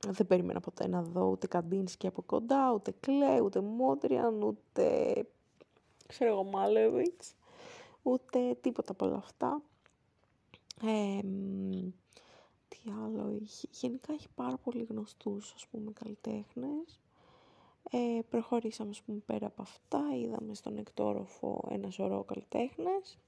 δεν 0.06 0.26
περίμενα 0.26 0.60
ποτέ 0.60 0.88
να 0.88 1.02
δω 1.02 1.26
ούτε 1.26 1.46
Καντίνσκι 1.46 2.06
από 2.06 2.22
κοντά, 2.22 2.72
ούτε 2.72 2.94
Κλέ, 3.00 3.40
ούτε 3.40 3.60
Μόντριαν, 3.60 4.42
ούτε 4.42 5.14
ξέρω 6.06 6.30
εγώ 6.30 6.44
Μάλεβιτς, 6.44 7.34
ούτε 8.02 8.56
τίποτα 8.60 8.92
από 8.92 9.06
όλα 9.06 9.16
αυτά. 9.16 9.62
Ε, 10.82 11.20
τι 12.68 12.78
άλλο 13.04 13.38
είχε. 13.42 13.68
Γενικά 13.70 14.12
έχει 14.12 14.28
πάρα 14.34 14.56
πολύ 14.56 14.86
γνωστούς, 14.88 15.52
ας 15.54 15.66
πούμε, 15.66 15.92
καλλιτέχνες. 15.92 17.00
Ε, 17.90 18.20
προχωρήσαμε, 18.30 18.90
ας 18.90 19.02
πούμε, 19.02 19.18
πέρα 19.26 19.46
από 19.46 19.62
αυτά. 19.62 20.00
Είδαμε 20.16 20.54
στον 20.54 20.76
εκτόροφο 20.76 21.68
ένα 21.70 21.90
σωρό 21.90 22.24
καλλιτέχνες 22.24 23.18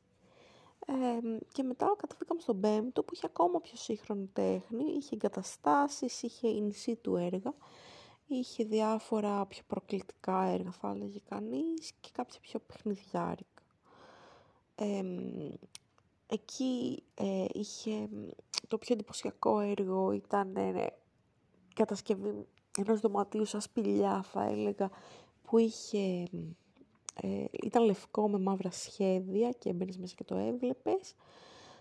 και 1.53 1.63
μετά 1.63 1.95
καταφύγαμε 1.99 2.41
στον 2.41 2.61
πέμπτο 2.61 3.03
που 3.03 3.15
είχε 3.15 3.27
ακόμα 3.27 3.61
πιο 3.61 3.77
σύγχρονη 3.77 4.31
τέχνη, 4.33 4.85
είχε 4.85 5.15
εγκαταστάσεις, 5.15 6.23
είχε 6.23 6.49
in 6.49 6.95
του 7.01 7.17
έργα, 7.17 7.55
είχε 8.27 8.65
διάφορα 8.65 9.47
πιο 9.47 9.63
προκλητικά 9.67 10.43
έργα 10.43 10.71
θα 10.71 10.91
έλεγε 10.91 11.19
κανείς 11.29 11.93
και 12.01 12.09
κάποια 12.13 12.41
πιο 12.41 12.61
παιχνιδιάρικα. 12.61 13.63
εκεί 16.27 17.03
ε, 17.15 17.45
είχε 17.53 18.09
το 18.69 18.79
πιο 18.79 18.95
εντυπωσιακό 18.95 19.59
έργο 19.61 20.13
ήταν 20.13 20.57
ε, 20.57 20.87
κατασκευή 21.75 22.47
ενός 22.87 23.01
δωματίου 23.01 23.45
σαν 23.45 23.61
σπηλιά 23.61 24.23
θα 24.23 24.45
έλεγα 24.45 24.91
που 25.45 25.59
είχε 25.59 26.29
ε, 27.23 27.45
ήταν 27.63 27.85
λευκό 27.85 28.29
με 28.29 28.39
μαύρα 28.39 28.71
σχέδια 28.71 29.51
και 29.51 29.69
έμπαινε 29.69 29.93
μέσα 29.99 30.15
και 30.15 30.25
το 30.25 30.37
έβλεπες. 30.37 31.15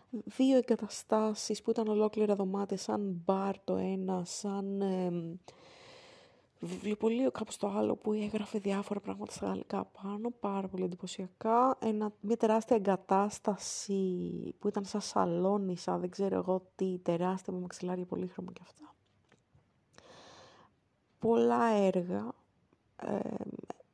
Δύο 0.10 0.57
εγκαταστάσεις 0.57 1.62
που 1.62 1.69
ήταν 1.69 1.88
ολόκληρα 1.88 2.36
δωμάτια, 2.36 2.77
σαν 2.77 3.21
μπαρ 3.25 3.60
το 3.63 3.75
ένα, 3.75 4.23
σαν 4.25 4.81
ε, 4.81 5.12
βιβλιοπωλείο 6.60 7.31
κάπως 7.31 7.57
το 7.57 7.67
άλλο 7.67 7.95
που 7.95 8.13
έγραφε 8.13 8.60
διάφορα 8.60 8.99
πράγματα 8.99 9.31
στα 9.31 9.45
γαλλικά 9.45 9.86
πάνω, 10.01 10.29
πάρα 10.39 10.67
πολύ 10.67 10.83
εντυπωσιακά. 10.83 11.77
Ένα, 11.79 12.12
μια 12.19 12.38
τεράστια 12.38 12.75
εγκατάσταση 12.75 14.53
που 14.60 14.67
ήταν 14.67 14.86
σαν 14.86 15.01
σαλόνι, 15.01 15.77
σαν 15.77 15.99
δεν 15.99 16.10
ξέρω 16.10 16.36
εγώ 16.36 16.62
τι, 16.75 16.99
τεράστια 17.03 17.53
με 17.53 17.60
μαξιλάρια 17.60 18.05
πολύχρωμα 18.05 18.51
και 18.51 18.62
αυτά. 18.63 18.96
Πολλά 21.19 21.65
έργα, 21.65 22.34
ε, 22.95 23.19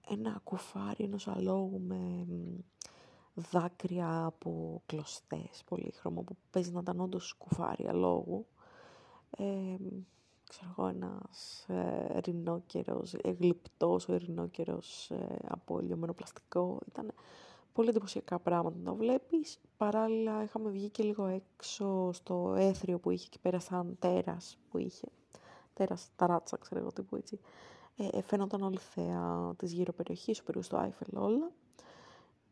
ένα 0.08 0.42
κουφάρι 0.44 1.04
ενός 1.04 1.28
αλόγου 1.28 1.80
με 1.80 2.28
δάκρυα 3.34 4.26
από 4.26 4.82
κλωστές 4.86 5.64
πολύχρωμο 5.66 6.22
που 6.22 6.36
παίζει 6.52 6.72
να 6.72 6.80
ήταν 6.80 7.00
όντως 7.00 7.34
κουφάρι 7.34 7.88
αλόγου. 7.88 8.46
Ε, 9.38 9.76
ξέρω 10.50 10.74
εγώ, 10.78 10.88
ένας 10.88 11.66
ε, 11.68 12.20
ρινόκερος, 12.20 13.14
ε, 13.14 13.30
γλυπτός 13.40 14.08
ο 14.08 14.18
ρινόκερος 14.18 15.12
ε, 15.12 15.38
από 15.48 15.80
λιωμένο 15.80 16.14
πλαστικό. 16.14 16.80
Ήταν 16.88 17.14
πολύ 17.74 17.90
εντυπωσιακά 17.90 18.40
πράγματα 18.40 18.78
να 18.78 18.84
το 18.84 18.96
βλέπεις. 18.96 19.60
Παράλληλα 19.78 20.44
είχαμε 20.44 20.70
βγει 20.70 20.90
και 20.90 21.04
λίγο 21.04 21.26
έξω 21.26 22.12
στο 22.12 22.54
έθριο 22.58 23.00
που 23.00 23.12
είχε 23.12 23.26
εκεί 23.26 23.40
πέρα 23.40 23.60
σαν 23.60 23.96
τέρας 24.00 24.58
που 24.70 24.78
είχε. 24.78 25.08
Τέρας, 25.74 26.10
ταράτσα, 26.16 26.58
ξέρω 26.58 26.80
εγώ, 26.80 26.92
τύπου 26.92 27.16
έτσι 27.16 27.40
ε, 27.96 28.22
φαίνονταν 28.22 28.62
όλη 28.62 28.78
θέα 28.78 29.54
της 29.58 29.72
γύρω 29.72 29.94
περιοχής, 29.94 30.44
περίπου 30.44 30.64
στο 30.64 30.78
Άιφελ 30.78 31.18
όλα. 31.18 31.52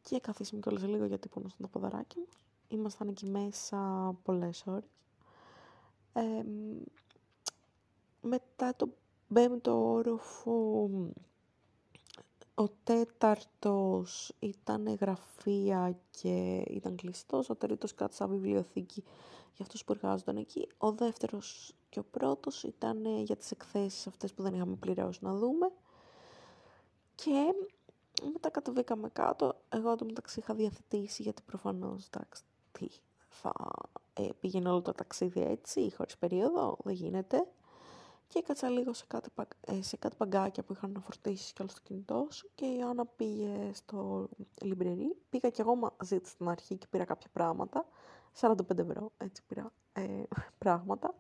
Και 0.02 0.20
καθίσαμε 0.20 0.62
κιόλας 0.62 0.84
λίγο 0.84 1.06
γιατί 1.06 1.28
πονούσαν 1.28 1.58
τα 1.62 1.68
ποδαράκια 1.68 2.22
μου. 2.22 2.28
Ήμασταν 2.68 3.08
εκεί 3.08 3.26
μέσα 3.26 4.12
πολλές 4.24 4.64
ώρες. 4.68 4.90
Ε, 6.14 6.44
μετά 8.22 8.76
το 8.76 8.90
πέμπτο 9.34 9.92
όροφο, 9.92 10.90
ο 12.56 12.68
τέταρτος 12.84 14.34
ήταν 14.40 14.96
γραφεία 15.00 15.98
και 16.22 16.64
ήταν 16.68 16.96
κλειστός, 16.96 17.50
ο 17.50 17.56
τρίτος 17.56 17.94
κάτι 17.96 18.16
σαν 18.16 18.30
βιβλιοθήκη 18.30 19.04
για 19.56 19.66
αυτούς 19.66 19.84
που 19.84 19.92
εργάζονταν 19.92 20.38
εκεί. 20.38 20.68
Ο 20.78 20.92
δεύτερος 20.92 21.76
και 21.90 22.00
ο 22.00 22.04
πρώτος 22.04 22.64
ήταν 22.64 23.06
ε, 23.06 23.22
για 23.22 23.36
τις 23.36 23.52
εκθέσεις 23.52 24.08
αυτές 24.08 24.34
που 24.34 24.42
δεν 24.42 24.54
είχαμε 24.54 24.76
πληρώσει 24.76 25.20
να 25.24 25.36
δούμε. 25.36 25.72
Και 27.16 27.54
μετά 28.34 28.50
κατεβήκαμε 28.50 29.10
κάτω. 29.10 29.62
Εγώ 29.70 29.96
το 29.96 30.06
μεταξύ 30.06 30.40
είχα 30.40 30.54
διαθετήσει 30.54 31.22
γιατί 31.22 31.42
προφανώς, 31.42 32.08
εντάξει, 32.08 32.44
τι, 32.72 32.88
θα 33.30 33.54
ε, 34.14 34.28
πήγαινε 34.40 34.70
όλο 34.70 34.82
το 34.82 34.92
ταξίδι 34.92 35.42
έτσι, 35.42 35.94
χωρίς 35.96 36.18
περίοδο, 36.18 36.78
δεν 36.84 36.94
γίνεται. 36.94 37.48
Και 38.28 38.40
έκατσα 38.40 38.70
λίγο 38.70 38.94
σε 38.94 39.06
κάτι, 39.08 39.30
ε, 39.62 39.82
σε 39.82 39.98
κάτι 39.98 40.16
παγκάκια 40.16 40.64
που 40.64 40.74
είχαν 40.74 40.92
να 40.92 41.00
φορτίσει 41.00 41.54
κι 41.54 41.62
άλλο 41.62 41.70
στο 41.70 41.82
κινητό 41.82 42.28
σου 42.32 42.50
και 42.56 42.66
η 42.66 42.82
Άννα 42.82 43.06
πήγε 43.06 43.72
στο 43.74 44.30
λιμπρερί. 44.62 45.16
Πήγα 45.30 45.50
κι 45.50 45.62
εγώ 45.62 45.76
μαζί 45.76 46.20
της 46.20 46.32
στην 46.32 46.50
αρχή 46.50 46.78
και 46.78 46.88
πήρα 46.90 47.06
κάποια 47.06 47.30
πράγματα. 47.34 47.86
45 48.40 48.78
ευρώ, 48.78 49.12
έτσι 49.18 49.44
πήρα 49.48 49.72
ε, 49.94 50.24
πράγματα 50.64 51.14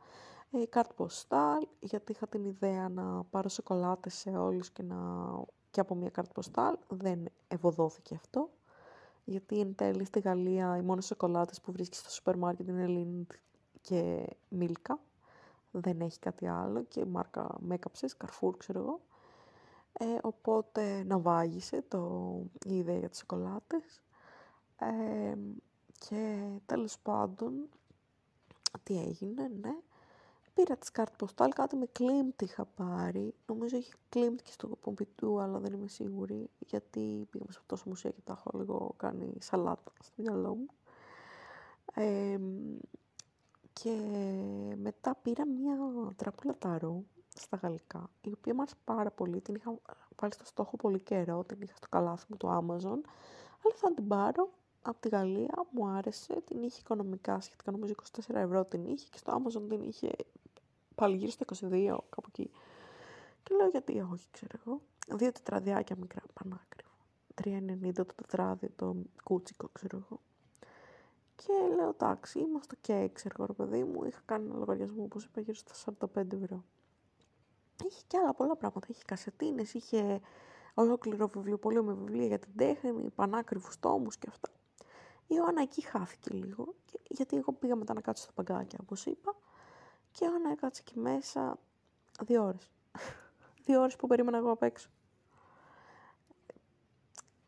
ε, 0.51 0.65
κάρτ 0.65 0.93
ποστάλ, 0.93 1.67
γιατί 1.79 2.11
είχα 2.11 2.27
την 2.27 2.45
ιδέα 2.45 2.89
να 2.89 3.23
πάρω 3.23 3.49
σοκολάτες 3.49 4.13
σε 4.13 4.29
όλους 4.29 4.71
και, 4.71 4.83
να... 4.83 4.97
και 5.71 5.79
από 5.79 5.95
μια 5.95 6.09
κάρτ 6.09 6.31
ποστάλ. 6.31 6.77
Δεν 6.87 7.25
ευωδόθηκε 7.47 8.15
αυτό. 8.15 8.49
Γιατί 9.23 9.59
εν 9.59 9.75
τέλει 9.75 10.05
στη 10.05 10.19
Γαλλία 10.19 10.77
οι 10.77 10.81
μόνες 10.81 11.05
σοκολάτες 11.05 11.61
που 11.61 11.71
βρίσκεις 11.71 11.99
στο 11.99 12.09
σούπερ 12.09 12.37
μάρκετ 12.37 12.67
είναι 12.67 12.85
Lind 12.87 13.35
και 13.81 14.27
Μίλκα. 14.49 14.99
Δεν 15.71 16.01
έχει 16.01 16.19
κάτι 16.19 16.47
άλλο 16.47 16.83
και 16.83 17.05
μάρκα 17.05 17.55
με 17.59 17.73
έκαψες, 17.73 18.17
Carrefour 18.17 18.57
ξέρω 18.57 18.79
εγώ. 18.79 19.01
Ε, 19.93 20.17
οπότε 20.21 21.03
ναυάγησε 21.03 21.83
το, 21.87 22.31
η 22.65 22.77
ιδέα 22.77 22.97
για 22.97 23.09
τις 23.09 23.19
σοκολάτες. 23.19 24.01
Ε, 24.77 25.35
και 26.09 26.49
τέλος 26.65 26.99
πάντων, 26.99 27.69
τι 28.83 28.99
έγινε, 28.99 29.47
ναι. 29.61 29.75
Πήρα 30.53 30.77
τις 30.77 30.91
κάρτες 30.91 31.15
ποστάλ, 31.17 31.51
κάτι 31.53 31.75
με 31.75 31.87
Klimt 31.99 32.41
είχα 32.41 32.65
πάρει. 32.65 33.33
Νομίζω 33.45 33.77
έχει 33.77 33.93
Klimt 34.13 34.41
και 34.43 34.51
στο 34.51 34.67
Πομπιτού, 34.67 35.39
αλλά 35.39 35.59
δεν 35.59 35.73
είμαι 35.73 35.87
σίγουρη, 35.87 36.49
γιατί 36.59 37.27
πήγαμε 37.29 37.51
σε 37.51 37.59
αυτό 37.61 37.75
το 37.75 37.81
μουσείο 37.85 38.11
και 38.11 38.21
τα 38.23 38.33
έχω 38.33 38.57
λίγο 38.57 38.93
κάνει 38.97 39.33
σαλάτα 39.39 39.91
στο 40.01 40.13
μυαλό 40.21 40.55
μου. 40.55 40.67
Ε, 41.93 42.37
και 43.73 43.95
μετά 44.75 45.15
πήρα 45.21 45.47
μια 45.47 45.77
τραπούλα 46.15 46.57
ταρό 46.57 47.03
στα 47.35 47.57
γαλλικά, 47.57 48.09
η 48.21 48.31
οποία 48.31 48.53
μου 48.53 48.61
άρεσε 48.61 48.75
πάρα 48.83 49.11
πολύ. 49.11 49.41
Την 49.41 49.55
είχα 49.55 49.79
βάλει 50.15 50.33
στο 50.33 50.45
στόχο 50.45 50.75
πολύ 50.75 50.99
καιρό, 50.99 51.43
την 51.43 51.61
είχα 51.61 51.75
στο 51.75 51.87
καλάθι 51.89 52.25
μου 52.29 52.37
το 52.37 52.57
Amazon, 52.57 52.99
αλλά 53.63 53.75
θα 53.75 53.93
την 53.93 54.07
πάρω 54.07 54.49
από 54.81 54.99
τη 54.99 55.09
Γαλλία, 55.09 55.65
μου 55.71 55.87
άρεσε, 55.87 56.41
την 56.45 56.63
είχε 56.63 56.79
οικονομικά, 56.79 57.41
σχετικά 57.41 57.71
νομίζω 57.71 57.93
24 58.29 58.35
ευρώ 58.35 58.65
την 58.65 58.85
είχε 58.85 59.07
και 59.11 59.17
στο 59.17 59.41
Amazon 59.41 59.69
την 59.69 59.81
είχε 59.81 60.11
πάλι 60.95 61.15
γύρω 61.15 61.31
στα 61.31 61.45
22, 61.45 61.97
κάπου 62.09 62.27
εκεί. 62.27 62.51
Και 63.43 63.55
λέω 63.55 63.67
γιατί 63.67 63.99
όχι, 64.11 64.27
ξέρω 64.31 64.57
εγώ. 64.65 64.81
Δύο 65.07 65.31
τετραδιάκια 65.31 65.95
μικρά, 65.99 66.21
πανάκριβο. 66.33 66.91
3,90 67.43 67.93
το 67.93 68.05
τετράδιο, 68.15 68.69
το 68.75 68.95
κούτσικο, 69.23 69.69
ξέρω 69.71 69.97
εγώ. 70.05 70.19
Και 71.35 71.75
λέω, 71.75 71.89
εντάξει, 71.89 72.39
είμαστε 72.39 72.75
και 72.81 73.09
ξέρω 73.13 73.35
εγώ, 73.39 73.53
παιδί 73.53 73.83
μου. 73.83 74.03
Είχα 74.03 74.21
κάνει 74.25 74.45
ένα 74.45 74.57
λογαριασμό, 74.57 75.03
όπως 75.03 75.23
είπα, 75.23 75.41
γύρω 75.41 75.55
στα 75.55 75.95
45 76.13 76.33
ευρώ. 76.33 76.63
Είχε 77.87 78.01
και 78.07 78.17
άλλα 78.17 78.33
πολλά 78.33 78.55
πράγματα. 78.55 78.87
Είχε 78.89 79.03
κασετίνες, 79.05 79.73
είχε 79.73 80.21
ολόκληρο 80.73 81.27
βιβλιοπωλείο 81.27 81.83
με 81.83 81.93
βιβλία 81.93 82.25
για 82.25 82.39
την 82.39 82.51
τέχνη, 82.55 83.09
πανάκριβους 83.15 83.79
τόμους 83.79 84.17
και 84.17 84.27
αυτά. 84.29 84.49
Η 85.27 85.35
Ιωάννα 85.37 85.61
εκεί 85.61 85.81
χάθηκε 85.81 86.33
λίγο, 86.33 86.75
γιατί 87.09 87.37
εγώ 87.37 87.53
πήγα 87.53 87.75
μετά 87.75 87.93
να 87.93 88.01
κάτσω 88.01 88.23
στα 88.23 88.31
παγκάκια, 88.31 88.79
όπως 88.81 89.05
είπα, 89.05 89.35
και 90.11 90.25
η 90.25 90.27
Ιωάννα 90.29 90.51
έκατσε 90.51 90.83
εκεί 90.85 90.99
μέσα 90.99 91.59
δύο 92.21 92.43
ώρες. 92.43 92.71
δύο 93.65 93.81
ώρες 93.81 93.95
που 93.95 94.07
περίμενα 94.07 94.37
εγώ 94.37 94.51
απ' 94.51 94.63
έξω. 94.63 94.89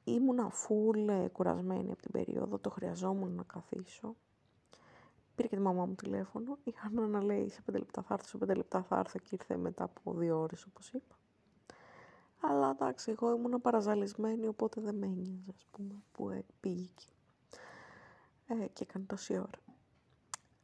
Ήμουνα 0.03 0.49
φουλ 0.49 1.11
κουρασμένη 1.31 1.91
από 1.91 2.01
την 2.01 2.11
περίοδο, 2.11 2.57
το 2.57 2.69
χρειαζόμουν 2.69 3.31
να 3.35 3.43
καθίσω. 3.43 4.15
Πήρε 5.35 5.47
και 5.47 5.55
τη 5.55 5.61
μαμά 5.61 5.85
μου 5.85 5.95
τηλέφωνο. 5.95 6.57
Η 6.63 6.73
Άννα 6.85 7.07
να 7.07 7.23
λέει 7.23 7.49
σε 7.49 7.61
πέντε 7.61 7.77
λεπτά 7.77 8.01
θα 8.01 8.13
έρθω, 8.13 8.27
σε 8.27 8.37
πέντε 8.37 8.53
λεπτά 8.53 8.83
θα 8.83 8.97
έρθω 8.99 9.19
και 9.19 9.29
ήρθε 9.31 9.57
μετά 9.57 9.83
από 9.83 10.13
δύο 10.13 10.39
ώρες 10.39 10.65
όπως 10.65 10.91
είπα. 10.91 11.15
Αλλά 12.39 12.69
εντάξει, 12.69 13.11
εγώ 13.11 13.35
ήμουν 13.35 13.61
παραζαλισμένη 13.61 14.47
οπότε 14.47 14.81
δεν 14.81 14.95
με 14.95 15.05
ένοιαζε 15.05 15.53
ας 15.55 15.65
πούμε 15.71 16.03
που 16.11 16.29
ε, 16.29 16.45
πήγε 16.59 16.83
εκεί. 16.83 17.07
Ε, 18.47 18.67
και 18.73 18.83
έκανε 18.83 19.05
τόση 19.05 19.33
ώρα. 19.33 19.49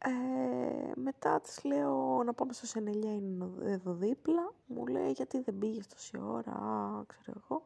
Ε, 0.06 0.92
μετά 0.96 1.42
της 1.42 1.64
λέω 1.64 2.24
να 2.24 2.34
πάμε 2.34 2.54
στο 2.54 2.66
Σενελιά 2.66 3.14
είναι 3.14 3.50
εδώ 3.62 3.94
δίπλα. 3.94 4.54
Μου 4.66 4.88
λέει 4.88 5.12
γιατί 5.12 5.42
δεν 5.42 5.58
πήγες 5.58 5.88
τόση 5.88 6.18
ώρα, 6.22 6.52
α, 6.52 7.04
ξέρω 7.08 7.42
εγώ. 7.44 7.64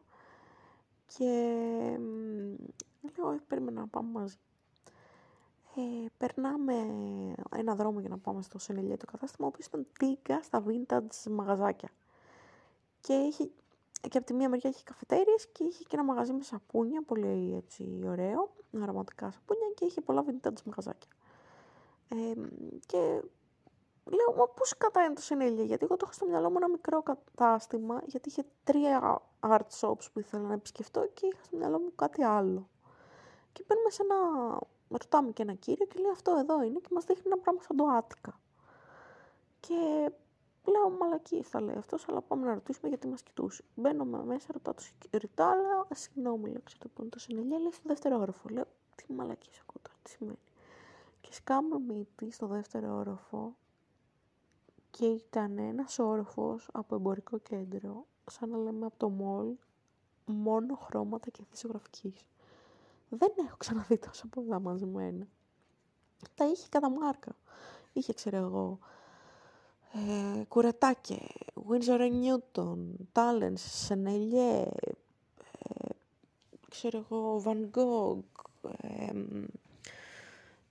Και 1.05 1.26
λέω, 3.18 3.39
περίμενα 3.47 3.80
να 3.80 3.88
πάμε 3.88 4.11
μαζί. 4.11 4.36
Ε, 5.76 6.05
περνάμε 6.18 6.74
ένα 7.55 7.76
δρόμο 7.76 7.99
για 7.99 8.09
να 8.09 8.18
πάμε 8.18 8.41
στο 8.41 8.59
Σενελιέ 8.59 8.97
το 8.97 9.05
κατάστημα, 9.05 9.47
ο 9.47 9.49
οποίος 9.49 9.68
ήταν 9.68 9.88
τίγκα 9.99 10.41
στα 10.41 10.64
vintage 10.68 11.32
μαγαζάκια. 11.32 11.89
Και, 13.01 13.14
είχε, 13.14 13.51
και 14.10 14.18
από 14.18 14.28
τη 14.28 14.34
μία 14.34 14.49
μεριά 14.49 14.70
είχε 14.70 14.84
καφετέριες 14.84 15.47
και 15.51 15.64
είχε 15.64 15.84
και 15.84 15.95
ένα 15.95 16.04
μαγαζί 16.04 16.34
με 16.34 16.43
σαπούνια, 16.43 17.01
πολύ 17.04 17.56
έτσι 17.56 18.01
ωραίο, 18.08 18.54
αρωματικά 18.82 19.32
σαπούνια 19.32 19.68
και 19.76 19.86
είχε 19.86 20.01
πολλά 20.01 20.24
vintage 20.28 20.64
μαγαζάκια. 20.66 21.10
Ε, 22.08 22.34
και 22.86 23.22
λέω, 24.06 24.36
μα 24.38 24.47
πώς 24.47 24.78
κατά 24.78 25.04
είναι 25.04 25.14
το 25.14 25.22
Σενελιέ, 25.22 25.64
γιατί 25.64 25.84
εγώ 25.86 25.95
το 25.95 26.01
έχω 26.04 26.14
στο 26.14 26.26
μυαλό 26.26 26.49
μου 26.49 26.58
ένα 26.58 26.70
μικρό 26.70 27.04
κατάστημα, 27.04 28.01
γιατί 28.06 28.30
είχε 28.30 28.45
τρία 28.64 29.22
art 29.39 29.68
shops 29.80 30.06
που 30.14 30.20
ήθελα 30.20 30.47
να 30.47 30.54
επισκεφτώ 30.54 31.08
και 31.14 31.28
είχα 31.28 31.43
στο 31.43 31.58
μυαλό 31.58 31.80
μου 31.80 31.91
κάτι 31.95 32.24
άλλο. 32.24 32.70
Και 33.51 33.64
μπαίνουμε 33.68 33.89
σε 33.89 34.01
ένα 34.01 34.60
ρωτάμε 34.97 35.32
και 35.32 35.41
ένα 35.41 35.54
κύριο 35.54 35.86
και 35.86 35.99
λέει 35.99 36.12
αυτό 36.12 36.36
εδώ 36.39 36.64
είναι 36.64 36.80
και 36.80 36.89
μας 36.91 37.06
δείχνει 37.06 37.24
ένα 37.26 37.38
πράγμα 37.38 37.62
σαν 37.62 37.76
το 37.76 37.86
Άτικα. 37.86 38.39
Και 39.60 40.12
λέω 40.72 40.89
μαλακή 40.89 41.41
θα 41.41 41.61
λέει 41.61 41.76
αυτός, 41.76 42.07
αλλά 42.09 42.22
πάμε 42.22 42.45
να 42.45 42.53
ρωτήσουμε 42.53 42.88
γιατί 42.88 43.07
μας 43.07 43.24
κοιτούσε. 43.24 43.64
Μπαίνω 43.76 44.05
μέσα, 44.05 44.47
ρωτάω 44.53 44.74
το 44.74 44.84
security, 44.84 45.28
λέω 45.38 45.88
συγγνώμη, 45.93 46.49
λέω 46.49 46.61
ξέρω 46.64 46.89
που 46.93 47.01
είναι 47.01 47.09
το 47.09 47.20
συνελιά, 47.20 47.59
λέει 47.59 47.72
στο 47.72 47.82
δεύτερο 47.86 48.20
όροφο. 48.20 48.49
Λέω 48.49 48.66
τι 48.95 49.14
μαλακής 49.14 49.55
σε 49.55 49.61
ακούω 49.61 49.82
τώρα, 49.82 49.97
τι 50.03 50.09
σημαίνει. 50.09 50.38
Και 51.22 51.34
σκάμε 51.34 51.80
μύτη 51.80 52.32
στο 52.32 52.47
δεύτερο 52.47 52.95
όροφο 52.95 53.55
και 54.91 55.05
ήταν 55.05 55.57
ένας 55.57 55.99
όροφος 55.99 56.70
από 56.74 56.95
εμπορικό 56.95 57.38
κέντρο, 57.38 58.05
σαν 58.32 58.49
να 58.49 58.57
λέμε 58.57 58.86
από 58.86 58.97
το 58.97 59.09
μόλ, 59.09 59.55
μόνο 60.26 60.76
χρώματα 60.76 61.30
και 61.30 61.43
θησογραφικής. 61.49 62.26
Δεν 63.09 63.30
έχω 63.45 63.55
ξαναδεί 63.57 63.97
τόσο 63.97 64.28
πολλά 64.28 64.59
μαζεμένα. 64.59 65.28
Τα 66.36 66.45
είχε 66.45 66.68
κατά 66.70 66.89
μάρκα. 66.89 67.36
Είχε, 67.93 68.14
ξέρω 68.14 68.38
εγώ, 68.38 68.80
ε, 69.94 70.44
κουρετάκε, 70.48 71.20
Windsor 71.70 72.00
Newton, 72.00 72.78
Talents, 73.14 73.54
Σενελιέ, 73.56 74.62
ε, 75.60 75.89
ξέρω 76.70 76.98
εγώ, 76.98 77.44
Van 77.46 77.78
Gogh, 77.78 78.24
ε, 78.82 79.12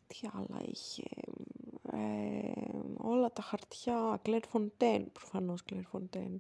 τι 0.07 0.29
άλλα 0.33 0.63
είχε, 0.65 1.09
ε, 1.93 2.53
όλα 2.97 3.33
τα 3.33 3.43
χαρτιά, 3.43 4.21
Claire 4.27 4.43
Fontaine, 4.53 5.07
προφανώς 5.13 5.63
Claire 5.71 5.99
Fontaine, 5.99 6.37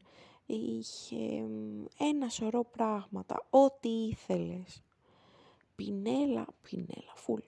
είχε 0.46 1.46
ένα 1.98 2.28
σωρό 2.28 2.64
πράγματα, 2.64 3.46
ό,τι 3.50 3.88
ήθελες. 3.88 4.82
Πινέλα, 5.76 6.46
πινέλα, 6.62 7.12
φουλ. 7.14 7.40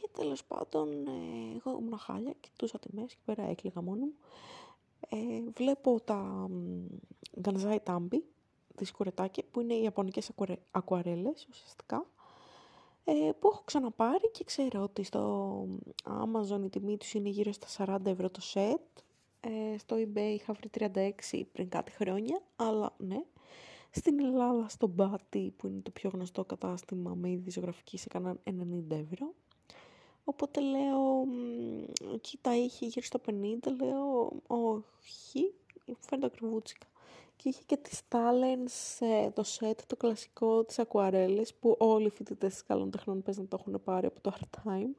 Και 0.00 0.08
τέλος 0.12 0.44
πάντων, 0.44 1.06
ε, 1.06 1.56
εγώ 1.56 1.78
ήμουν 1.80 1.98
χάλια, 1.98 2.34
κοιτούσα 2.40 2.78
τη 2.78 2.88
μέση 2.92 3.16
και 3.16 3.22
πέρα 3.24 3.42
έκλειγα 3.48 3.82
μόνο 3.82 4.04
μου. 4.04 4.14
Ε, 5.08 5.50
βλέπω 5.54 6.00
τα 6.00 6.48
γκανζάι 7.40 7.80
τάμπι, 7.80 8.24
τη 8.74 8.84
σκουρετάκια, 8.84 9.44
που 9.50 9.60
είναι 9.60 9.74
οι 9.74 9.82
ιαπωνικές 9.82 10.30
ακουαρέλες 10.70 11.46
ουσιαστικά, 11.50 12.06
ε, 13.04 13.30
που 13.38 13.48
έχω 13.52 13.62
ξαναπάρει 13.64 14.30
και 14.30 14.44
ξέρω 14.44 14.82
ότι 14.82 15.02
στο 15.02 15.66
Amazon 16.04 16.64
η 16.64 16.68
τιμή 16.68 16.96
τους 16.96 17.14
είναι 17.14 17.28
γύρω 17.28 17.52
στα 17.52 17.66
40 17.86 18.06
ευρώ 18.10 18.30
το 18.30 18.40
set. 18.54 19.02
Ε, 19.40 19.78
στο 19.78 19.96
eBay 19.96 20.34
είχα 20.34 20.52
βρει 20.52 20.70
36 21.30 21.42
πριν 21.52 21.68
κάτι 21.68 21.90
χρόνια, 21.90 22.42
αλλά 22.56 22.94
ναι. 22.98 23.24
Στην 23.90 24.20
Ελλάδα, 24.20 24.68
στο 24.68 24.86
Μπάτι, 24.86 25.54
που 25.56 25.66
είναι 25.66 25.80
το 25.80 25.90
πιο 25.90 26.10
γνωστό 26.12 26.44
κατάστημα 26.44 27.14
με 27.14 27.30
είδη 27.30 27.50
ζωγραφική, 27.50 27.98
έκαναν 28.04 28.40
90 28.44 28.50
ευρώ. 28.90 29.34
Οπότε 30.24 30.60
λέω, 30.60 31.24
εκεί 32.14 32.38
τα 32.40 32.56
είχε 32.56 32.86
γύρω 32.86 33.06
στο 33.06 33.20
50, 33.26 33.32
λέω, 33.82 34.32
όχι, 34.46 35.54
φαίνεται 35.98 36.26
ακριβούτσικα. 36.26 36.86
Και 37.36 37.48
είχε 37.48 37.62
και 37.66 37.76
τις 37.76 38.00
Talents, 38.08 39.06
ε, 39.06 39.30
το 39.30 39.44
set, 39.58 39.78
το 39.86 39.96
κλασικό, 39.96 40.64
τις 40.64 40.78
ακουαρέλες, 40.78 41.54
που 41.54 41.76
όλοι 41.78 42.06
οι 42.06 42.10
φοιτητές 42.10 42.52
της 42.52 42.64
καλών 42.64 42.90
τεχνών 42.90 43.22
πες 43.22 43.38
να 43.38 43.46
το 43.46 43.56
έχουν 43.60 43.80
πάρει 43.84 44.06
από 44.06 44.20
το 44.20 44.36
Art 44.38 44.68
Time, 44.68 44.90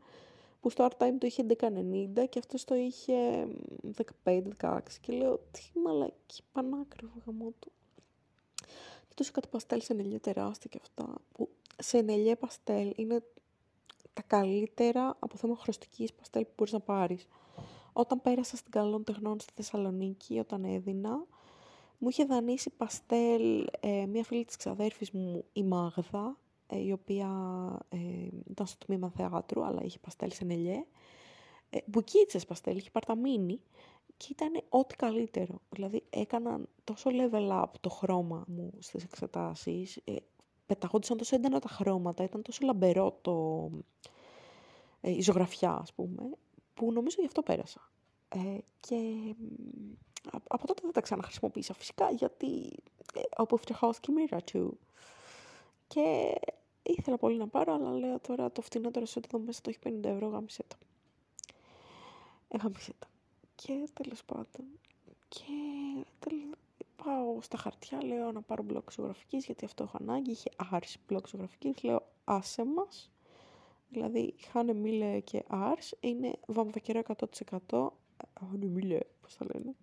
που 0.62 0.70
στο 0.70 0.88
Art 0.90 1.04
Time 1.04 1.14
το 1.20 1.28
είχε 1.28 1.44
11,90 1.44 2.26
και 2.30 2.40
αυτός 2.40 2.64
το 2.64 2.76
είχε 2.76 3.48
15-16 4.24 4.80
και 5.02 5.14
λέω, 5.14 5.40
τι 5.52 5.80
μαλακή, 5.80 6.42
πανάκριβο 6.52 7.22
γαμό 7.26 7.54
του 7.60 7.72
τόσο 9.16 9.32
κάτι 9.32 9.48
παστέλ 9.48 9.82
σε 9.82 9.94
νελιέ 9.94 10.20
τεράστια 10.20 10.70
και 10.70 10.80
αυτά, 10.82 11.14
που 11.32 11.50
σε 11.78 12.02
νελιέ 12.02 12.36
παστέλ 12.36 12.94
είναι 12.96 13.24
τα 14.16 14.22
καλύτερα 14.22 15.16
από 15.20 15.38
θέμα 15.38 15.55
χρωστικής 15.55 16.13
παστέλ 16.13 16.43
που 16.43 16.51
μπορείς 16.57 16.74
να 16.74 16.80
πάρεις. 16.80 17.28
Όταν 17.93 18.22
πέρασα 18.22 18.57
στην 18.57 18.72
Καλών 18.72 19.03
Τεχνών 19.03 19.39
στη 19.39 19.53
Θεσσαλονίκη, 19.55 20.39
όταν 20.39 20.63
έδινα, 20.63 21.26
μου 21.97 22.09
είχε 22.09 22.26
δανείσει 22.26 22.70
παστέλ 22.70 23.68
ε, 23.80 24.05
μια 24.05 24.24
φίλη 24.24 24.45
της 24.45 24.55
ξαδέρφης 24.55 25.11
μου, 25.11 25.45
η 25.53 25.63
Μάγδα, 25.63 26.38
ε, 26.68 26.80
η 26.80 26.91
οποία 26.91 27.30
ε, 27.89 27.97
ήταν 28.49 28.68
στο 28.68 28.86
τμήμα 28.86 29.09
θεάτρου, 29.09 29.66
αλλά 29.66 29.82
είχε 29.84 29.99
παστέλ 29.99 30.32
σε 30.32 30.45
νελιέ. 30.45 30.86
Ε, 31.70 31.78
μπουκίτσες 31.86 32.45
παστέλ, 32.45 32.78
είχε 32.78 32.89
παρταμίνι 32.89 33.61
και 34.18 34.28
ήταν 34.32 34.63
ό,τι 34.70 34.95
καλύτερο. 34.95 35.61
Δηλαδή 35.70 36.03
έκαναν 36.09 36.70
τόσο 36.84 37.09
level 37.13 37.61
up 37.61 37.70
το 37.82 37.89
χρώμα 37.89 38.43
μου 38.47 38.74
στις 38.80 39.03
εξετάσεις, 39.03 40.01
ε, 40.03 40.16
πεταγόντουσαν 40.66 41.18
τόσο 41.18 41.36
έντονα 41.36 41.59
τα 41.59 41.70
χρώματα, 41.70 42.24
ήταν 42.24 42.41
τόσο 42.41 42.59
λαμπερό 42.66 43.18
το, 43.22 43.70
ε, 45.01 45.11
η 45.11 45.22
ζωγραφιά, 45.22 45.72
ας 45.72 45.93
πούμε, 45.93 46.30
που 46.74 46.91
νομίζω 46.91 47.16
γι' 47.20 47.26
αυτό 47.26 47.41
πέρασα. 47.41 47.91
Ε, 48.30 48.57
και 48.80 49.36
από 50.47 50.68
τότε 50.68 50.82
δεν 50.84 50.91
τα 50.91 51.01
ξαναχρησιμοποίησα 51.01 51.74
φυσικά, 51.74 52.11
γιατί 52.11 52.74
ε, 53.13 53.22
από 53.36 53.57
φτιαχώθηκε 53.57 54.11
η 54.11 54.13
μοίρα 54.13 54.41
του. 54.41 54.80
Και 55.88 56.36
ήθελα 56.84 57.18
πολύ 57.18 57.38
να 57.38 57.47
πάρω, 57.47 57.74
αλλά 57.74 57.91
λέω 57.91 58.20
τώρα 58.20 58.51
το 58.51 58.61
φτηνότερο 58.61 59.05
σε 59.05 59.22
εδώ 59.26 59.39
μέσα 59.39 59.61
το 59.61 59.70
έχει 59.70 59.99
50 60.01 60.03
ευρώ, 60.03 60.28
γάμισε 60.28 60.63
το. 60.68 60.76
Έγαμισε 62.47 62.93
το. 62.99 63.07
Και 63.55 63.89
τέλος 63.93 64.24
πάντων. 64.24 64.66
Και 65.28 65.43
πάω 67.06 67.41
στα 67.41 67.58
χαρτιά, 67.58 68.03
λέω 68.03 68.32
να 68.32 68.41
πάρω 68.41 68.64
μπλοκ 68.64 68.91
ζωγραφικής, 68.91 69.45
γιατί 69.45 69.66
αυτό 69.66 69.84
έχω 69.84 69.97
ανάγκη. 70.01 70.32
Είχε 70.32 70.49
άρση 70.72 70.99
μπλοκ 71.08 71.28
ζωγραφικής, 71.28 71.84
λέω 71.84 72.08
άσε 72.24 72.66
μας. 72.66 73.12
Δηλαδή, 73.89 74.36
χάνε 74.51 74.74
μίλε 74.74 75.20
και 75.20 75.43
άρς, 75.47 75.93
είναι 75.99 76.34
βαμβακερό 76.47 77.01
100%. 77.70 77.88
Χάνε 78.39 78.66
μίλε, 78.66 78.99
πώς 79.22 79.34
θα 79.34 79.45
λένε. 79.53 79.76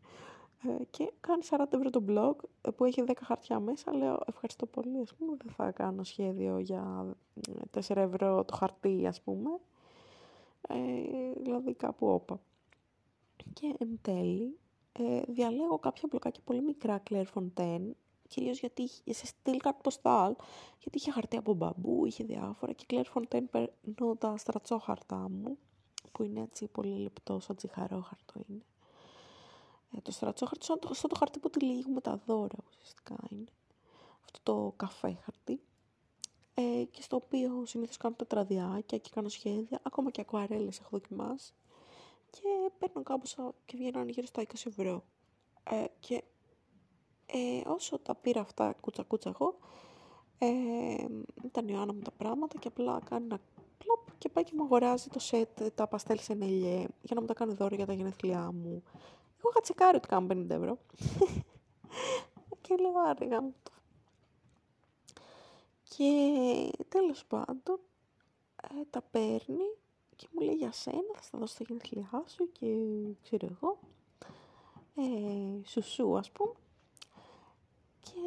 Ε, 0.69 0.85
και 0.91 1.13
κάνει 1.21 1.43
40 1.51 1.65
ευρώ 1.73 1.91
το 1.91 2.05
blog 2.09 2.49
ε, 2.61 2.71
που 2.71 2.85
έχει 2.85 3.05
10 3.07 3.13
χαρτιά 3.25 3.61
μέσα. 3.61 3.95
Λέω 3.95 4.21
ευχαριστώ 4.27 4.67
πολύ, 4.67 5.01
ας 5.01 5.15
πούμε, 5.15 5.37
δεν 5.43 5.53
θα 5.53 5.71
κάνω 5.71 6.05
σχέδιο 6.05 6.59
για 6.59 7.15
4 7.71 7.97
ευρώ 7.97 8.45
το 8.45 8.55
χαρτί, 8.55 9.07
ας 9.07 9.21
πούμε. 9.21 9.51
Ε, 10.69 10.77
δηλαδή 11.43 11.75
κάπου 11.75 12.07
όπα. 12.09 12.41
Και 13.53 13.75
εν 13.79 13.99
τέλει, 14.03 14.59
ε, 14.93 15.23
διαλέγω 15.29 15.79
κάποια 15.79 16.03
μπλοκάκια 16.11 16.43
πολύ 16.45 16.63
μικρά 16.63 17.03
Claire 17.11 17.27
Fontaine, 17.35 17.91
κυρίως 18.29 18.59
γιατί 18.59 18.89
σε 18.89 19.27
στυλ 19.27 19.59
ποστάλ, 19.83 20.35
γιατί 20.79 20.99
είχε 20.99 21.11
χαρτί 21.11 21.37
από 21.37 21.55
μπαμπού, 21.55 22.07
είχε 22.07 22.25
διάφορα 22.25 22.73
και 22.73 22.85
Claire 22.89 23.13
Fontaine 23.15 23.45
παίρνω 23.51 24.17
τα 24.17 24.37
στρατσόχαρτά 24.37 25.29
μου, 25.31 25.59
που 26.13 26.23
είναι 26.23 26.41
έτσι 26.41 26.67
πολύ 26.67 26.99
λεπτό, 26.99 27.41
σαν 27.41 27.57
τσιχαρόχαρτο 27.57 28.41
είναι. 28.49 28.63
Ε, 29.97 30.01
το 30.01 30.11
στρατσόχαρτο 30.11 30.65
σαν 30.65 30.79
το, 30.79 31.09
το 31.09 31.15
χαρτί 31.19 31.39
που 31.39 31.51
τυλίγουμε 31.51 32.01
τα 32.01 32.21
δώρα 32.27 32.57
ουσιαστικά 32.71 33.17
είναι. 33.31 33.51
Αυτό 34.25 34.39
το 34.43 34.73
καφέ 34.77 35.19
χαρτί. 35.25 35.61
Ε, 36.55 36.85
και 36.91 37.03
στο 37.03 37.17
οποίο 37.17 37.63
συνήθως 37.67 37.97
κάνω 37.97 38.15
τετραδιάκια 38.15 38.99
και 38.99 39.11
κάνω 39.15 39.29
σχέδια, 39.29 39.81
ακόμα 39.83 40.11
και 40.11 40.21
ακουαρέλες 40.21 40.79
έχω 40.79 40.89
δοκιμάσει. 40.91 41.55
Και 42.41 42.71
παίρνω 42.79 43.03
κάμποσα 43.03 43.55
και 43.65 43.77
βγαίνουν 43.77 44.09
γύρω 44.09 44.27
στα 44.27 44.43
20 44.43 44.47
ευρώ. 44.67 45.05
Ε, 45.65 45.85
και 46.01 46.23
ε, 47.27 47.69
όσο 47.69 47.99
τα 47.99 48.15
πήρα 48.15 48.41
αυτά 48.41 48.73
κούτσα 48.81 49.03
κούτσα 49.03 49.29
εγώ, 49.29 49.59
ε, 50.39 51.07
ήταν 51.45 51.69
η 51.69 51.77
Άννα 51.77 51.93
μου 51.93 52.01
τα 52.01 52.11
πράγματα 52.11 52.59
και 52.59 52.69
απλά 52.69 53.01
κάνει 53.05 53.25
ένα 53.25 53.39
κλοπ 53.79 54.19
και 54.19 54.29
πάει 54.29 54.45
και 54.45 54.53
μου 54.57 54.63
αγοράζει 54.63 55.09
το 55.09 55.19
σετ, 55.19 55.63
τα 55.75 55.87
παστέλ 55.87 56.19
σε 56.19 56.35
νελιέ, 56.35 56.79
για 56.79 57.15
να 57.15 57.21
μου 57.21 57.27
τα 57.27 57.35
κάνει 57.35 57.55
δώρο 57.55 57.75
για 57.75 57.87
τα 57.87 57.93
γενέθλιά 57.93 58.53
μου. 58.53 58.83
Εγώ 59.39 59.49
είχα 59.51 59.61
τσεκάρει 59.61 59.97
ότι 59.97 60.09
κάνω 60.09 60.27
50 60.31 60.51
ευρώ. 60.51 60.79
και 62.63 62.77
λέω 62.77 62.93
άρεγα 63.07 63.43
μου 63.43 63.55
το. 63.63 63.71
Και 65.83 66.05
τέλος 66.89 67.25
πάντων 67.25 67.81
ε, 68.63 68.85
τα 68.91 69.03
παίρνει 69.03 69.77
και 70.23 70.29
μου 70.33 70.41
λέει 70.41 70.55
για 70.55 70.73
σένα, 70.73 71.13
θα 71.15 71.23
στα 71.23 71.39
δώσω 71.39 71.55
στα 71.55 71.65
γενέθλιά 71.69 72.25
σου 72.27 72.53
και 72.53 72.67
ξέρω 73.23 73.47
εγώ. 73.53 73.79
Ε, 74.95 75.67
σουσού 75.67 76.17
ας 76.19 76.31
πούμε. 76.31 76.53
Και 78.01 78.21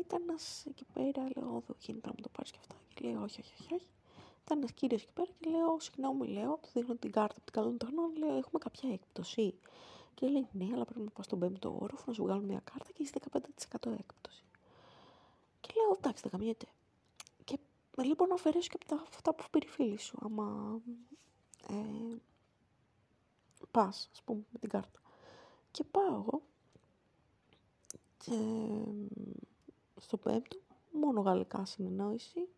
ήταν 0.00 0.22
ένας 0.28 0.66
εκεί 0.66 0.84
πέρα, 0.94 1.28
λέω, 1.36 1.48
εδώ 1.48 1.74
γίνεται 1.78 2.06
να 2.06 2.12
μου 2.16 2.22
το 2.22 2.28
πάρεις 2.28 2.50
και 2.50 2.58
αυτά. 2.60 2.74
Και 2.94 3.08
λέω, 3.08 3.22
όχι, 3.22 3.40
όχι, 3.40 3.52
όχι. 3.60 3.74
όχι. 3.74 3.88
Ήταν 4.44 4.58
ένας 4.58 4.72
κύριος 4.72 5.02
εκεί 5.02 5.12
πέρα 5.12 5.30
και 5.40 5.50
λέω, 5.50 5.80
συγγνώμη, 5.80 6.26
λέω, 6.26 6.58
του 6.62 6.68
δείχνω 6.72 6.94
την 6.94 7.12
κάρτα 7.12 7.34
από 7.36 7.44
την 7.44 7.52
καλών 7.52 7.78
τεχνών, 7.78 8.16
λέω, 8.16 8.36
έχουμε 8.36 8.58
κάποια 8.58 8.92
έκπτωση. 8.92 9.54
Και 10.14 10.26
λέει, 10.26 10.48
ναι, 10.52 10.68
αλλά 10.74 10.84
πρέπει 10.84 11.00
να 11.00 11.10
πάω 11.10 11.22
στον 11.22 11.38
πέμπτο 11.38 11.76
όροφο 11.80 12.04
να 12.06 12.12
σου 12.12 12.22
βγάλω 12.22 12.40
μια 12.40 12.60
κάρτα 12.64 12.92
και 12.92 13.02
έχει 13.02 13.12
15% 13.90 13.92
έκπτωση. 13.98 14.44
Και 15.60 15.70
λέω, 15.76 15.96
εντάξει, 15.98 16.22
δεν 16.22 16.30
καμιέται. 16.30 16.66
Και 17.44 17.58
λοιπόν 18.02 18.28
να 18.28 18.34
αφαιρέσω 18.34 18.68
και 18.68 18.78
από 18.82 18.86
τα, 18.86 19.06
αυτά 19.08 19.34
που 19.34 19.44
πήρε 19.50 19.66
η 19.66 19.68
φίλη 19.68 19.98
σου, 19.98 20.18
άμα 20.20 20.80
ε, 21.68 22.16
πας, 23.70 24.08
ας 24.12 24.22
πούμε, 24.22 24.42
με 24.50 24.58
την 24.58 24.68
κάρτα. 24.68 25.00
Και 25.70 25.84
πάω 25.84 26.24
και 28.18 28.38
στο 29.96 30.16
πέμπτο, 30.16 30.58
μόνο 30.92 31.20
γαλλικά 31.20 31.64
συνεννόηση. 31.64 32.48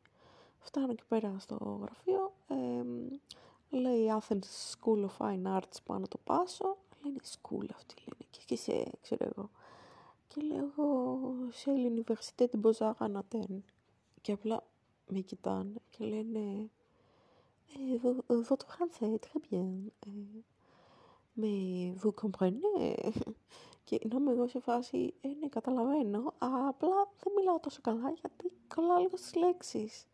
Φτάνω 0.59 0.91
εκεί 0.91 1.05
πέρα 1.09 1.37
στο 1.39 1.79
γραφείο, 1.83 2.33
ε, 2.49 2.85
λέει 3.79 4.07
Athens 4.21 4.75
School 4.75 5.07
of 5.07 5.17
Fine 5.19 5.59
Arts 5.59 5.77
πάνω 5.85 6.07
το 6.09 6.19
πάσο, 6.25 6.77
λένε 7.03 7.19
school 7.25 7.67
αυτή 7.75 7.95
λένε 7.99 8.31
και, 8.31 8.41
και 8.45 8.57
σε, 8.57 8.91
ξέρω 9.01 9.31
εγώ. 9.37 9.51
Και 10.29 10.41
λέω 10.41 10.71
σε 11.51 11.71
l'université 11.71 12.45
de 12.51 12.61
Beaux-Arts 12.63 13.07
en 13.07 13.17
Athènes. 13.17 13.63
Και 14.21 14.33
απλά 14.33 14.65
με 15.09 15.21
κοιτάνε 15.21 15.81
και 15.91 16.05
λένε 16.05 16.71
votre 18.29 18.67
français 18.67 19.15
est 19.15 19.19
très 19.19 19.41
bien. 19.51 19.67
Mais 21.37 21.93
vous 21.97 22.13
comprenez. 22.13 22.97
Και 23.85 24.01
να 24.11 24.17
είμαι 24.17 24.33
εγώ 24.33 24.49
σε 24.49 24.61
φάση, 24.61 25.15
ε, 25.21 25.29
ναι, 25.29 25.49
καταλαβαίνω, 25.49 26.35
απλά 26.39 27.09
δεν 27.23 27.33
μιλάω 27.37 27.61
τόσο 27.61 27.81
καλά 27.81 28.11
γιατί 28.11 28.53
κολλάω 28.75 28.99
λίγο 28.99 29.17
στις 29.17 29.35
λέξεις. 29.35 30.07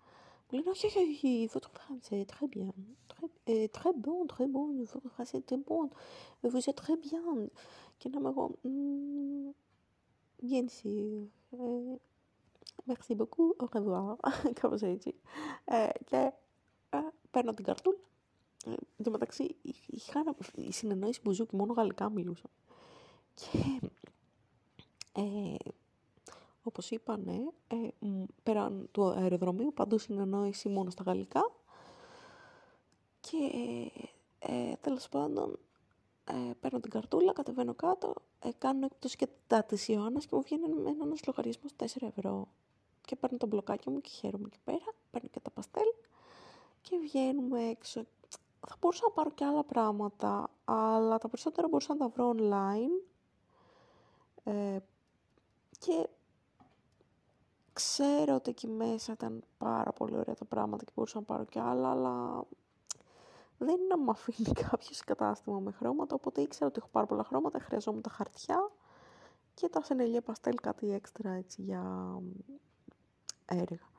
Μου 0.50 0.58
λένε, 0.58 0.70
όχι, 0.70 0.86
όχι, 0.86 0.98
όχι, 0.98 1.48
votre 1.52 1.70
français 1.70 2.20
est 2.22 2.30
très 2.34 2.48
bien. 2.48 2.72
Très, 3.12 3.28
euh, 3.52 3.68
très 3.78 3.92
bon, 4.04 4.26
très 4.34 4.48
bon, 4.54 4.66
votre 4.92 5.08
français 5.14 5.38
est 5.38 5.46
très 5.46 5.62
bon. 5.68 5.88
Vous 6.42 6.64
êtes 6.70 6.80
très 6.82 6.96
bien. 6.96 7.50
Και 7.98 8.08
να 8.08 8.18
είμαι 8.18 8.28
εγώ, 8.28 8.50
bien 10.42 10.68
sûr. 10.68 11.28
Merci 12.86 13.14
beaucoup, 13.14 13.54
au 13.58 13.66
revoir. 13.66 14.16
Κάπως 14.60 14.82
έτσι. 14.82 15.14
Και 16.04 16.32
παίρνω 17.30 17.54
την 17.54 17.64
καρτούλα. 17.64 17.98
Ε, 18.66 18.70
εν 18.70 19.04
τω 19.04 19.10
μεταξύ, 19.10 19.56
είχα, 19.86 20.22
η 20.54 20.72
συνεννόηση 20.72 21.20
μπουζούκι, 21.24 21.56
μόνο 21.56 21.72
γαλλικά 21.72 22.10
μιλούσα. 22.10 22.50
Και, 23.34 23.80
ε, 25.12 25.54
όπως 26.62 26.90
είπανε, 26.90 27.52
ε, 27.68 27.88
πέραν 28.42 28.88
του 28.92 29.08
αεροδρομίου, 29.08 29.72
παντού 29.74 29.98
συνεννόηση 29.98 30.68
μόνο 30.68 30.90
στα 30.90 31.02
γαλλικά. 31.02 31.50
Και, 33.20 33.50
ε, 34.38 34.72
τέλος 34.80 35.08
πάντων, 35.08 35.58
ε, 36.24 36.52
παίρνω 36.60 36.80
την 36.80 36.90
καρτούλα, 36.90 37.32
κατεβαίνω 37.32 37.74
κάτω, 37.74 38.14
ε, 38.38 38.48
κάνω 38.58 38.84
έκπτωση 38.84 39.16
και 39.16 39.28
τα 39.46 39.64
της 39.64 39.88
Ιωάννας 39.88 40.26
και 40.26 40.34
μου 40.36 40.42
βγαίνει 40.42 40.64
ένα 40.64 41.04
ένας 41.04 41.20
λογαριασμός 41.26 41.72
4 41.76 42.06
ευρώ. 42.06 42.48
Και 43.00 43.16
παίρνω 43.16 43.36
το 43.38 43.46
μπλοκάκι 43.46 43.90
μου 43.90 44.00
και 44.00 44.08
χαίρομαι 44.08 44.46
εκεί 44.46 44.58
πέρα, 44.64 44.94
παίρνω 45.10 45.28
και 45.32 45.40
τα 45.40 45.50
παστέλ 45.50 45.86
και 46.80 46.98
βγαίνουμε 46.98 47.68
έξω. 47.68 48.04
Θα 48.68 48.76
μπορούσα 48.80 49.04
να 49.04 49.10
πάρω 49.10 49.30
και 49.30 49.44
άλλα 49.44 49.64
πράγματα, 49.64 50.50
αλλά 50.64 51.18
τα 51.18 51.28
περισσότερα 51.28 51.68
μπορούσα 51.68 51.94
να 51.94 51.98
τα 51.98 52.08
βρω 52.08 52.34
online. 52.36 53.10
Ε, 54.44 54.78
και 55.78 56.08
ξέρω 57.72 58.34
ότι 58.34 58.50
εκεί 58.50 58.66
μέσα 58.66 59.12
ήταν 59.12 59.44
πάρα 59.58 59.92
πολύ 59.92 60.16
ωραία 60.16 60.34
τα 60.34 60.44
πράγματα 60.44 60.84
και 60.84 60.92
μπορούσα 60.94 61.18
να 61.18 61.24
πάρω 61.24 61.44
και 61.44 61.60
άλλα, 61.60 61.90
αλλά 61.90 62.44
δεν 63.58 63.74
είναι 63.74 63.86
να 63.88 63.98
μου 63.98 64.10
αφήνει 64.10 64.52
κάποιος 64.70 65.00
κατάστημα 65.00 65.58
με 65.58 65.70
χρώματα, 65.70 66.14
οπότε 66.14 66.40
ήξερα 66.40 66.66
ότι 66.66 66.78
έχω 66.78 66.88
πάρα 66.92 67.06
πολλά 67.06 67.24
χρώματα, 67.24 67.58
χρειαζόμουν 67.58 68.02
τα 68.02 68.10
χαρτιά 68.10 68.70
και 69.54 69.68
τα 69.68 69.82
σενελιέ 69.82 70.20
παστέλ 70.20 70.54
κάτι 70.54 70.92
έξτρα 70.92 71.30
έτσι 71.30 71.62
για 71.62 72.14
έργα. 73.44 73.89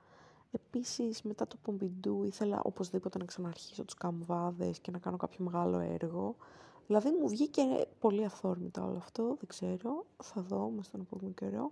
Επίσης, 0.52 1.22
μετά 1.22 1.47
το 1.47 1.58
Πομπιντού 1.62 2.24
ήθελα 2.24 2.62
οπωσδήποτε 2.64 3.18
να 3.18 3.26
ξαναρχίσω 3.26 3.84
τους 3.84 3.93
καμβάδες 3.93 4.80
και 4.80 4.91
να 4.91 4.97
κάνω 4.97 5.18
κάποιο 5.18 5.45
μεγάλο 5.45 5.80
έργο. 5.80 6.36
Δηλαδή 6.88 7.10
μου 7.10 7.28
βγήκε 7.28 7.88
πολύ 7.99 8.26
αυθόρμητα 8.26 8.84
όλο 8.84 8.97
αυτό, 8.97 9.24
δεν 9.24 9.47
ξέρω, 9.47 10.06
θα 10.24 10.41
δω 10.41 10.70
μες 10.70 10.86
στον 10.86 11.02
επόμενο 11.02 11.32
καιρό. 11.34 11.72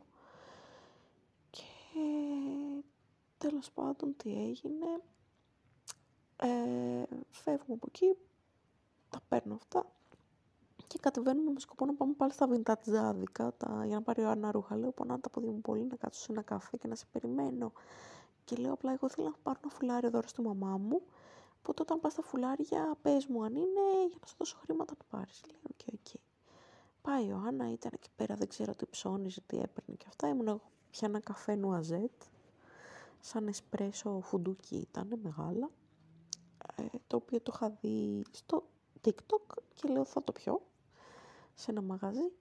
Και 1.49 1.61
τέλος 3.37 3.71
πάντων 3.71 4.15
τι 4.17 4.29
έγινε, 4.43 5.01
ε, 6.35 7.03
φεύγουμε 7.29 7.73
από 7.73 7.85
εκεί, 7.87 8.15
τα 9.09 9.19
παίρνω 9.29 9.55
αυτά 9.55 9.85
και 10.89 10.97
κατεβαίνουμε 11.01 11.51
με 11.51 11.59
σκοπό 11.59 11.85
να 11.85 11.93
πάμε 11.93 12.13
πάλι 12.17 12.31
στα 12.31 12.47
βιντατζάδικα 12.47 13.53
τα, 13.57 13.83
για 13.85 13.95
να 13.95 14.01
πάρει 14.01 14.23
η 14.23 14.29
Άννα 14.29 14.51
ρούχα. 14.51 14.75
Λέω 14.75 14.91
πονάνε 14.91 15.19
τα 15.19 15.29
πόδια 15.29 15.51
μου 15.51 15.61
πολύ 15.61 15.83
να 15.83 15.95
κάτσω 15.95 16.21
σε 16.21 16.31
ένα 16.31 16.41
καφέ 16.41 16.77
και 16.77 16.87
να 16.87 16.95
σε 16.95 17.05
περιμένω. 17.11 17.71
Και 18.49 18.55
λέω 18.55 18.73
απλά 18.73 18.91
εγώ 18.91 19.09
θέλω 19.09 19.27
να 19.27 19.35
πάρω 19.43 19.59
ένα 19.63 19.71
φουλάρι 19.71 20.09
δώρο 20.09 20.27
στη 20.27 20.41
μαμά 20.41 20.77
μου, 20.77 21.01
που 21.61 21.73
όταν 21.79 21.99
πας 21.99 22.11
στα 22.11 22.21
φουλάρια 22.21 22.95
πες 23.01 23.25
μου 23.25 23.43
αν 23.43 23.55
είναι 23.55 23.81
για 24.09 24.17
να 24.21 24.27
σου 24.27 24.35
δώσω 24.37 24.57
χρήματα 24.63 24.93
να 24.97 25.17
πάρεις. 25.17 25.41
Λέω 25.47 25.59
OK, 25.63 25.77
okay, 25.77 25.93
OK. 25.93 26.07
Okay. 26.09 26.19
Πάει 27.01 27.31
η 27.31 27.37
Άννα, 27.47 27.71
ήταν 27.71 27.91
εκεί 27.93 28.09
πέρα, 28.15 28.35
δεν 28.35 28.47
ξέρω 28.47 28.75
τι 28.75 28.85
ψώνιζε, 28.85 29.41
τι 29.45 29.57
έπαιρνε 29.57 29.95
και 29.97 30.05
αυτά. 30.07 30.27
Ήμουν 30.27 30.47
εγώ 30.47 30.61
ήπια 30.91 31.07
ένα 31.07 31.19
καφέ 31.19 31.55
noisette. 31.55 32.11
σαν 33.19 33.47
εσπρέσο 33.47 34.19
φουντούκι 34.23 34.75
ήταν 34.75 35.19
μεγάλα, 35.23 35.69
ε, 36.75 36.83
το 37.07 37.15
οποίο 37.15 37.41
το 37.41 37.51
είχα 37.55 37.69
δει 37.81 38.25
στο 38.31 38.63
TikTok 39.05 39.57
και 39.73 39.89
λέω 39.89 40.05
θα 40.05 40.23
το 40.23 40.31
πιω 40.31 40.61
σε 41.53 41.71
ένα 41.71 41.81
μαγαζί 41.81 42.31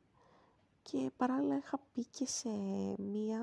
και 0.90 1.10
παράλληλα 1.16 1.56
είχα 1.56 1.78
πει 1.92 2.04
και 2.04 2.26
σε 2.26 2.48
μία 2.98 3.40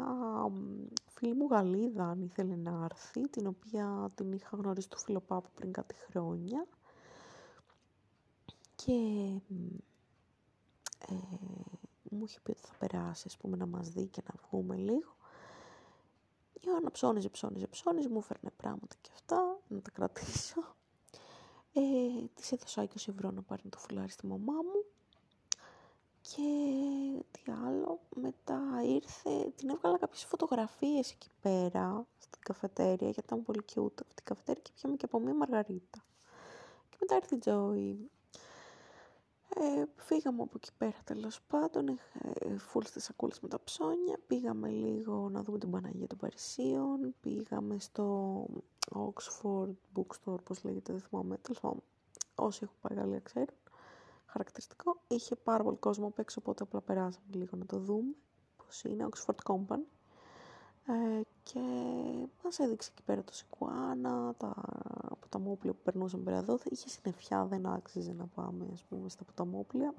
φίλη 1.08 1.34
μου 1.34 1.48
Γαλλίδα 1.48 2.06
αν 2.06 2.22
ήθελε 2.22 2.56
να 2.56 2.84
έρθει, 2.84 3.30
την 3.30 3.48
οποία 3.48 4.12
την 4.16 4.32
είχα 4.32 4.58
γνωρίσει 4.58 4.90
του 4.90 4.98
φιλοπάπου 4.98 5.50
πριν 5.56 5.72
κάτι 5.72 5.96
χρόνια 5.96 6.68
και 8.76 8.94
ε, 11.08 11.14
μου 12.04 12.24
είχε 12.26 12.40
πει 12.44 12.52
ότι 12.52 12.62
θα 12.62 12.74
περάσει 12.80 13.24
ας 13.28 13.38
πούμε 13.38 13.58
να 13.58 13.66
μας 13.66 13.90
δει 13.90 14.08
και 14.08 14.22
να 14.28 14.34
βγούμε 14.48 14.76
λίγο. 14.76 15.16
Η 16.54 16.62
Ιωάννα 16.68 16.92
ψώνιζε, 16.92 17.30
ψώνιζε, 17.30 17.68
ψώνιζε, 17.68 18.10
μου 18.10 18.18
έφερνε 18.18 18.50
πράγματα 18.58 18.96
και 19.02 19.10
αυτά, 19.14 19.60
να 19.68 19.82
τα 19.82 19.92
κρατήσω. 19.92 20.76
Ε, 21.74 21.82
της 22.36 22.52
έδωσα 22.52 22.84
20 22.84 22.88
ευρώ 23.08 23.32
να 23.32 23.42
πάρει 23.42 23.64
το 23.70 23.78
φουλάρι 23.78 24.10
στη 24.10 24.28
μαμά 24.28 24.54
μου 24.54 24.95
και 26.30 27.24
τι 27.32 27.52
άλλο, 27.66 28.00
μετά 28.16 28.62
ήρθε, 28.84 29.52
την 29.56 29.70
έβγαλα 29.70 29.98
κάποιες 29.98 30.24
φωτογραφίες 30.24 31.12
εκεί 31.12 31.30
πέρα, 31.42 32.06
στην 32.18 32.40
καφετέρια, 32.42 33.10
γιατί 33.10 33.20
ήταν 33.26 33.44
πολύ 33.44 33.62
cute 33.76 34.02
αυτή 34.02 34.20
η 34.22 34.24
καφετέρια 34.24 34.62
και 34.62 34.72
πιάμε 34.76 34.96
και 34.96 35.06
από 35.06 35.20
μία 35.20 35.34
μαργαρίτα. 35.34 36.06
Και 36.90 36.98
μετά 37.00 37.16
ήρθε 37.16 37.36
η 37.36 37.40
Τζόι. 37.40 38.10
Ε, 39.56 39.84
φύγαμε 39.96 40.42
από 40.42 40.54
εκεί 40.56 40.70
πέρα 40.78 40.98
τέλος 41.04 41.42
πάντων, 41.48 41.90
ε, 41.90 42.58
φουλ 42.58 42.84
στις 42.86 43.04
σακούλες 43.04 43.40
με 43.40 43.48
τα 43.48 43.64
ψώνια, 43.64 44.20
πήγαμε 44.28 44.70
λίγο 44.70 45.30
να 45.30 45.44
δούμε 45.44 45.58
την 45.58 45.70
Παναγία 45.72 46.08
των 46.08 46.18
Παρισίων, 46.18 47.16
πήγαμε 47.22 47.80
στο 47.80 48.46
Oxford 48.92 49.74
Bookstore, 49.96 50.44
πώς 50.44 50.64
λέγεται, 50.64 50.92
δεν 50.92 51.02
θυμάμαι, 51.02 51.38
τέλος 51.38 51.60
πάντων, 51.60 51.84
όσοι 52.36 52.60
έχουν 52.64 52.76
πάει 52.82 52.98
Γαλλία 52.98 53.20
ξέρουν 53.20 53.56
χαρακτηριστικό. 54.36 55.02
Είχε 55.08 55.36
πάρα 55.36 55.64
πολύ 55.64 55.78
κόσμο 55.78 56.08
απ' 56.08 56.20
έξω, 56.20 56.40
οπότε 56.42 56.64
απλά 56.64 56.82
περάσαμε 56.82 57.26
λίγο 57.32 57.58
να 57.58 57.66
το 57.66 57.78
δούμε 57.78 58.14
πώς 58.58 58.84
είναι, 58.84 59.08
Oxford 59.12 59.54
Company. 59.54 59.86
Ε, 60.88 61.22
και 61.44 61.60
μας 62.44 62.60
έδειξε 62.60 62.90
εκεί 62.94 63.04
πέρα 63.04 63.24
το 63.24 63.34
Σικουάνα, 63.34 64.34
τα 64.38 64.56
ποταμόπλια 65.20 65.74
που 65.74 65.80
περνούσαμε 65.84 66.24
πέρα 66.24 66.38
εδώ. 66.38 66.60
Είχε 66.70 66.90
συννεφιά, 66.90 67.46
δεν 67.46 67.66
άξιζε 67.66 68.14
να 68.14 68.26
πάμε 68.26 68.66
ας 68.74 68.84
πούμε, 68.84 69.10
στα 69.10 69.24
ποταμόπλια. 69.24 69.94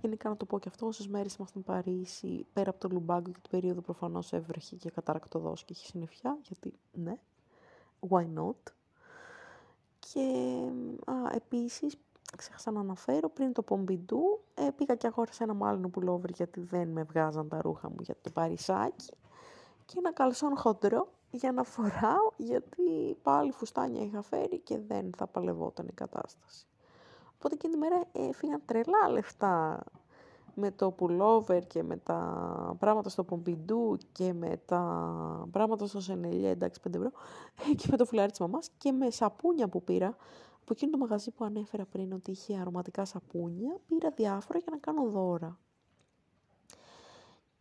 Γενικά 0.00 0.28
να 0.28 0.36
το 0.36 0.44
πω 0.44 0.58
και 0.58 0.68
αυτό, 0.68 0.86
όσες 0.86 1.08
μέρες 1.08 1.34
ήμασταν 1.34 1.64
Παρίσι, 1.64 2.46
πέρα 2.52 2.70
από 2.70 2.80
το 2.80 2.88
Λουμπάγκο 2.88 3.30
και 3.30 3.38
την 3.42 3.50
περίοδο 3.50 3.80
προφανώς 3.80 4.32
έβρεχε 4.32 4.76
και 4.76 4.90
καταρακτοδός 4.90 5.64
και 5.64 5.72
είχε 5.72 5.86
συννεφιά, 5.86 6.38
γιατί 6.42 6.72
ναι, 6.92 7.18
why 8.08 8.26
not. 8.38 8.72
Και 9.98 10.20
α, 11.04 11.14
επίσης 11.34 11.96
ξέχασα 12.36 12.70
να 12.70 12.80
αναφέρω, 12.80 13.28
πριν 13.28 13.52
το 13.52 13.62
Πομπιντού 13.62 14.40
ε, 14.54 14.68
πήγα 14.76 14.94
και 14.94 15.06
αγόρασα 15.06 15.44
ένα 15.44 15.54
μάλλον 15.54 15.90
πουλόβερ 15.90 16.30
γιατί 16.30 16.60
δεν 16.60 16.88
με 16.88 17.02
βγάζαν 17.02 17.48
τα 17.48 17.60
ρούχα 17.62 17.90
μου 17.90 17.96
για 18.00 18.16
το 18.20 18.30
παρισάκι 18.30 19.12
και 19.84 19.94
ένα 19.98 20.12
καλσόν 20.12 20.56
χοντρό 20.56 21.08
για 21.30 21.52
να 21.52 21.62
φοράω 21.62 22.30
γιατί 22.36 23.16
πάλι 23.22 23.52
φουστάνια 23.52 24.02
είχα 24.04 24.22
φέρει 24.22 24.58
και 24.58 24.78
δεν 24.78 25.10
θα 25.16 25.26
παλευόταν 25.26 25.86
η 25.88 25.92
κατάσταση. 25.92 26.66
Οπότε 27.34 27.54
εκείνη 27.54 27.72
τη 27.72 27.78
μέρα 27.78 28.02
έφυγαν 28.12 28.62
τρελά 28.64 29.08
λεφτά 29.10 29.84
με 30.54 30.70
το 30.70 30.90
πουλόβερ 30.90 31.66
και 31.66 31.82
με 31.82 31.96
τα 31.96 32.76
πράγματα 32.78 33.08
στο 33.08 33.24
Πομπιντού 33.24 33.98
και 34.12 34.32
με 34.32 34.60
τα 34.64 35.48
πράγματα 35.50 35.86
στο 35.86 36.00
Σενελιέ, 36.00 36.50
εντάξει 36.50 36.80
5 36.88 36.94
ευρώ, 36.94 37.10
και 37.76 37.86
με 37.90 37.96
το 37.96 38.04
φουλάρι 38.04 38.30
της 38.30 38.40
μαμάς 38.40 38.70
και 38.78 38.92
με 38.92 39.10
σαπούνια 39.10 39.68
που 39.68 39.82
πήρα 39.82 40.16
από 40.66 40.74
εκείνο 40.74 40.90
το 40.90 40.98
μαγαζί 40.98 41.30
που 41.30 41.44
ανέφερα 41.44 41.84
πριν 41.84 42.12
ότι 42.12 42.30
είχε 42.30 42.58
αρωματικά 42.58 43.04
σαπούνια, 43.04 43.80
πήρα 43.86 44.10
διάφορα 44.10 44.58
για 44.58 44.68
να 44.70 44.78
κάνω 44.78 45.10
δώρα. 45.10 45.58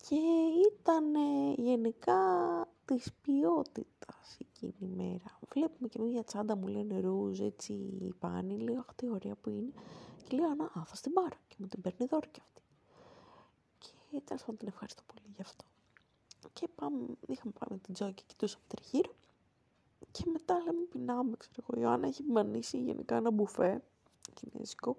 Και 0.08 0.16
ήταν 0.72 1.16
γενικά 1.56 2.22
της 2.86 3.14
ποιότητας 3.22 4.38
εκείνη 4.40 4.74
η 4.80 4.96
μέρα. 4.96 5.40
Βλέπουμε 5.54 5.88
και 5.88 6.02
μια 6.02 6.24
τσάντα 6.24 6.56
μου 6.56 6.68
λένε 6.68 7.00
ρούζ, 7.00 7.40
έτσι 7.40 7.74
πάνη, 8.20 8.60
λέω 8.60 8.80
αχ 8.80 8.96
τι 8.96 9.10
ωραία 9.10 9.36
που 9.36 9.50
είναι. 9.50 9.72
Και 10.28 10.38
λέω 10.38 10.54
να, 10.54 10.70
θα 10.70 10.98
την 11.02 11.14
πάρω 11.14 11.38
και 11.48 11.56
μου 11.58 11.68
την 11.68 11.82
παίρνει 11.82 12.06
δώρο 12.06 12.28
κι 12.32 12.42
αυτή. 12.42 12.62
Και 13.78 14.22
τέλος 14.24 14.42
πάντων 14.42 14.58
την 14.58 14.68
ευχαριστώ 14.68 15.02
πολύ 15.06 15.34
γι' 15.36 15.42
αυτό. 15.42 15.66
Και 16.54 16.68
πάμε, 16.76 17.06
είχαμε 17.28 17.54
πάει 17.60 17.70
με 17.70 17.78
την 17.78 17.94
Τζόη 17.94 18.14
και 18.14 18.24
κοιτούσαμε 18.28 18.64
τριγύρω. 18.68 19.14
Και 20.12 20.24
μετά 20.32 20.58
λέμε 20.66 20.82
πεινάμε, 20.90 21.38
ξέρω 21.38 21.68
εγώ. 21.70 21.80
Η 21.80 21.84
Ιωάννα 21.84 22.08
έχει 22.08 22.24
μανίσει 22.24 22.78
γενικά 22.78 23.16
ένα 23.16 23.32
μπουφέ 23.32 23.82
κινέζικο 24.34 24.98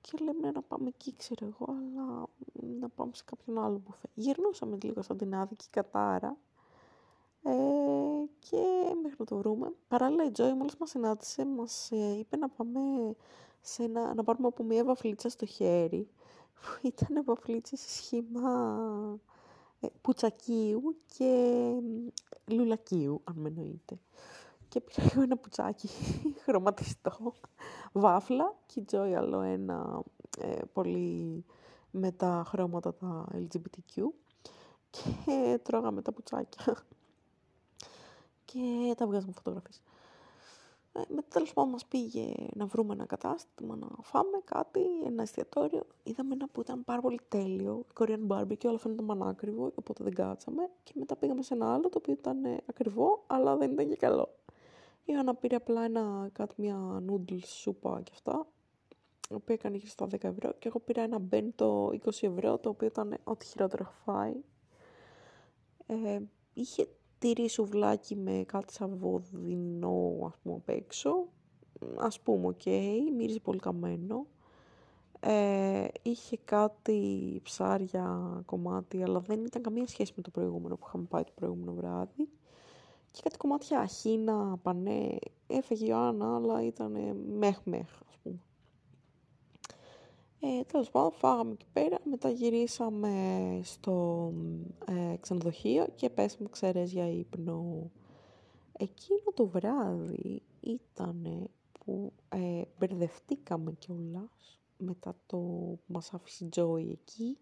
και 0.00 0.18
λέμε 0.24 0.50
να 0.50 0.62
πάμε 0.62 0.88
εκεί, 0.88 1.14
ξέρω 1.16 1.46
εγώ, 1.46 1.66
αλλά 1.68 2.26
να 2.80 2.88
πάμε 2.88 3.10
σε 3.14 3.24
κάποιον 3.24 3.58
άλλο 3.58 3.80
μπουφέ. 3.84 4.08
Γυρνούσαμε 4.14 4.78
λίγο 4.82 5.02
σαν 5.02 5.16
την 5.16 5.34
άδικη 5.34 5.66
κατάρα 5.70 6.36
ε, 7.42 7.52
και 8.38 8.94
μέχρι 9.02 9.16
να 9.18 9.24
το 9.24 9.36
βρούμε. 9.36 9.72
Παράλληλα 9.88 10.24
η 10.24 10.30
Τζόη 10.30 10.54
μόλις 10.54 10.76
μας 10.76 10.90
συνάντησε, 10.90 11.44
μας 11.46 11.90
ε, 11.90 12.18
είπε 12.18 12.36
να 12.36 12.48
πάμε 12.48 12.80
σε 13.60 13.82
ένα, 13.82 14.14
να 14.14 14.24
πάρουμε 14.24 14.46
από 14.46 14.62
μια 14.62 14.84
βαφλίτσα 14.84 15.28
στο 15.28 15.46
χέρι 15.46 16.08
που 16.54 16.78
ήταν 16.82 17.24
βαφλίτσα 17.24 17.76
σε 17.76 17.88
σχήμα 17.88 18.78
ε, 19.80 19.86
πουτσακίου 20.00 20.96
και 21.16 21.70
λουλακίου, 22.46 23.20
αν 23.24 23.34
με 23.36 23.48
εννοείτε. 23.48 23.98
Και 24.68 24.80
πήρα 24.80 25.08
εγώ 25.12 25.22
ένα 25.22 25.36
πουτσάκι 25.36 25.88
χρωματιστό, 26.44 27.34
βάφλα 27.92 28.54
και 28.66 28.80
Τζόι 28.80 29.14
άλλο 29.14 29.40
ένα 29.40 30.02
ε, 30.38 30.60
πολύ 30.72 31.44
με 31.90 32.12
τα 32.12 32.44
χρώματα 32.46 32.94
τα 32.94 33.26
LGBTQ 33.32 34.02
και 34.90 35.60
τρώγαμε 35.62 36.02
τα 36.02 36.12
πουτσάκια 36.12 36.76
και 38.44 38.94
τα 38.96 39.06
βγάζαμε 39.06 39.32
φωτογραφίες. 39.32 39.82
Ε, 40.96 41.00
μετά 41.08 41.28
τέλος 41.28 41.52
πάντων 41.52 41.70
μας 41.70 41.86
πήγε 41.86 42.32
να 42.54 42.66
βρούμε 42.66 42.92
ένα 42.92 43.06
κατάστημα, 43.06 43.76
να 43.76 43.86
φάμε 44.02 44.40
κάτι, 44.44 44.80
ένα 45.04 45.22
εστιατόριο. 45.22 45.86
Είδαμε 46.02 46.34
ένα 46.34 46.48
που 46.48 46.60
ήταν 46.60 46.84
πάρα 46.84 47.00
πολύ 47.00 47.20
τέλειο, 47.28 47.84
Korean 47.98 48.26
barbecue, 48.28 48.66
αλλά 48.66 48.78
φαίνεται 48.78 49.02
μανάκριβο, 49.02 49.72
οπότε 49.74 50.04
δεν 50.04 50.14
κάτσαμε. 50.14 50.70
Και 50.82 50.92
μετά 50.94 51.16
πήγαμε 51.16 51.42
σε 51.42 51.54
ένα 51.54 51.74
άλλο, 51.74 51.88
το 51.88 51.98
οποίο 51.98 52.12
ήταν 52.12 52.44
ε, 52.44 52.58
ακριβό, 52.66 53.24
αλλά 53.26 53.56
δεν 53.56 53.72
ήταν 53.72 53.88
και 53.88 53.96
καλό. 53.96 54.28
Η 55.04 55.22
Άννα 55.22 55.34
πήρε 55.34 55.56
απλά 55.56 55.84
ένα, 55.84 56.28
κάτι, 56.32 56.54
μια 56.56 57.02
noodles 57.10 57.44
σούπα 57.44 58.00
και 58.02 58.10
αυτά, 58.14 58.46
η 59.30 59.34
οποία 59.34 59.54
έκανε 59.54 59.76
γύρω 59.76 59.90
στα 59.90 60.06
10 60.06 60.24
ευρώ. 60.24 60.52
Και 60.58 60.68
εγώ 60.68 60.80
πήρα 60.80 61.02
ένα 61.02 61.18
μπέντο 61.18 61.86
20 61.86 62.08
ευρώ, 62.20 62.58
το 62.58 62.68
οποίο 62.68 62.86
ήταν 62.86 63.18
ό,τι 63.24 63.46
χειρότερο 63.46 63.82
έχω 63.82 63.92
φάει. 64.04 64.34
Ε, 65.86 66.20
είχε 66.54 66.88
τυρί 67.24 67.48
σουβλάκι 67.48 68.16
με 68.16 68.44
κάτι 68.46 68.72
σαν 68.72 68.96
βοδινό, 68.96 70.16
ας 70.26 70.38
πούμε, 70.42 70.54
απ' 70.54 70.68
έξω. 70.68 71.28
Ας 71.96 72.20
πούμε, 72.20 72.46
OK, 72.46 72.60
okay, 72.64 72.98
μύριζε 73.16 73.40
πολύ 73.40 73.58
καμένο. 73.58 74.26
Ε, 75.20 75.86
είχε 76.02 76.38
κάτι 76.44 77.40
ψάρια 77.42 78.42
κομμάτι, 78.44 79.02
αλλά 79.02 79.20
δεν 79.20 79.44
ήταν 79.44 79.62
καμία 79.62 79.86
σχέση 79.86 80.12
με 80.16 80.22
το 80.22 80.30
προηγούμενο 80.30 80.76
που 80.76 80.84
είχαμε 80.86 81.04
πάει 81.04 81.24
το 81.24 81.32
προηγούμενο 81.34 81.72
βράδυ. 81.72 82.28
Και 83.10 83.20
κάτι 83.22 83.36
κομμάτια 83.36 83.80
αχίνα, 83.80 84.58
πανέ, 84.62 85.18
έφεγε 85.46 85.84
η 85.84 85.88
Ιωάννα, 85.90 86.34
αλλά 86.34 86.64
ήταν 86.64 87.16
μεχ 87.38 87.60
μεχ, 87.64 87.88
ας 88.08 88.13
πούμε. 88.13 88.13
Ε, 90.46 90.64
τέλος 90.64 90.90
πάντων, 90.90 91.12
φάγαμε 91.12 91.52
εκεί 91.52 91.66
πέρα, 91.72 91.98
μετά 92.04 92.28
γυρίσαμε 92.30 93.10
στο 93.62 94.32
ε, 94.86 95.16
ξενοδοχείο 95.20 95.86
και 95.94 96.10
πέσαμε 96.10 96.48
ξέρες 96.50 96.92
για 96.92 97.08
ύπνο. 97.08 97.90
Εκείνο 98.72 99.22
το 99.34 99.46
βράδυ 99.46 100.42
ήταν 100.60 101.50
που 101.84 102.12
ε, 102.28 102.62
μπερδευτήκαμε 102.78 103.72
κιόλας 103.72 104.60
μετά 104.76 105.16
το 105.26 105.36
που 105.36 105.78
μας 105.86 106.12
άφησε 106.12 106.44
η 106.44 106.48
Τζόη 106.48 106.90
εκεί 106.90 107.38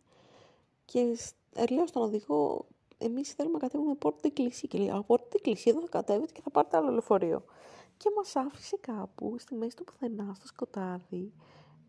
και 0.84 1.16
ε, 1.54 1.66
λέω 1.66 1.86
στον 1.86 2.02
οδηγό 2.02 2.66
εμείς 2.98 3.32
θέλουμε 3.32 3.54
να 3.54 3.60
κατέβουμε 3.60 3.94
πόρτα 3.94 4.20
εκκλησία 4.22 4.68
και 4.68 4.78
λέει 4.78 4.90
από 4.90 5.02
πόρτα 5.02 5.28
εκκλησία 5.32 5.72
εδώ 5.72 5.80
θα 5.80 5.88
κατέβετε 5.88 6.32
και 6.32 6.40
θα 6.40 6.50
πάρετε 6.50 6.76
άλλο 6.76 6.90
λεωφορείο 6.90 7.44
και 7.96 8.10
μας 8.16 8.36
άφησε 8.36 8.76
κάπου 8.80 9.36
στη 9.38 9.54
μέση 9.54 9.76
του 9.76 9.84
πουθενά 9.84 10.32
στο 10.34 10.46
σκοτάδι 10.46 11.32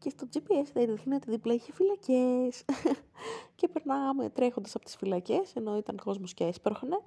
και 0.04 0.10
στο 0.10 0.28
GPS 0.34 0.68
δεν 0.74 0.84
έδειχνε 0.90 1.16
ότι 1.16 1.32
δίπλα 1.32 1.54
είχε 1.54 1.72
φυλακές. 1.74 2.66
και 3.56 3.68
περνάγαμε 3.68 4.30
τρέχοντας 4.30 4.76
από 4.76 4.86
τις 4.86 4.96
φυλακές, 4.96 5.56
ενώ 5.56 5.78
ήταν 5.78 5.98
κόσμος 6.04 6.34
και 6.34 6.44
έσπροχνε. 6.44 7.00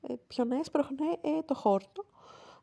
Ε, 0.00 0.14
ποιον 0.26 0.52
έσπροχνε 0.52 1.06
ε, 1.20 1.42
το 1.42 1.54
χόρτο. 1.54 2.04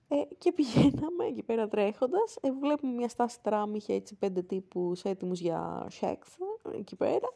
Ε, 0.07 0.22
και 0.38 0.51
πηγαίναμε 0.51 1.26
εκεί 1.26 1.43
πέρα 1.43 1.68
τρέχοντας. 1.68 2.38
Ε, 2.41 2.51
βλέπουμε 2.51 2.93
μια 2.93 3.09
στάση 3.09 3.41
τραμ, 3.41 3.76
είχε 3.76 3.93
έτσι 3.93 4.16
πέντε 4.16 4.41
τύπους 4.41 5.03
έτοιμους 5.03 5.39
για 5.39 5.88
σεξ 5.89 6.38
εκεί 6.74 6.95
πέρα. 6.95 7.32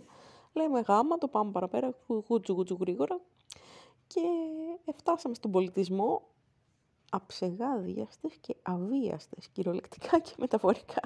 Λέμε 0.53 0.79
γάμα, 0.79 1.17
το 1.17 1.27
πάμε 1.27 1.51
παραπέρα, 1.51 1.95
γούτσου 2.27 2.53
γούτσου 2.53 2.77
γρήγορα. 2.79 3.19
και 4.07 4.21
φτάσαμε 4.95 5.35
στον 5.35 5.51
πολιτισμό 5.51 6.27
αψεγάδιαστες 7.11 8.37
και 8.41 8.55
αβίαστες, 8.61 9.47
κυριολεκτικά 9.47 10.19
και 10.19 10.33
μεταφορικά. 10.37 11.01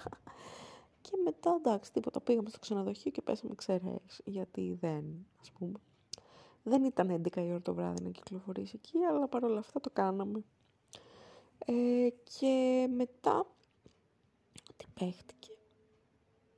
Και 1.03 1.17
μετά, 1.23 1.55
εντάξει, 1.59 1.91
τίποτα, 1.91 2.21
πήγαμε 2.21 2.49
στο 2.49 2.59
ξενοδοχείο 2.59 3.11
και 3.11 3.21
πέσαμε 3.21 3.55
ξερές, 3.55 4.21
γιατί 4.25 4.77
δεν, 4.79 5.25
ας 5.41 5.51
πούμε, 5.51 5.79
δεν 6.63 6.83
ήταν 6.83 7.21
11 7.23 7.37
η 7.37 7.49
ώρα 7.49 7.61
το 7.61 7.73
βράδυ 7.73 8.03
να 8.03 8.09
κυκλοφορήσει 8.09 8.79
εκεί, 8.83 9.03
αλλά 9.03 9.27
παρόλα 9.27 9.59
αυτά 9.59 9.79
το 9.79 9.89
κάναμε. 9.89 10.43
Ε, 11.65 12.07
και 12.39 12.87
μετά, 12.95 13.45
τι 14.77 14.85
παίχτηκε. 14.93 15.51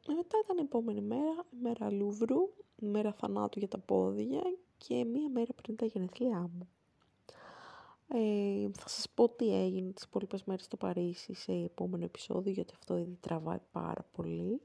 Ε, 0.09 0.13
μετά 0.13 0.37
ήταν 0.43 0.57
η 0.57 0.61
επόμενη 0.61 1.01
μέρα, 1.01 1.45
η 1.49 1.57
μέρα 1.61 1.91
Λούβρου, 1.91 2.53
η 2.75 2.85
μέρα 2.85 3.13
θανάτου 3.13 3.59
για 3.59 3.67
τα 3.67 3.77
πόδια 3.79 4.41
και 4.77 5.05
μία 5.05 5.29
μέρα 5.29 5.53
πριν 5.53 5.75
τα 5.75 5.85
γενεθλιά 5.85 6.49
μου. 6.53 6.69
Ε, 8.08 8.70
θα 8.74 8.88
σας 8.89 9.10
πω 9.14 9.30
τι 9.30 9.53
έγινε 9.53 9.91
τις 9.91 10.03
υπόλοιπες 10.03 10.43
μέρες 10.43 10.66
στο 10.66 10.78
Παρίσι 10.78 11.34
σε 11.34 11.51
επόμενο 11.51 12.03
επεισόδιο, 12.03 12.51
γιατί 12.51 12.74
αυτό 12.78 12.97
ήδη 12.97 13.18
τραβάει 13.22 13.60
πάρα 13.72 14.06
πολύ. 14.12 14.62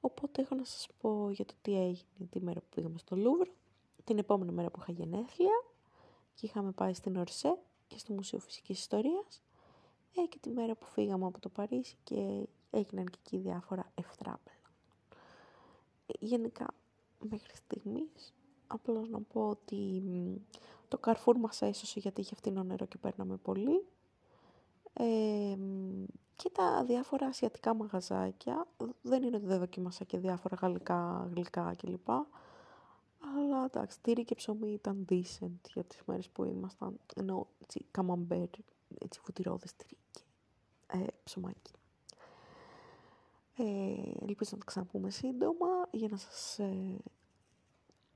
Οπότε 0.00 0.42
έχω 0.42 0.54
να 0.54 0.64
σας 0.64 0.88
πω 1.00 1.30
για 1.30 1.44
το 1.44 1.54
τι 1.62 1.76
έγινε 1.78 2.28
τη 2.30 2.40
μέρα 2.40 2.60
που 2.60 2.66
πήγαμε 2.74 2.98
στο 2.98 3.16
Λούβρο, 3.16 3.52
την 4.04 4.18
επόμενη 4.18 4.52
μέρα 4.52 4.70
που 4.70 4.78
είχα 4.80 4.92
γενέθλια 4.92 5.64
και 6.34 6.46
είχαμε 6.46 6.72
πάει 6.72 6.94
στην 6.94 7.16
Ορσέ 7.16 7.58
και 7.86 7.98
στο 7.98 8.12
Μουσείο 8.12 8.38
Φυσικής 8.38 8.78
Ιστορίας 8.78 9.42
ε, 10.14 10.26
και 10.26 10.38
τη 10.40 10.50
μέρα 10.50 10.74
που 10.74 10.86
φύγαμε 10.86 11.26
από 11.26 11.40
το 11.40 11.48
Παρίσι 11.48 11.96
και 12.04 12.46
έγιναν 12.70 13.06
και 13.06 13.18
εκεί 13.24 13.36
διάφορα 13.36 13.92
ευτράπελα. 13.94 14.70
Ε, 16.06 16.12
γενικά, 16.18 16.66
μέχρι 17.30 17.56
στιγμής, 17.56 18.34
απλώς 18.66 19.08
να 19.08 19.20
πω 19.20 19.48
ότι 19.48 20.02
το 20.88 21.00
Carrefour 21.04 21.34
μας 21.38 21.62
έσωσε 21.62 22.00
γιατί 22.00 22.20
είχε 22.20 22.34
φτηνό 22.34 22.62
νερό 22.62 22.86
και 22.86 22.98
παίρναμε 22.98 23.36
πολύ. 23.36 23.86
Ε, 24.92 25.56
και 26.36 26.50
τα 26.52 26.84
διάφορα 26.84 27.26
ασιατικά 27.26 27.74
μαγαζάκια, 27.74 28.66
δεν 29.02 29.22
είναι 29.22 29.36
ότι 29.36 29.46
δεν 29.46 29.58
δοκίμασα 29.58 30.04
και 30.04 30.18
διάφορα 30.18 30.56
γαλλικά, 30.60 31.28
γλυκά 31.34 31.74
κλπ. 31.78 32.08
Αλλά 33.36 33.64
εντάξει, 33.64 34.00
τύρι 34.00 34.24
και 34.24 34.34
ψωμί 34.34 34.72
ήταν 34.72 35.06
decent 35.08 35.70
για 35.72 35.84
τις 35.84 36.02
μέρες 36.06 36.28
που 36.28 36.44
ήμασταν, 36.44 37.00
ενώ 37.16 37.46
έτσι 37.62 37.86
καμαμπέρ, 37.90 38.48
έτσι 38.98 39.20
φουτυρόδες 39.20 39.76
τυρί 39.76 39.96
και 40.10 40.20
ε, 40.86 41.06
ψωμάκι. 41.24 41.72
Ε, 43.56 43.64
ελπίζω 44.26 44.50
να 44.52 44.58
τα 44.58 44.64
ξαναπούμε 44.64 45.10
σύντομα 45.10 45.88
για 45.90 46.08
να 46.08 46.16
σας 46.16 46.58
ε, 46.58 46.96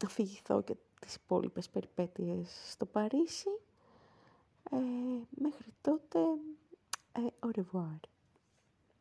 αφηγηθώ 0.06 0.62
και 0.62 0.76
τις 1.00 1.14
υπόλοιπες 1.14 1.68
περιπέτειες 1.68 2.70
στο 2.70 2.86
Παρίσι. 2.86 3.50
Ε, 4.70 4.76
μέχρι 5.30 5.74
τότε, 5.80 6.18
ε, 7.12 7.20
au 7.40 7.50
revoir. 7.60 7.98